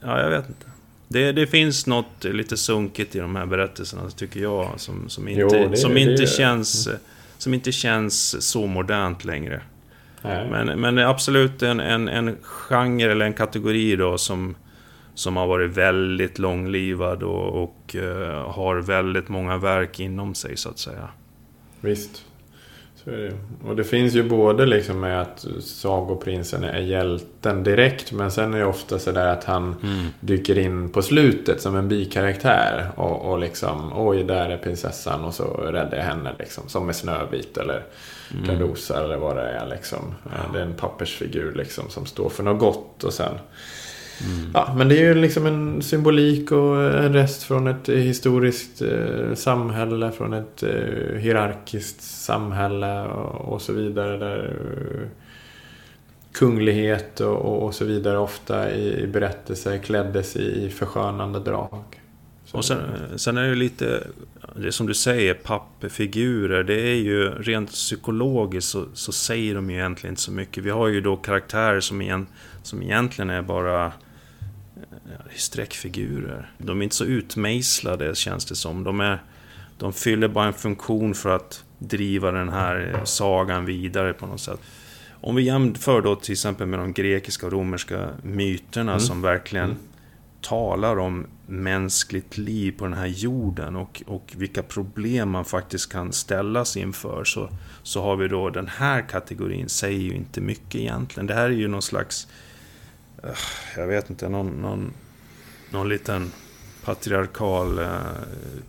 ja, 0.00 0.20
jag 0.20 0.30
vet 0.30 0.48
inte. 0.48 0.66
Det, 1.14 1.32
det, 1.32 1.46
finns 1.46 1.86
något 1.86 2.24
lite 2.24 2.56
sunkigt 2.56 3.16
i 3.16 3.18
de 3.18 3.36
här 3.36 3.46
berättelserna, 3.46 4.10
tycker 4.10 4.40
jag, 4.40 4.72
som, 4.76 5.08
som 5.08 5.28
inte, 5.28 5.40
jo, 5.40 5.68
det, 5.70 5.76
som 5.76 5.96
inte 5.96 6.26
känns... 6.26 6.88
Som 7.38 7.54
inte 7.54 7.72
känns 7.72 8.42
så 8.50 8.66
modernt 8.66 9.24
längre. 9.24 9.62
Men, 10.22 10.80
men 10.80 10.98
absolut 10.98 11.62
en, 11.62 11.80
en, 11.80 12.08
en 12.08 12.36
genre 12.42 13.12
eller 13.12 13.26
en 13.26 13.32
kategori 13.32 13.96
då 13.96 14.18
som, 14.18 14.54
som 15.14 15.36
har 15.36 15.46
varit 15.46 15.70
väldigt 15.70 16.38
långlivad 16.38 17.22
och, 17.22 17.62
och 17.62 17.94
uh, 17.94 18.50
har 18.50 18.76
väldigt 18.76 19.28
många 19.28 19.56
verk 19.56 20.00
inom 20.00 20.34
sig 20.34 20.56
så 20.56 20.68
att 20.68 20.78
säga. 20.78 21.08
Visst. 21.80 22.24
Så 23.04 23.10
är 23.10 23.16
det. 23.16 23.32
Och 23.68 23.76
det 23.76 23.84
finns 23.84 24.14
ju 24.14 24.22
både 24.22 24.66
liksom 24.66 25.00
med 25.00 25.20
att 25.20 25.46
sagoprinsen 25.60 26.64
är 26.64 26.78
hjälten 26.78 27.62
direkt. 27.62 28.12
Men 28.12 28.30
sen 28.30 28.54
är 28.54 28.58
det 28.58 28.66
ofta 28.66 28.98
sådär 28.98 29.26
att 29.26 29.44
han 29.44 29.76
mm. 29.82 30.06
dyker 30.20 30.58
in 30.58 30.90
på 30.90 31.02
slutet 31.02 31.60
som 31.60 31.76
en 31.76 31.88
bikaraktär. 31.88 32.90
Och, 32.96 33.32
och 33.32 33.38
liksom, 33.38 33.92
oj 33.94 34.24
där 34.24 34.50
är 34.50 34.56
prinsessan 34.56 35.24
och 35.24 35.34
så 35.34 35.44
räddar 35.44 35.96
jag 35.96 36.04
henne 36.04 36.34
liksom. 36.38 36.68
Som 36.68 36.86
med 36.86 36.96
Snövit 36.96 37.56
eller 37.56 37.84
mm. 38.32 38.46
Törnrosa 38.46 39.04
eller 39.04 39.16
vad 39.16 39.36
det 39.36 39.42
är 39.42 39.66
liksom. 39.66 40.14
Ja. 40.24 40.52
Det 40.52 40.58
är 40.58 40.62
en 40.62 40.74
pappersfigur 40.74 41.54
liksom 41.54 41.90
som 41.90 42.06
står 42.06 42.28
för 42.28 42.42
något 42.42 42.60
gott 42.60 43.04
och 43.04 43.12
sen 43.12 43.34
Mm. 44.20 44.50
Ja, 44.54 44.74
men 44.76 44.88
det 44.88 44.98
är 44.98 45.02
ju 45.02 45.14
liksom 45.14 45.46
en 45.46 45.82
symbolik 45.82 46.52
och 46.52 46.82
en 46.82 47.12
rest 47.12 47.42
från 47.42 47.66
ett 47.66 47.88
eh, 47.88 47.96
historiskt 47.96 48.82
eh, 48.82 49.34
samhälle, 49.34 50.12
från 50.12 50.32
ett 50.32 50.62
eh, 50.62 51.18
hierarkiskt 51.18 52.02
samhälle 52.02 53.02
och, 53.02 53.52
och, 53.52 53.62
så 53.62 53.72
vidare. 53.72 54.16
Där 54.16 54.54
eh, 54.94 55.08
kunglighet 56.32 57.20
och, 57.20 57.62
och, 57.62 57.74
så 57.74 57.84
vidare 57.84 58.18
ofta 58.18 58.70
i, 58.70 59.02
i 59.02 59.06
berättelser 59.06 59.78
kläddes 59.78 60.36
i 60.36 60.70
förskönande 60.70 61.40
drag. 61.40 61.84
Så 62.44 62.56
och 62.56 62.64
sen, 62.64 62.78
sen, 63.16 63.36
är 63.36 63.48
det 63.48 63.54
lite, 63.54 64.06
det 64.56 64.72
som 64.72 64.86
du 64.86 64.94
säger, 64.94 65.34
pappfigurer. 65.34 66.64
Det 66.64 66.80
är 66.80 66.94
ju 66.94 67.30
rent 67.30 67.70
psykologiskt 67.70 68.70
så, 68.70 68.84
så, 68.94 69.12
säger 69.12 69.54
de 69.54 69.70
ju 69.70 69.76
egentligen 69.76 70.12
inte 70.12 70.22
så 70.22 70.32
mycket. 70.32 70.64
Vi 70.64 70.70
har 70.70 70.88
ju 70.88 71.00
då 71.00 71.16
karaktärer 71.16 71.80
som, 71.80 72.02
igen, 72.02 72.26
som 72.62 72.82
egentligen 72.82 73.30
är 73.30 73.42
bara 73.42 73.92
streckfigurer. 75.36 76.50
De 76.58 76.80
är 76.80 76.84
inte 76.84 76.96
så 76.96 77.04
utmejslade 77.04 78.14
känns 78.14 78.44
det 78.44 78.54
som. 78.54 78.84
De, 78.84 79.00
är, 79.00 79.22
de 79.78 79.92
fyller 79.92 80.28
bara 80.28 80.46
en 80.46 80.52
funktion 80.52 81.14
för 81.14 81.36
att 81.36 81.64
driva 81.78 82.32
den 82.32 82.48
här 82.48 83.00
sagan 83.04 83.64
vidare 83.64 84.12
på 84.12 84.26
något 84.26 84.40
sätt. 84.40 84.60
Om 85.10 85.34
vi 85.34 85.42
jämför 85.42 86.00
då 86.00 86.16
till 86.16 86.32
exempel 86.32 86.66
med 86.66 86.78
de 86.78 86.92
grekiska 86.92 87.46
och 87.46 87.52
romerska 87.52 88.08
myterna 88.22 88.92
mm. 88.92 89.00
som 89.00 89.22
verkligen 89.22 89.64
mm. 89.64 89.78
talar 90.40 90.98
om 90.98 91.26
mänskligt 91.46 92.38
liv 92.38 92.74
på 92.78 92.84
den 92.84 92.94
här 92.94 93.06
jorden 93.06 93.76
och, 93.76 94.02
och 94.06 94.32
vilka 94.36 94.62
problem 94.62 95.30
man 95.30 95.44
faktiskt 95.44 95.92
kan 95.92 96.12
ställas 96.12 96.76
inför 96.76 97.24
så, 97.24 97.50
så 97.82 98.02
har 98.02 98.16
vi 98.16 98.28
då 98.28 98.50
den 98.50 98.66
här 98.66 99.08
kategorin 99.08 99.68
säger 99.68 100.00
ju 100.00 100.14
inte 100.14 100.40
mycket 100.40 100.74
egentligen. 100.74 101.26
Det 101.26 101.34
här 101.34 101.44
är 101.44 101.50
ju 101.50 101.68
någon 101.68 101.82
slags 101.82 102.28
jag 103.76 103.86
vet 103.86 104.10
inte, 104.10 104.28
någon, 104.28 104.46
någon 104.46 104.92
någon 105.74 105.88
liten 105.88 106.32
patriarkal 106.84 107.78
eh, 107.78 107.86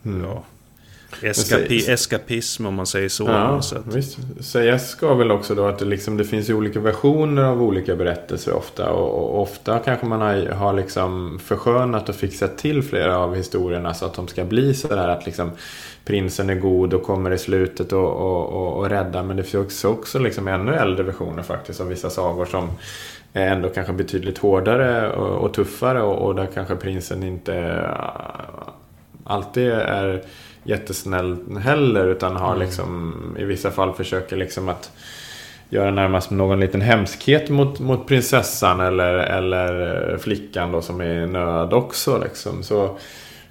mm. 0.05 0.23
ja, 0.23 0.43
eskapi, 1.21 1.91
eskapism 1.91 2.65
om 2.65 2.73
man 2.75 2.87
säger 2.87 3.09
så. 3.09 3.23
Ja, 3.23 3.61
visst. 3.93 4.17
Sägas 4.39 4.89
ska 4.89 5.13
väl 5.13 5.31
också 5.31 5.55
då 5.55 5.67
att 5.67 5.79
det, 5.79 5.85
liksom, 5.85 6.17
det 6.17 6.25
finns 6.25 6.49
ju 6.49 6.53
olika 6.53 6.79
versioner 6.79 7.43
av 7.43 7.63
olika 7.63 7.95
berättelser 7.95 8.53
ofta. 8.53 8.89
Och, 8.89 9.23
och 9.23 9.41
ofta 9.41 9.79
kanske 9.79 10.05
man 10.05 10.21
har, 10.21 10.45
har 10.45 10.73
liksom 10.73 11.39
förskönat 11.43 12.09
och 12.09 12.15
fixat 12.15 12.57
till 12.57 12.83
flera 12.83 13.17
av 13.17 13.35
historierna 13.35 13.93
så 13.93 14.05
att 14.05 14.13
de 14.13 14.27
ska 14.27 14.45
bli 14.45 14.73
sådär 14.73 15.07
att 15.07 15.25
liksom 15.25 15.51
prinsen 16.05 16.49
är 16.49 16.55
god 16.55 16.93
och 16.93 17.03
kommer 17.03 17.31
i 17.31 17.37
slutet 17.37 17.93
och, 17.93 18.11
och, 18.11 18.49
och, 18.49 18.77
och 18.77 18.89
räddar. 18.89 19.23
Men 19.23 19.37
det 19.37 19.43
finns 19.43 19.65
också, 19.65 19.87
också 19.87 20.19
liksom 20.19 20.47
ännu 20.47 20.73
äldre 20.73 21.03
versioner 21.03 21.43
faktiskt 21.43 21.81
av 21.81 21.87
vissa 21.87 22.09
sagor 22.09 22.45
som 22.45 22.69
är 23.35 23.47
ändå 23.47 23.69
kanske 23.69 23.93
betydligt 23.93 24.37
hårdare 24.37 25.11
och, 25.11 25.45
och 25.45 25.53
tuffare 25.53 26.01
och, 26.01 26.27
och, 26.27 26.35
där 26.35 26.47
kanske 26.53 26.75
prinsen 26.75 27.23
inte 27.23 27.55
äh, 27.55 28.67
alltid 29.23 29.71
är 29.71 30.21
jättesnäll 30.63 31.57
heller 31.59 32.07
utan 32.07 32.35
har 32.35 32.55
mm. 32.55 32.59
liksom 32.59 33.13
i 33.39 33.43
vissa 33.43 33.71
fall 33.71 33.93
försöker 33.93 34.37
liksom 34.37 34.69
att 34.69 34.91
göra 35.69 35.91
närmast 35.91 36.31
någon 36.31 36.59
liten 36.59 36.81
hemskhet 36.81 37.49
mot, 37.49 37.79
mot 37.79 38.07
prinsessan 38.07 38.79
eller, 38.79 39.13
eller 39.13 40.17
flickan 40.17 40.71
då 40.71 40.81
som 40.81 41.01
är 41.01 41.23
i 41.23 41.27
nöd 41.27 41.73
också. 41.73 42.21
Liksom. 42.23 42.63
Så, 42.63 42.97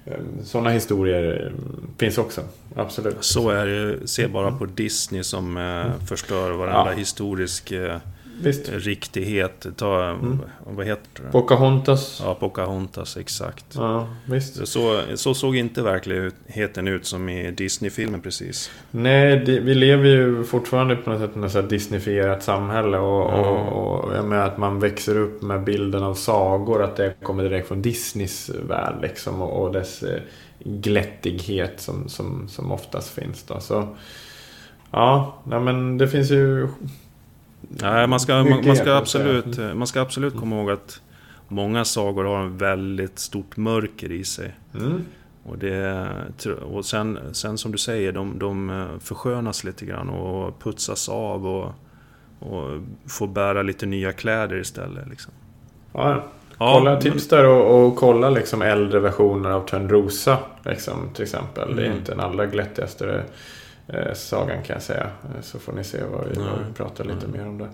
ehm, 0.07 0.45
sådana 0.45 0.71
historier 0.71 1.53
finns 1.99 2.19
också, 2.19 2.41
absolut. 2.77 3.17
Så 3.21 3.51
är 3.51 3.67
det 3.67 4.09
Se 4.09 4.27
bara 4.29 4.53
på 4.53 4.67
Disney 4.67 5.23
som 5.23 5.57
eh, 5.57 6.07
förstör 6.09 6.51
varenda 6.51 6.91
ja. 6.91 6.99
historisk 6.99 7.73
eh, 7.73 7.97
Visst. 8.43 8.69
riktighet. 8.73 9.67
Ta, 9.77 10.05
mm. 10.05 10.41
vad 10.67 10.87
heter 10.87 11.23
det? 11.23 11.31
Pocahontas. 11.31 12.21
Ja, 12.25 12.35
Pocahontas, 12.35 13.17
exakt. 13.17 13.65
Ja, 13.75 14.09
visst. 14.25 14.69
Så, 14.69 15.03
så 15.15 15.35
såg 15.35 15.57
inte 15.57 15.83
verkligheten 15.83 16.89
ut 16.89 17.07
som 17.07 17.29
i 17.29 17.51
Disney-filmen 17.51 18.21
precis. 18.21 18.71
Nej, 18.91 19.39
det, 19.39 19.61
vi 19.61 19.75
lever 19.75 20.09
ju 20.09 20.45
fortfarande 20.45 20.97
på 20.97 21.11
något 21.11 21.53
sätt 21.53 21.57
i 21.57 21.59
ett 21.59 21.71
Disneyfierat 21.71 22.43
samhälle. 22.43 22.99
Och, 22.99 23.35
mm. 23.35 23.45
och, 23.45 24.05
och 24.05 24.17
jag 24.17 24.25
menar 24.25 24.47
att 24.47 24.59
man 24.59 24.81
växer 24.81 25.17
upp 25.17 25.43
med 25.43 25.65
bilden 25.65 26.03
av 26.03 26.15
sagor. 26.15 26.83
Att 26.83 26.97
det 26.97 27.15
kommer 27.23 27.43
direkt 27.43 27.69
från 27.69 27.83
Disneys 27.83 28.51
värld 28.69 28.95
liksom. 29.03 29.43
Och, 29.43 29.63
och 29.63 29.73
dess 29.73 30.03
eh, 30.03 30.21
glättighet 30.65 31.81
som, 31.81 32.09
som, 32.09 32.49
som 32.49 32.73
oftast 32.73 33.11
finns 33.11 33.43
då. 33.43 33.61
Så, 33.61 33.97
ja, 34.91 35.43
nej, 35.45 35.61
men 35.61 35.99
det 35.99 36.09
finns 36.09 36.31
ju 36.31 36.69
Nej, 37.69 38.07
man 38.07 38.21
ska, 38.21 38.35
man, 38.35 38.67
man, 38.67 38.77
ska 38.77 38.95
absolut, 38.95 39.59
man 39.75 39.87
ska 39.87 40.01
absolut 40.01 40.37
komma 40.37 40.57
ihåg 40.57 40.71
att 40.71 41.01
många 41.49 41.85
sagor 41.85 42.25
har 42.25 42.39
en 42.39 42.59
väldigt 42.59 43.19
stort 43.19 43.57
mörker 43.57 44.13
i 44.13 44.25
sig. 44.25 44.55
Mm. 44.75 45.05
Och, 45.45 45.59
det, 45.59 46.09
och 46.73 46.85
sen, 46.85 47.19
sen 47.33 47.59
som 47.59 47.73
du 47.73 47.79
säger, 47.79 48.13
de, 48.13 48.39
de 48.39 48.71
eh, 48.71 48.99
förskönas 49.01 49.65
lite 49.65 49.85
grann 49.85 50.09
och 50.09 50.59
putsas 50.63 51.09
av 51.09 51.47
och, 51.47 51.73
och 52.39 52.81
får 53.07 53.27
bära 53.27 53.63
lite 53.63 53.87
nya 53.87 54.13
kläder 54.13 54.57
istället. 54.57 55.09
Liksom. 55.09 55.33
Ja, 55.93 56.25
kolla 56.59 56.91
ja, 56.91 57.01
tips 57.01 57.29
där 57.29 57.47
och, 57.47 57.87
och, 57.87 57.97
kolla 57.97 58.31
liksom 58.31 58.63
äldre 58.63 59.01
versioner 59.01 59.51
av 59.51 59.67
Törnrosa. 59.67 60.39
Liksom, 60.65 61.09
till 61.15 61.23
exempel. 61.23 61.65
Mm. 61.65 61.77
Det 61.77 61.83
är 61.83 61.87
mm. 61.87 61.99
inte 61.99 62.13
den 62.13 62.21
allra 62.21 62.47
glättigaste 62.47 63.23
sagan 64.15 64.63
kan 64.63 64.75
jag 64.75 64.83
säga. 64.83 65.11
Så 65.41 65.59
får 65.59 65.73
ni 65.73 65.85
se 65.85 66.05
vad 66.05 66.29
vi, 66.29 66.35
vad 66.35 66.67
vi 66.69 66.75
pratar 66.75 67.05
lite 67.05 67.27
mer 67.27 67.49
om 67.49 67.59
det. 67.59 67.69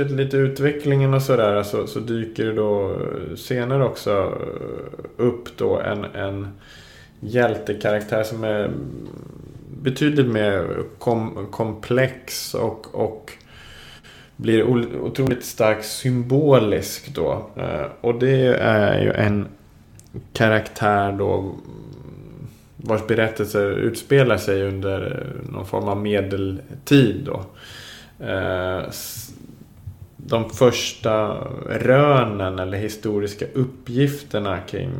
Fortsätter 0.00 0.24
lite 0.24 0.36
utvecklingen 0.36 1.14
och 1.14 1.22
sådär 1.22 1.62
så, 1.62 1.86
så 1.86 2.00
dyker 2.00 2.44
det 2.44 2.52
då 2.52 2.90
eh, 2.90 3.36
senare 3.36 3.84
också 3.84 4.10
eh, 4.10 5.24
upp 5.24 5.56
då 5.56 5.80
en, 5.80 6.04
en 6.04 6.48
hjältekaraktär 7.20 8.22
som 8.22 8.44
är 8.44 8.70
betydligt 9.82 10.26
mer 10.26 10.82
kom, 10.98 11.48
komplex 11.50 12.54
och, 12.54 12.94
och 12.94 13.32
blir 14.36 14.62
otroligt 15.00 15.44
starkt 15.44 15.84
symbolisk 15.84 17.14
då. 17.14 17.50
Eh, 17.56 17.86
och 18.00 18.18
det 18.18 18.56
är 18.60 19.02
ju 19.02 19.12
en 19.12 19.48
karaktär 20.32 21.12
då 21.12 21.38
mm, 21.38 21.52
vars 22.76 23.06
berättelser 23.06 23.70
utspelar 23.70 24.36
sig 24.36 24.62
under 24.62 25.26
någon 25.52 25.66
form 25.66 25.88
av 25.88 25.96
medeltid 25.96 27.24
då. 27.26 27.44
De 30.26 30.50
första 30.50 31.34
rönen 31.68 32.58
eller 32.58 32.78
historiska 32.78 33.46
uppgifterna 33.54 34.58
kring, 34.58 34.90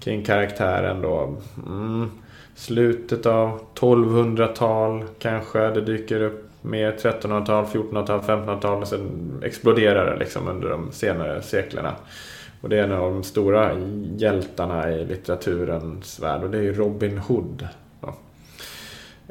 kring 0.00 0.24
karaktären 0.24 1.02
då. 1.02 1.36
Mm, 1.66 2.10
slutet 2.54 3.26
av 3.26 3.60
1200-tal 3.74 5.04
kanske. 5.18 5.58
Det 5.58 5.80
dyker 5.80 6.22
upp 6.22 6.50
mer 6.62 6.92
1300-tal, 6.92 7.64
1400-tal, 7.64 8.20
1500-tal 8.20 8.82
och 8.82 8.88
sen 8.88 9.32
exploderar 9.44 10.12
det 10.12 10.18
liksom 10.18 10.48
under 10.48 10.68
de 10.68 10.92
senare 10.92 11.42
seklerna. 11.42 11.94
Och 12.60 12.68
det 12.68 12.78
är 12.78 12.84
en 12.84 12.92
av 12.92 13.12
de 13.12 13.22
stora 13.22 13.70
hjältarna 14.16 14.92
i 14.92 15.04
litteraturens 15.04 16.20
värld 16.20 16.42
och 16.42 16.50
det 16.50 16.58
är 16.58 16.62
ju 16.62 16.72
Robin 16.72 17.18
Hood. 17.18 17.68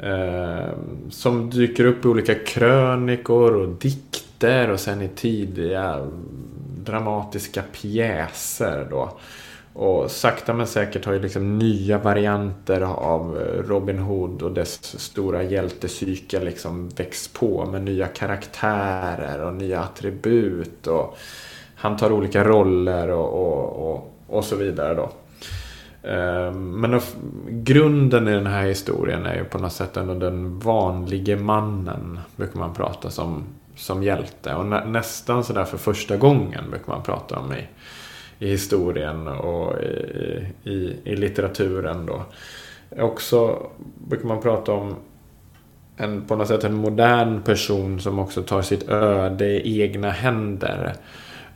Eh, 0.03 0.69
som 1.09 1.49
dyker 1.49 1.85
upp 1.85 2.05
i 2.05 2.07
olika 2.07 2.35
krönikor 2.35 3.55
och 3.55 3.67
dikter 4.39 4.69
och 4.69 4.79
sen 4.79 5.01
i 5.01 5.07
tidiga 5.07 6.07
dramatiska 6.77 7.63
pjäser 7.71 8.87
då. 8.89 9.17
Och 9.73 10.11
sakta 10.11 10.53
men 10.53 10.67
säkert 10.67 11.05
har 11.05 11.13
ju 11.13 11.19
liksom 11.19 11.59
nya 11.59 11.97
varianter 11.97 12.81
av 12.81 13.35
Robin 13.67 13.99
Hood 13.99 14.41
och 14.41 14.51
dess 14.51 14.99
stora 14.99 15.43
hjältepsyke 15.43 16.39
liksom 16.39 16.89
växt 16.89 17.33
på 17.33 17.65
med 17.65 17.81
nya 17.81 18.07
karaktärer 18.07 19.43
och 19.43 19.53
nya 19.53 19.81
attribut. 19.81 20.87
Och 20.87 21.17
han 21.75 21.97
tar 21.97 22.11
olika 22.11 22.43
roller 22.43 23.09
och, 23.09 23.33
och, 23.33 23.91
och, 23.91 24.13
och 24.27 24.43
så 24.43 24.55
vidare 24.55 24.93
då. 24.93 25.09
Ehm, 26.03 26.81
men 26.81 27.01
grunden 27.49 28.27
i 28.27 28.31
den 28.31 28.47
här 28.47 28.67
historien 28.67 29.25
är 29.25 29.35
ju 29.35 29.43
på 29.43 29.57
något 29.57 29.73
sätt 29.73 29.97
ändå 29.97 30.13
den 30.13 30.59
vanlige 30.59 31.35
mannen, 31.35 32.19
brukar 32.35 32.59
man 32.59 32.73
prata 32.73 33.09
som, 33.09 33.43
som 33.79 34.03
hjälte. 34.03 34.53
Och 34.53 34.65
nä, 34.65 34.85
nästan 34.85 35.43
sådär 35.43 35.65
för 35.65 35.77
första 35.77 36.17
gången 36.17 36.69
brukar 36.69 36.93
man 36.93 37.03
prata 37.03 37.39
om 37.39 37.53
i, 37.53 37.67
i 38.45 38.49
historien 38.49 39.27
och 39.27 39.81
i, 39.81 40.45
i, 40.63 40.95
i 41.03 41.15
litteraturen 41.15 42.05
då. 42.05 42.25
Också 42.97 43.67
brukar 44.07 44.27
man 44.27 44.41
prata 44.41 44.71
om 44.71 44.95
en, 45.97 46.25
på 46.25 46.35
något 46.35 46.47
sätt 46.47 46.63
en 46.63 46.73
modern 46.73 47.41
person 47.41 47.99
som 47.99 48.19
också 48.19 48.43
tar 48.43 48.61
sitt 48.61 48.89
öde 48.89 49.45
i 49.67 49.81
egna 49.81 50.11
händer. 50.11 50.93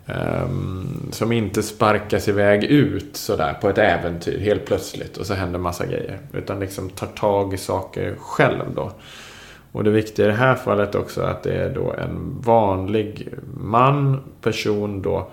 Um, 0.06 1.10
som 1.12 1.32
inte 1.32 1.64
sparkas 1.64 2.28
iväg 2.28 2.64
ut 2.64 3.18
sådär 3.18 3.54
på 3.62 3.70
ett 3.70 3.78
äventyr 3.78 4.40
helt 4.40 4.66
plötsligt 4.66 5.18
och 5.18 5.26
så 5.26 5.34
händer 5.34 5.60
massa 5.60 5.86
grejer. 5.86 6.20
Utan 6.34 6.60
liksom 6.60 6.90
tar 6.90 7.08
tag 7.08 7.54
i 7.54 7.58
saker 7.58 8.16
själv 8.20 8.76
då. 8.76 8.92
Och 9.74 9.84
det 9.84 9.92
viktiga 9.92 10.26
i 10.26 10.30
det 10.30 10.36
här 10.36 10.56
fallet 10.56 10.96
också 10.96 11.22
är 11.22 11.26
att 11.26 11.44
det 11.44 11.54
är 11.54 11.70
då 11.70 11.94
en 11.94 12.42
vanlig 12.42 13.30
man, 13.58 14.22
person 14.42 15.02
då, 15.02 15.28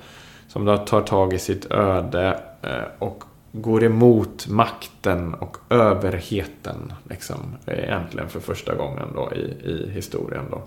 som 0.49 0.64
då 0.64 0.76
tar 0.76 1.01
tag 1.01 1.32
i 1.32 1.38
sitt 1.38 1.70
öde 1.70 2.41
eh, 2.62 2.82
och 2.99 3.24
går 3.53 3.84
emot 3.84 4.49
makten 4.49 5.34
och 5.34 5.57
överheten. 5.70 6.93
Liksom, 7.09 7.36
äntligen 7.66 8.28
för 8.28 8.41
första 8.41 8.74
gången 8.74 9.09
då 9.14 9.32
i, 9.34 9.70
i 9.70 9.91
historien. 9.91 10.45
Då. 10.51 10.62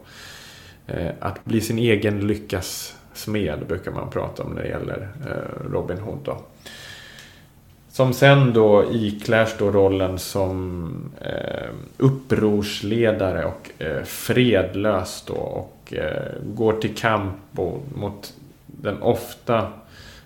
Eh, 0.94 1.12
att 1.20 1.46
bli 1.46 1.62
sin 1.62 1.78
egen 1.78 2.28
lyckas 2.28 2.98
smed 3.14 3.68
brukar 3.68 3.92
man 3.92 4.10
prata 4.10 4.44
om 4.44 4.52
när 4.54 4.62
det 4.62 4.70
gäller 4.70 5.10
eh, 5.26 5.72
Robin 5.72 5.98
Hood. 5.98 6.20
Då. 6.24 6.38
Som 7.94 8.14
sen 8.14 8.54
då 8.54 8.86
iklärs 8.92 9.56
då 9.58 9.72
rollen 9.72 10.20
som 10.20 11.12
eh, 11.22 11.70
upprorsledare 11.98 13.46
och 13.46 13.84
eh, 13.84 14.04
fredlös 14.04 15.24
då 15.28 15.34
och 15.34 15.94
eh, 15.94 16.32
går 16.44 16.74
till 16.74 16.96
kamp 16.96 17.36
mot 17.96 18.34
den 18.66 19.02
ofta 19.02 19.68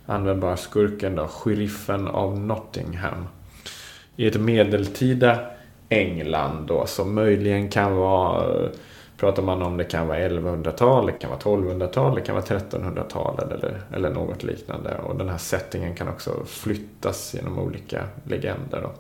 användbara 0.05 0.57
skurken 0.57 1.15
då, 1.15 1.27
sheriffen 1.27 2.07
av 2.07 2.39
Nottingham. 2.39 3.27
I 4.15 4.27
ett 4.27 4.41
medeltida 4.41 5.39
England 5.89 6.67
då 6.67 6.85
som 6.85 7.15
möjligen 7.15 7.69
kan 7.69 7.95
vara 7.95 8.63
eh, 8.63 8.69
pratar 9.17 9.43
man 9.43 9.61
om 9.61 9.77
det 9.77 9.83
kan 9.83 10.07
vara 10.07 10.17
1100-tal, 10.17 11.05
det 11.05 11.11
kan 11.11 11.29
vara 11.29 11.39
1200-tal, 11.39 12.15
det 12.15 12.21
kan 12.21 12.35
vara 12.35 12.45
1300-tal 12.45 13.39
eller, 13.39 13.81
eller 13.93 14.09
något 14.09 14.43
liknande. 14.43 14.97
Och 14.97 15.15
den 15.15 15.29
här 15.29 15.37
settingen 15.37 15.95
kan 15.95 16.07
också 16.07 16.31
flyttas 16.45 17.33
genom 17.33 17.59
olika 17.59 18.03
legender. 18.23 18.81
Då. 18.81 18.91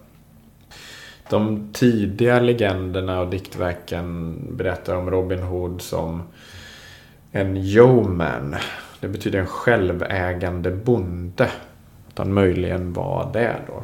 De 1.29 1.69
tidiga 1.73 2.39
legenderna 2.39 3.21
och 3.21 3.27
diktverken 3.27 4.37
berättar 4.51 4.95
om 4.95 5.11
Robin 5.11 5.39
Hood 5.39 5.81
som 5.81 6.23
en 7.31 7.57
yeoman. 7.57 8.55
Det 8.99 9.07
betyder 9.07 9.39
en 9.39 9.47
självägande 9.47 10.71
bonde. 10.71 11.49
Att 12.09 12.17
han 12.17 12.33
möjligen 12.33 12.93
var 12.93 13.29
det 13.33 13.55
då. 13.67 13.83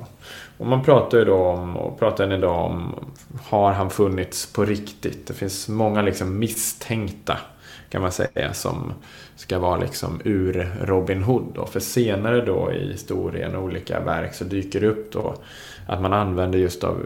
Och 0.64 0.70
man 0.70 0.84
pratar 0.84 1.18
ju 1.18 1.26
då 1.26 1.36
om, 1.36 1.78
och 1.78 2.00
pratar 2.00 2.24
än 2.24 2.32
idag 2.32 2.66
om, 2.66 2.96
har 3.44 3.72
han 3.72 3.90
funnits 3.90 4.54
på 4.54 4.66
riktigt? 4.66 5.28
Det 5.28 5.34
finns 5.34 5.70
många 5.70 6.02
liksom 6.02 6.40
misstänkta, 6.40 7.38
kan 7.90 8.02
man 8.02 8.12
säga, 8.12 8.54
som 8.54 8.94
ska 9.36 9.60
vara 9.60 9.78
liksom 9.78 10.22
ur 10.24 10.72
Robin 10.82 11.24
Hood. 11.24 11.46
Då. 11.56 11.66
För 11.66 11.80
senare 11.80 12.46
då 12.46 12.72
i 12.72 12.92
historien 12.92 13.56
och 13.56 13.64
olika 13.64 14.00
verk 14.00 14.34
så 14.34 14.44
dyker 14.44 14.82
det 14.82 14.88
upp 14.88 15.12
då 15.12 15.36
att 15.88 16.02
man 16.02 16.14
använder 16.14 16.60
just 16.60 16.84
av 16.84 17.06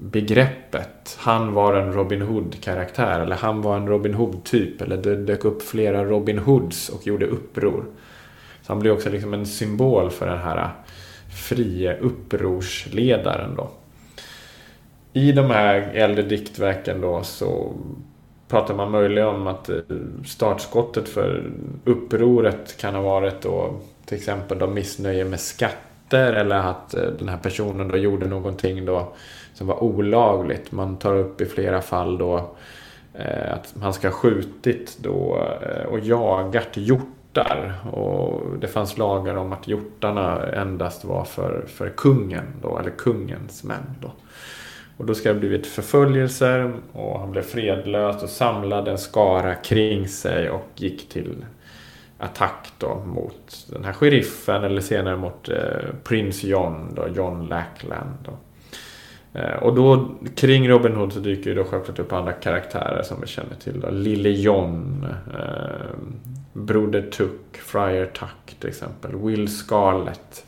begreppet. 0.00 1.16
Han 1.18 1.52
var 1.52 1.74
en 1.74 1.92
Robin 1.92 2.22
Hood-karaktär 2.22 3.20
eller 3.20 3.36
han 3.36 3.62
var 3.62 3.76
en 3.76 3.88
Robin 3.88 4.14
Hood-typ. 4.14 4.82
Eller 4.82 4.96
det 4.96 5.16
dök 5.16 5.44
upp 5.44 5.62
flera 5.62 6.04
Robin 6.04 6.38
Hoods 6.38 6.88
och 6.88 7.06
gjorde 7.06 7.26
uppror. 7.26 7.84
Så 8.62 8.72
han 8.72 8.78
blir 8.78 8.92
också 8.92 9.10
liksom 9.10 9.34
en 9.34 9.46
symbol 9.46 10.10
för 10.10 10.26
den 10.26 10.38
här 10.38 10.70
frie 11.36 11.96
upprorsledaren 11.98 13.54
då. 13.56 13.70
I 15.12 15.32
de 15.32 15.50
här 15.50 15.90
äldre 15.94 16.22
diktverken 16.22 17.00
då 17.00 17.22
så 17.22 17.72
pratar 18.48 18.74
man 18.74 18.90
möjligen 18.90 19.28
om 19.28 19.46
att 19.46 19.68
eh, 19.68 19.76
startskottet 20.26 21.08
för 21.08 21.50
upproret 21.84 22.76
kan 22.80 22.94
ha 22.94 23.02
varit 23.02 23.42
då 23.42 23.74
till 24.06 24.16
exempel 24.16 24.58
då 24.58 24.66
missnöje 24.66 25.24
med 25.24 25.40
skatter 25.40 26.32
eller 26.32 26.56
att 26.56 26.94
eh, 26.94 27.02
den 27.02 27.28
här 27.28 27.38
personen 27.38 27.88
då 27.88 27.96
gjorde 27.96 28.26
någonting 28.26 28.84
då 28.84 29.12
som 29.54 29.66
var 29.66 29.82
olagligt. 29.82 30.72
Man 30.72 30.96
tar 30.96 31.16
upp 31.16 31.40
i 31.40 31.46
flera 31.46 31.82
fall 31.82 32.18
då 32.18 32.50
eh, 33.14 33.52
att 33.52 33.74
man 33.76 33.92
ska 33.92 34.08
ha 34.08 34.14
skjutit 34.14 34.98
då 35.00 35.46
och 35.88 35.98
jagat 35.98 36.68
hjort 36.76 37.15
hjortar. 37.36 37.74
Och 37.92 38.58
det 38.58 38.68
fanns 38.68 38.98
lagar 38.98 39.36
om 39.36 39.52
att 39.52 39.68
hjortarna 39.68 40.46
endast 40.52 41.04
var 41.04 41.24
för, 41.24 41.64
för 41.66 41.88
kungen 41.88 42.44
då, 42.62 42.78
eller 42.78 42.90
kungens 42.90 43.64
män. 43.64 43.94
Då. 44.00 44.12
Och 44.96 45.06
då 45.06 45.14
ska 45.14 45.28
det 45.28 45.34
ha 45.34 45.40
blivit 45.40 45.66
förföljelser 45.66 46.72
och 46.92 47.20
han 47.20 47.30
blev 47.30 47.42
fredlös 47.42 48.22
och 48.22 48.28
samlade 48.28 48.90
en 48.90 48.98
skara 48.98 49.54
kring 49.54 50.08
sig 50.08 50.50
och 50.50 50.68
gick 50.74 51.08
till 51.08 51.44
attack 52.18 52.72
då 52.78 53.02
mot 53.06 53.66
den 53.72 53.84
här 53.84 53.92
sheriffen 53.92 54.64
eller 54.64 54.80
senare 54.80 55.16
mot 55.16 55.48
eh, 55.48 55.56
prins 56.04 56.44
John, 56.44 56.94
då, 56.94 57.08
John 57.08 57.46
Lackland. 57.46 58.14
Då. 58.24 58.32
Eh, 59.36 59.62
och 59.62 59.74
då 59.74 60.08
kring 60.36 60.68
Robin 60.68 60.94
Hood 60.94 61.12
så 61.12 61.20
dyker 61.20 61.50
ju 61.50 61.56
då 61.56 61.64
självklart 61.64 61.98
upp 61.98 62.12
andra 62.12 62.32
karaktärer 62.32 63.02
som 63.02 63.20
vi 63.20 63.26
känner 63.26 63.54
till. 63.54 63.80
Då. 63.80 63.90
Lille 63.90 64.28
John, 64.28 65.06
eh, 65.34 65.96
Broder 66.52 67.02
Tuck, 67.02 67.56
Friar 67.56 68.06
Tuck 68.06 68.60
till 68.60 68.68
exempel. 68.68 69.16
Will 69.16 69.48
Scarlett. 69.48 70.46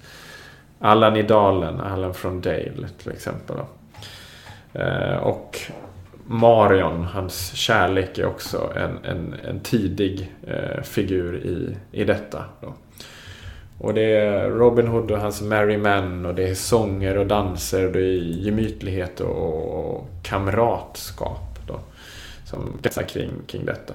Allan 0.79 1.17
i 1.17 1.23
Dalen, 1.23 1.81
Allan 1.81 2.15
från 2.15 2.41
Dale 2.41 2.89
till 3.03 3.13
exempel. 3.13 3.57
Eh, 4.73 5.17
och 5.17 5.59
Marion, 6.27 7.05
hans 7.05 7.53
kärlek, 7.55 8.19
är 8.19 8.27
också 8.27 8.73
en, 8.77 9.05
en, 9.05 9.35
en 9.45 9.61
tidig 9.61 10.33
eh, 10.47 10.83
figur 10.83 11.37
i, 11.37 11.77
i 11.93 12.05
detta. 12.05 12.45
Då. 12.61 12.75
Och 13.79 13.95
det 13.95 14.17
är 14.17 14.51
Robin 14.51 14.87
Hood 14.87 15.11
och 15.11 15.19
hans 15.19 15.43
Merry 15.43 15.77
Men 15.77 16.27
och 16.27 16.35
det 16.35 16.49
är 16.49 16.55
sånger 16.55 17.19
och 17.19 17.27
danser 17.27 17.87
och 17.87 17.93
det 17.93 18.01
är 18.01 18.19
gemytlighet 18.45 19.21
och, 19.21 20.09
kamratskap 20.23 21.59
då, 21.67 21.81
som 22.45 22.79
kretsar 22.83 23.03
kring, 23.03 23.31
kring 23.47 23.65
detta. 23.65 23.95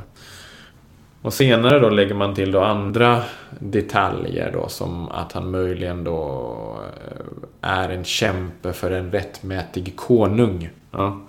Och 1.21 1.33
senare 1.33 1.79
då 1.79 1.89
lägger 1.89 2.15
man 2.15 2.35
till 2.35 2.51
då 2.51 2.61
andra 2.61 3.23
detaljer 3.59 4.51
då 4.53 4.67
som 4.67 5.09
att 5.09 5.31
han 5.31 5.51
möjligen 5.51 6.03
då 6.03 6.55
eh, 6.81 7.69
är 7.69 7.89
en 7.89 8.03
kämpe 8.03 8.73
för 8.73 8.91
en 8.91 9.11
rättmätig 9.11 9.95
konung. 9.95 10.69
Ja. 10.91 11.21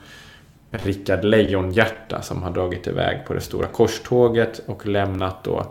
Rickard 0.70 1.24
Lejonhjärta 1.24 2.22
som 2.22 2.42
har 2.42 2.50
dragit 2.50 2.86
iväg 2.86 3.26
på 3.26 3.34
det 3.34 3.40
stora 3.40 3.66
korståget 3.66 4.60
och 4.66 4.86
lämnat 4.86 5.44
då 5.44 5.58
eh, 5.58 5.66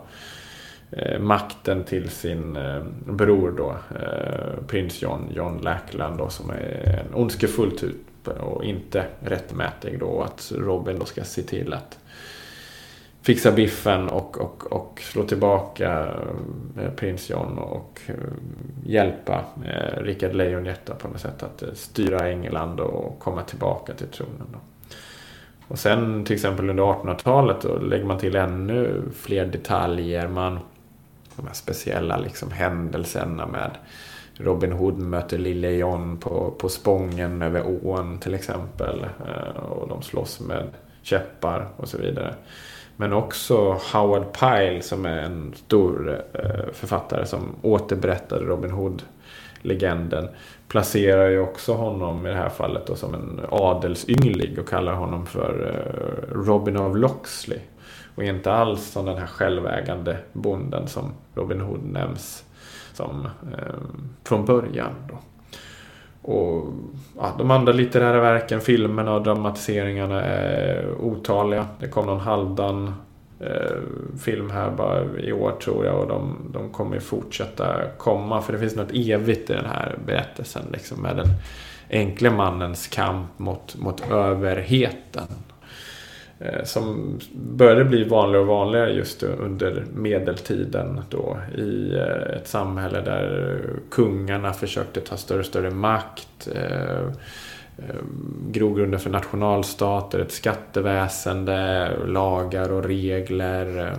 Eh, 0.96 1.18
makten 1.20 1.84
till 1.84 2.10
sin 2.10 2.56
eh, 2.56 2.82
bror 3.06 3.54
då, 3.56 3.76
eh, 4.00 4.64
prins 4.66 5.02
John, 5.02 5.28
John 5.34 5.58
Lackland 5.62 6.18
då, 6.18 6.28
som 6.28 6.50
är 6.50 7.04
en 7.06 7.14
ondskefull 7.14 7.78
typ 7.78 8.28
och 8.28 8.64
inte 8.64 9.04
rättmätig 9.20 9.98
då. 9.98 10.22
Att 10.22 10.52
Robin 10.56 10.98
då 10.98 11.04
ska 11.04 11.24
se 11.24 11.42
till 11.42 11.72
att 11.72 11.98
fixa 13.22 13.52
biffen 13.52 14.08
och, 14.08 14.40
och, 14.40 14.72
och 14.72 15.00
slå 15.00 15.24
tillbaka 15.24 16.14
eh, 16.80 16.90
prins 16.96 17.30
John 17.30 17.58
och 17.58 18.00
hjälpa 18.84 19.44
eh, 19.64 20.02
Rickard 20.02 20.34
Lejonhjärta 20.34 20.94
på 20.94 21.08
något 21.08 21.20
sätt 21.20 21.42
att 21.42 21.64
styra 21.74 22.28
England 22.28 22.80
och 22.80 23.18
komma 23.18 23.42
tillbaka 23.42 23.94
till 23.94 24.08
tronen. 24.08 24.46
Då. 24.52 24.58
Och 25.68 25.78
sen 25.78 26.24
till 26.24 26.34
exempel 26.34 26.70
under 26.70 26.84
1800-talet 26.84 27.60
då 27.60 27.78
lägger 27.78 28.04
man 28.04 28.18
till 28.18 28.36
ännu 28.36 29.02
fler 29.14 29.46
detaljer. 29.46 30.28
Man 30.28 30.58
de 31.36 31.46
här 31.46 31.54
speciella 31.54 32.16
liksom 32.16 32.50
händelserna 32.50 33.46
med 33.46 33.70
Robin 34.36 34.72
Hood 34.72 34.98
möter 34.98 35.38
Lille 35.38 35.70
John 35.70 36.16
på, 36.16 36.54
på 36.58 36.68
Spången 36.68 37.42
över 37.42 37.86
ån 37.86 38.18
till 38.18 38.34
exempel. 38.34 39.06
Eh, 39.26 39.62
och 39.62 39.88
de 39.88 40.02
slåss 40.02 40.40
med 40.40 40.66
käppar 41.02 41.68
och 41.76 41.88
så 41.88 41.98
vidare. 41.98 42.34
Men 42.96 43.12
också 43.12 43.78
Howard 43.92 44.32
Pyle 44.40 44.82
som 44.82 45.06
är 45.06 45.18
en 45.18 45.54
stor 45.56 46.22
eh, 46.32 46.72
författare 46.72 47.26
som 47.26 47.54
återberättade 47.62 48.44
Robin 48.44 48.70
Hood-legenden. 48.70 50.28
Placerar 50.68 51.28
ju 51.28 51.40
också 51.40 51.72
honom 51.72 52.26
i 52.26 52.30
det 52.30 52.36
här 52.36 52.48
fallet 52.48 52.86
då, 52.86 52.94
som 52.94 53.14
en 53.14 53.40
adelsynglig 53.50 54.58
och 54.58 54.68
kallar 54.68 54.92
honom 54.92 55.26
för 55.26 55.70
eh, 55.70 56.34
Robin 56.34 56.76
of 56.76 56.96
Loxley. 56.96 57.58
Och 58.14 58.24
inte 58.24 58.52
alls 58.52 58.90
som 58.90 59.06
den 59.06 59.18
här 59.18 59.26
självägande 59.26 60.16
bonden 60.32 60.88
som 60.88 61.12
Robin 61.34 61.60
Hood 61.60 61.84
nämns 61.84 62.44
som 62.92 63.24
eh, 63.24 63.74
från 64.24 64.44
början. 64.44 64.92
Då. 65.08 65.18
Och 66.32 66.72
ja, 67.16 67.34
De 67.38 67.50
andra 67.50 67.72
litterära 67.72 68.20
verken, 68.20 68.60
filmerna 68.60 69.14
och 69.14 69.22
dramatiseringarna 69.22 70.22
är 70.22 70.94
otaliga. 71.00 71.66
Det 71.80 71.88
kom 71.88 72.06
någon 72.06 72.20
halvdan 72.20 72.94
eh, 73.40 73.78
film 74.18 74.50
här 74.50 74.70
bara 74.70 75.04
i 75.04 75.32
år 75.32 75.52
tror 75.62 75.86
jag 75.86 76.00
och 76.00 76.08
de, 76.08 76.36
de 76.52 76.70
kommer 76.70 77.00
fortsätta 77.00 77.80
komma 77.98 78.42
för 78.42 78.52
det 78.52 78.58
finns 78.58 78.76
något 78.76 78.92
evigt 78.92 79.50
i 79.50 79.52
den 79.52 79.66
här 79.66 79.98
berättelsen 80.06 80.62
liksom 80.72 81.02
med 81.02 81.16
den 81.16 81.28
enkle 81.90 82.30
mannens 82.30 82.86
kamp 82.86 83.38
mot, 83.38 83.76
mot 83.76 84.10
överheten. 84.10 85.26
Eh, 86.44 86.64
som 86.64 87.18
började 87.32 87.84
bli 87.84 88.04
vanligare 88.04 88.42
och 88.42 88.48
vanligare 88.48 88.92
just 88.92 89.22
under 89.22 89.84
medeltiden 89.94 91.00
då 91.10 91.38
i 91.58 91.94
eh, 91.94 92.36
ett 92.36 92.48
samhälle 92.48 93.00
där 93.00 93.60
kungarna 93.90 94.52
försökte 94.52 95.00
ta 95.00 95.16
större 95.16 95.38
och 95.38 95.46
större 95.46 95.70
makt. 95.70 96.48
Eh, 96.54 97.08
Grogrunden 98.50 99.00
för 99.00 99.10
nationalstater, 99.10 100.18
ett 100.18 100.32
skatteväsende, 100.32 101.90
lagar 102.06 102.72
och 102.72 102.84
regler 102.84 103.96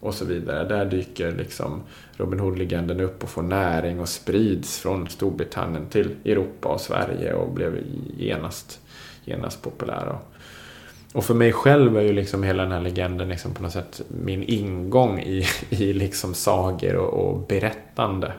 och 0.00 0.14
så 0.14 0.24
vidare. 0.24 0.68
Där 0.68 0.84
dyker 0.84 1.32
liksom 1.32 1.82
Robin 2.16 2.40
Hood-legenden 2.40 3.00
upp 3.00 3.22
och 3.22 3.28
får 3.28 3.42
näring 3.42 4.00
och 4.00 4.08
sprids 4.08 4.78
från 4.78 5.08
Storbritannien 5.08 5.86
till 5.86 6.10
Europa 6.24 6.68
och 6.68 6.80
Sverige 6.80 7.34
och 7.34 7.52
blev 7.52 7.78
genast, 8.16 8.80
genast 9.24 9.62
populära. 9.62 10.18
Och 11.14 11.24
för 11.24 11.34
mig 11.34 11.52
själv 11.52 11.96
är 11.96 12.02
ju 12.02 12.12
liksom 12.12 12.42
hela 12.42 12.62
den 12.62 12.72
här 12.72 12.80
legenden 12.80 13.28
liksom 13.28 13.54
på 13.54 13.62
något 13.62 13.72
sätt 13.72 14.02
min 14.08 14.42
ingång 14.42 15.18
i, 15.18 15.46
i 15.70 15.92
liksom 15.92 16.34
sagor 16.34 16.96
och, 16.96 17.28
och 17.28 17.46
berättande. 17.46 18.32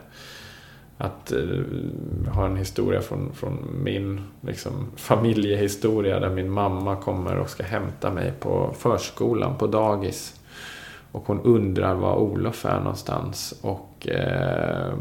Att 0.98 1.32
eh, 1.32 2.34
ha 2.34 2.46
en 2.46 2.56
historia 2.56 3.02
från, 3.02 3.34
från 3.34 3.82
min 3.84 4.22
liksom, 4.42 4.92
familjehistoria 4.96 6.20
där 6.20 6.30
min 6.30 6.50
mamma 6.50 6.96
kommer 6.96 7.38
och 7.38 7.50
ska 7.50 7.64
hämta 7.64 8.12
mig 8.12 8.34
på 8.40 8.76
förskolan, 8.80 9.58
på 9.58 9.68
dagis. 9.68 10.36
Och 11.12 11.24
hon 11.28 11.42
undrar 11.42 11.96
var 11.96 12.16
Olof 12.16 12.66
är 12.66 12.80
någonstans. 12.80 13.54
Och 13.62 14.08
eh, 14.08 14.94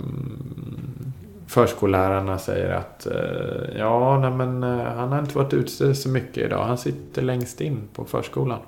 förskollärarna 1.51 2.38
säger 2.38 2.70
att 2.70 3.07
eh, 3.07 3.78
ja, 3.78 4.18
nej, 4.18 4.30
men 4.30 4.62
eh, 4.62 4.84
han 4.84 5.12
har 5.12 5.18
inte 5.18 5.38
varit 5.38 5.53
ute 5.53 5.94
så 5.94 6.09
mycket 6.09 6.38
idag. 6.38 6.64
Han 6.64 6.78
sitter 6.78 7.22
längst 7.22 7.61
in 7.61 7.88
på 7.94 8.05
förskolan. 8.05 8.59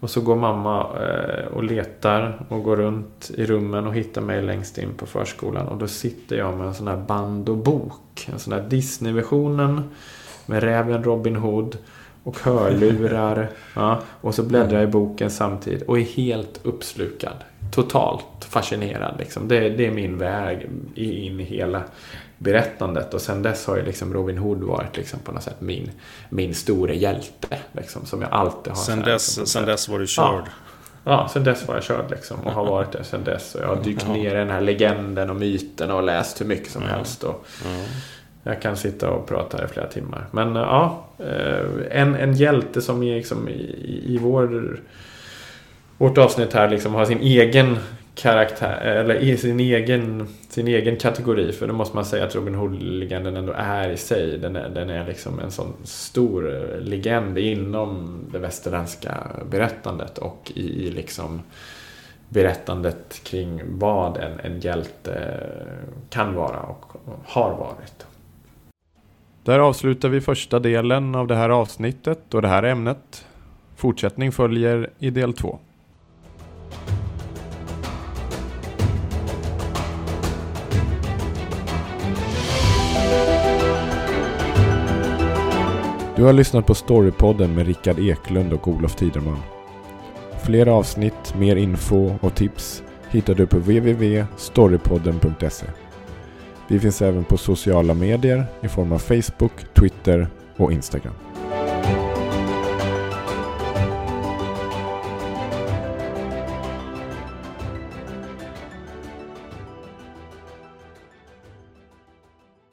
Och 0.00 0.10
så 0.10 0.20
går 0.20 0.36
mamma 0.36 0.80
eh, 0.80 1.46
och 1.46 1.64
letar 1.64 2.46
och 2.48 2.62
går 2.62 2.76
runt 2.76 3.30
i 3.34 3.46
rummen 3.46 3.86
och 3.86 3.94
hittar 3.94 4.20
mig 4.20 4.42
längst 4.42 4.78
in 4.78 4.94
på 4.96 5.06
förskolan. 5.06 5.68
Och 5.68 5.78
då 5.78 5.88
sitter 5.88 6.36
jag 6.36 6.56
med 6.56 6.66
en 6.66 6.74
sån 6.74 6.88
här 6.88 6.96
band 6.96 7.48
och 7.48 7.56
bok. 7.56 8.28
En 8.32 8.38
sån 8.38 8.52
här 8.52 8.62
Disney-versionen 8.68 9.82
med 10.46 10.62
räven 10.62 11.04
Robin 11.04 11.36
Hood 11.36 11.78
och 12.22 12.38
hörlurar. 12.38 13.50
ja, 13.74 14.00
och 14.20 14.34
så 14.34 14.42
bläddrar 14.42 14.78
jag 14.78 14.88
i 14.88 14.92
boken 14.92 15.30
samtidigt 15.30 15.82
och 15.82 15.98
är 15.98 16.04
helt 16.04 16.60
uppslukad 16.62 17.36
totalt 17.72 18.44
fascinerad. 18.48 19.14
Liksom. 19.18 19.48
Det, 19.48 19.68
det, 19.68 19.86
är 19.86 19.90
min 19.90 20.18
väg 20.18 20.70
in 20.94 21.40
i 21.40 21.44
hela 21.44 21.82
berättandet. 22.38 23.14
Och 23.14 23.20
sen 23.20 23.42
dess 23.42 23.66
har 23.66 23.76
ju 23.76 23.84
liksom 23.84 24.14
Robin 24.14 24.38
Hood 24.38 24.62
varit 24.62 24.96
liksom 24.96 25.20
på 25.20 25.32
något 25.32 25.42
sätt 25.42 25.60
min, 25.60 25.90
min 26.28 26.54
store 26.54 26.96
hjälte. 26.96 27.58
Liksom, 27.72 28.06
som 28.06 28.22
jag 28.22 28.32
alltid 28.32 28.72
har... 28.72 28.80
Sen, 28.82 28.98
dess, 29.00 29.28
liksom, 29.28 29.46
sen 29.46 29.66
dess 29.66 29.88
var 29.88 29.98
du 29.98 30.06
körd? 30.06 30.44
Ja. 30.44 30.50
Ja, 31.04 31.28
sen 31.32 31.44
dess 31.44 31.68
var 31.68 31.74
jag 31.74 31.84
körd 31.84 32.10
liksom. 32.10 32.40
Och 32.40 32.52
har 32.52 32.64
varit 32.64 32.92
det 32.92 33.04
sen 33.04 33.24
dess. 33.24 33.54
Och 33.54 33.62
jag 33.62 33.68
har 33.68 33.82
dykt 33.82 34.08
ner 34.08 34.30
i 34.30 34.38
den 34.38 34.50
här 34.50 34.60
legenden 34.60 35.30
och 35.30 35.36
myten 35.36 35.90
och 35.90 36.02
läst 36.02 36.40
hur 36.40 36.46
mycket 36.46 36.70
som 36.70 36.82
helst. 36.82 37.24
Och 37.24 37.46
Jag 38.42 38.62
kan 38.62 38.76
sitta 38.76 39.10
och 39.10 39.26
prata 39.26 39.56
här 39.56 39.64
i 39.64 39.68
flera 39.68 39.86
timmar. 39.86 40.26
Men 40.30 40.54
ja, 40.54 41.04
eh, 41.18 42.00
en, 42.00 42.14
en 42.14 42.34
hjälte 42.34 42.82
som 42.82 43.02
är 43.02 43.16
liksom 43.16 43.48
i, 43.48 44.02
i 44.06 44.18
vår 44.18 44.80
vårt 46.02 46.18
avsnitt 46.18 46.52
här 46.52 46.68
liksom 46.68 46.94
har 46.94 47.04
sin 47.04 47.20
egen 47.20 47.78
karaktär, 48.14 48.80
eller 48.80 49.36
sin 49.36 49.60
egen, 49.60 50.28
sin 50.48 50.68
egen 50.68 50.96
kategori. 50.96 51.52
För 51.52 51.66
då 51.66 51.72
måste 51.72 51.96
man 51.96 52.04
säga 52.04 52.24
att 52.24 52.34
Robin 52.34 52.54
Hood-legenden 52.54 53.36
ändå 53.36 53.52
är 53.56 53.90
i 53.90 53.96
sig. 53.96 54.38
Den 54.38 54.56
är, 54.56 54.68
den 54.68 54.90
är 54.90 55.06
liksom 55.06 55.38
en 55.38 55.50
sån 55.50 55.72
stor 55.84 56.66
legend 56.80 57.38
inom 57.38 58.20
det 58.32 58.38
västerländska 58.38 59.26
berättandet 59.50 60.18
och 60.18 60.52
i, 60.54 60.86
i 60.86 60.90
liksom 60.90 61.42
berättandet 62.28 63.20
kring 63.24 63.62
vad 63.66 64.16
en, 64.16 64.40
en 64.40 64.60
hjälte 64.60 65.40
kan 66.10 66.34
vara 66.34 66.60
och 66.60 66.92
har 67.24 67.50
varit. 67.50 68.06
Där 69.44 69.58
avslutar 69.58 70.08
vi 70.08 70.20
första 70.20 70.58
delen 70.58 71.14
av 71.14 71.26
det 71.26 71.36
här 71.36 71.50
avsnittet 71.50 72.34
och 72.34 72.42
det 72.42 72.48
här 72.48 72.62
ämnet. 72.62 73.26
Fortsättning 73.76 74.32
följer 74.32 74.90
i 74.98 75.10
del 75.10 75.32
två. 75.32 75.58
Du 86.16 86.22
har 86.22 86.32
lyssnat 86.32 86.66
på 86.66 86.74
Storypodden 86.74 87.54
med 87.54 87.66
Rickard 87.66 87.98
Eklund 87.98 88.52
och 88.52 88.68
Olof 88.68 88.94
Tiderman. 88.94 89.42
Fler 90.42 90.66
avsnitt, 90.66 91.34
mer 91.38 91.56
info 91.56 92.14
och 92.20 92.34
tips 92.34 92.82
hittar 93.10 93.34
du 93.34 93.46
på 93.46 93.56
www.storypodden.se. 93.56 95.66
Vi 96.68 96.80
finns 96.80 97.02
även 97.02 97.24
på 97.24 97.36
sociala 97.36 97.94
medier 97.94 98.44
i 98.60 98.68
form 98.68 98.92
av 98.92 98.98
Facebook, 98.98 99.52
Twitter 99.74 100.28
och 100.56 100.72
Instagram. 100.72 101.14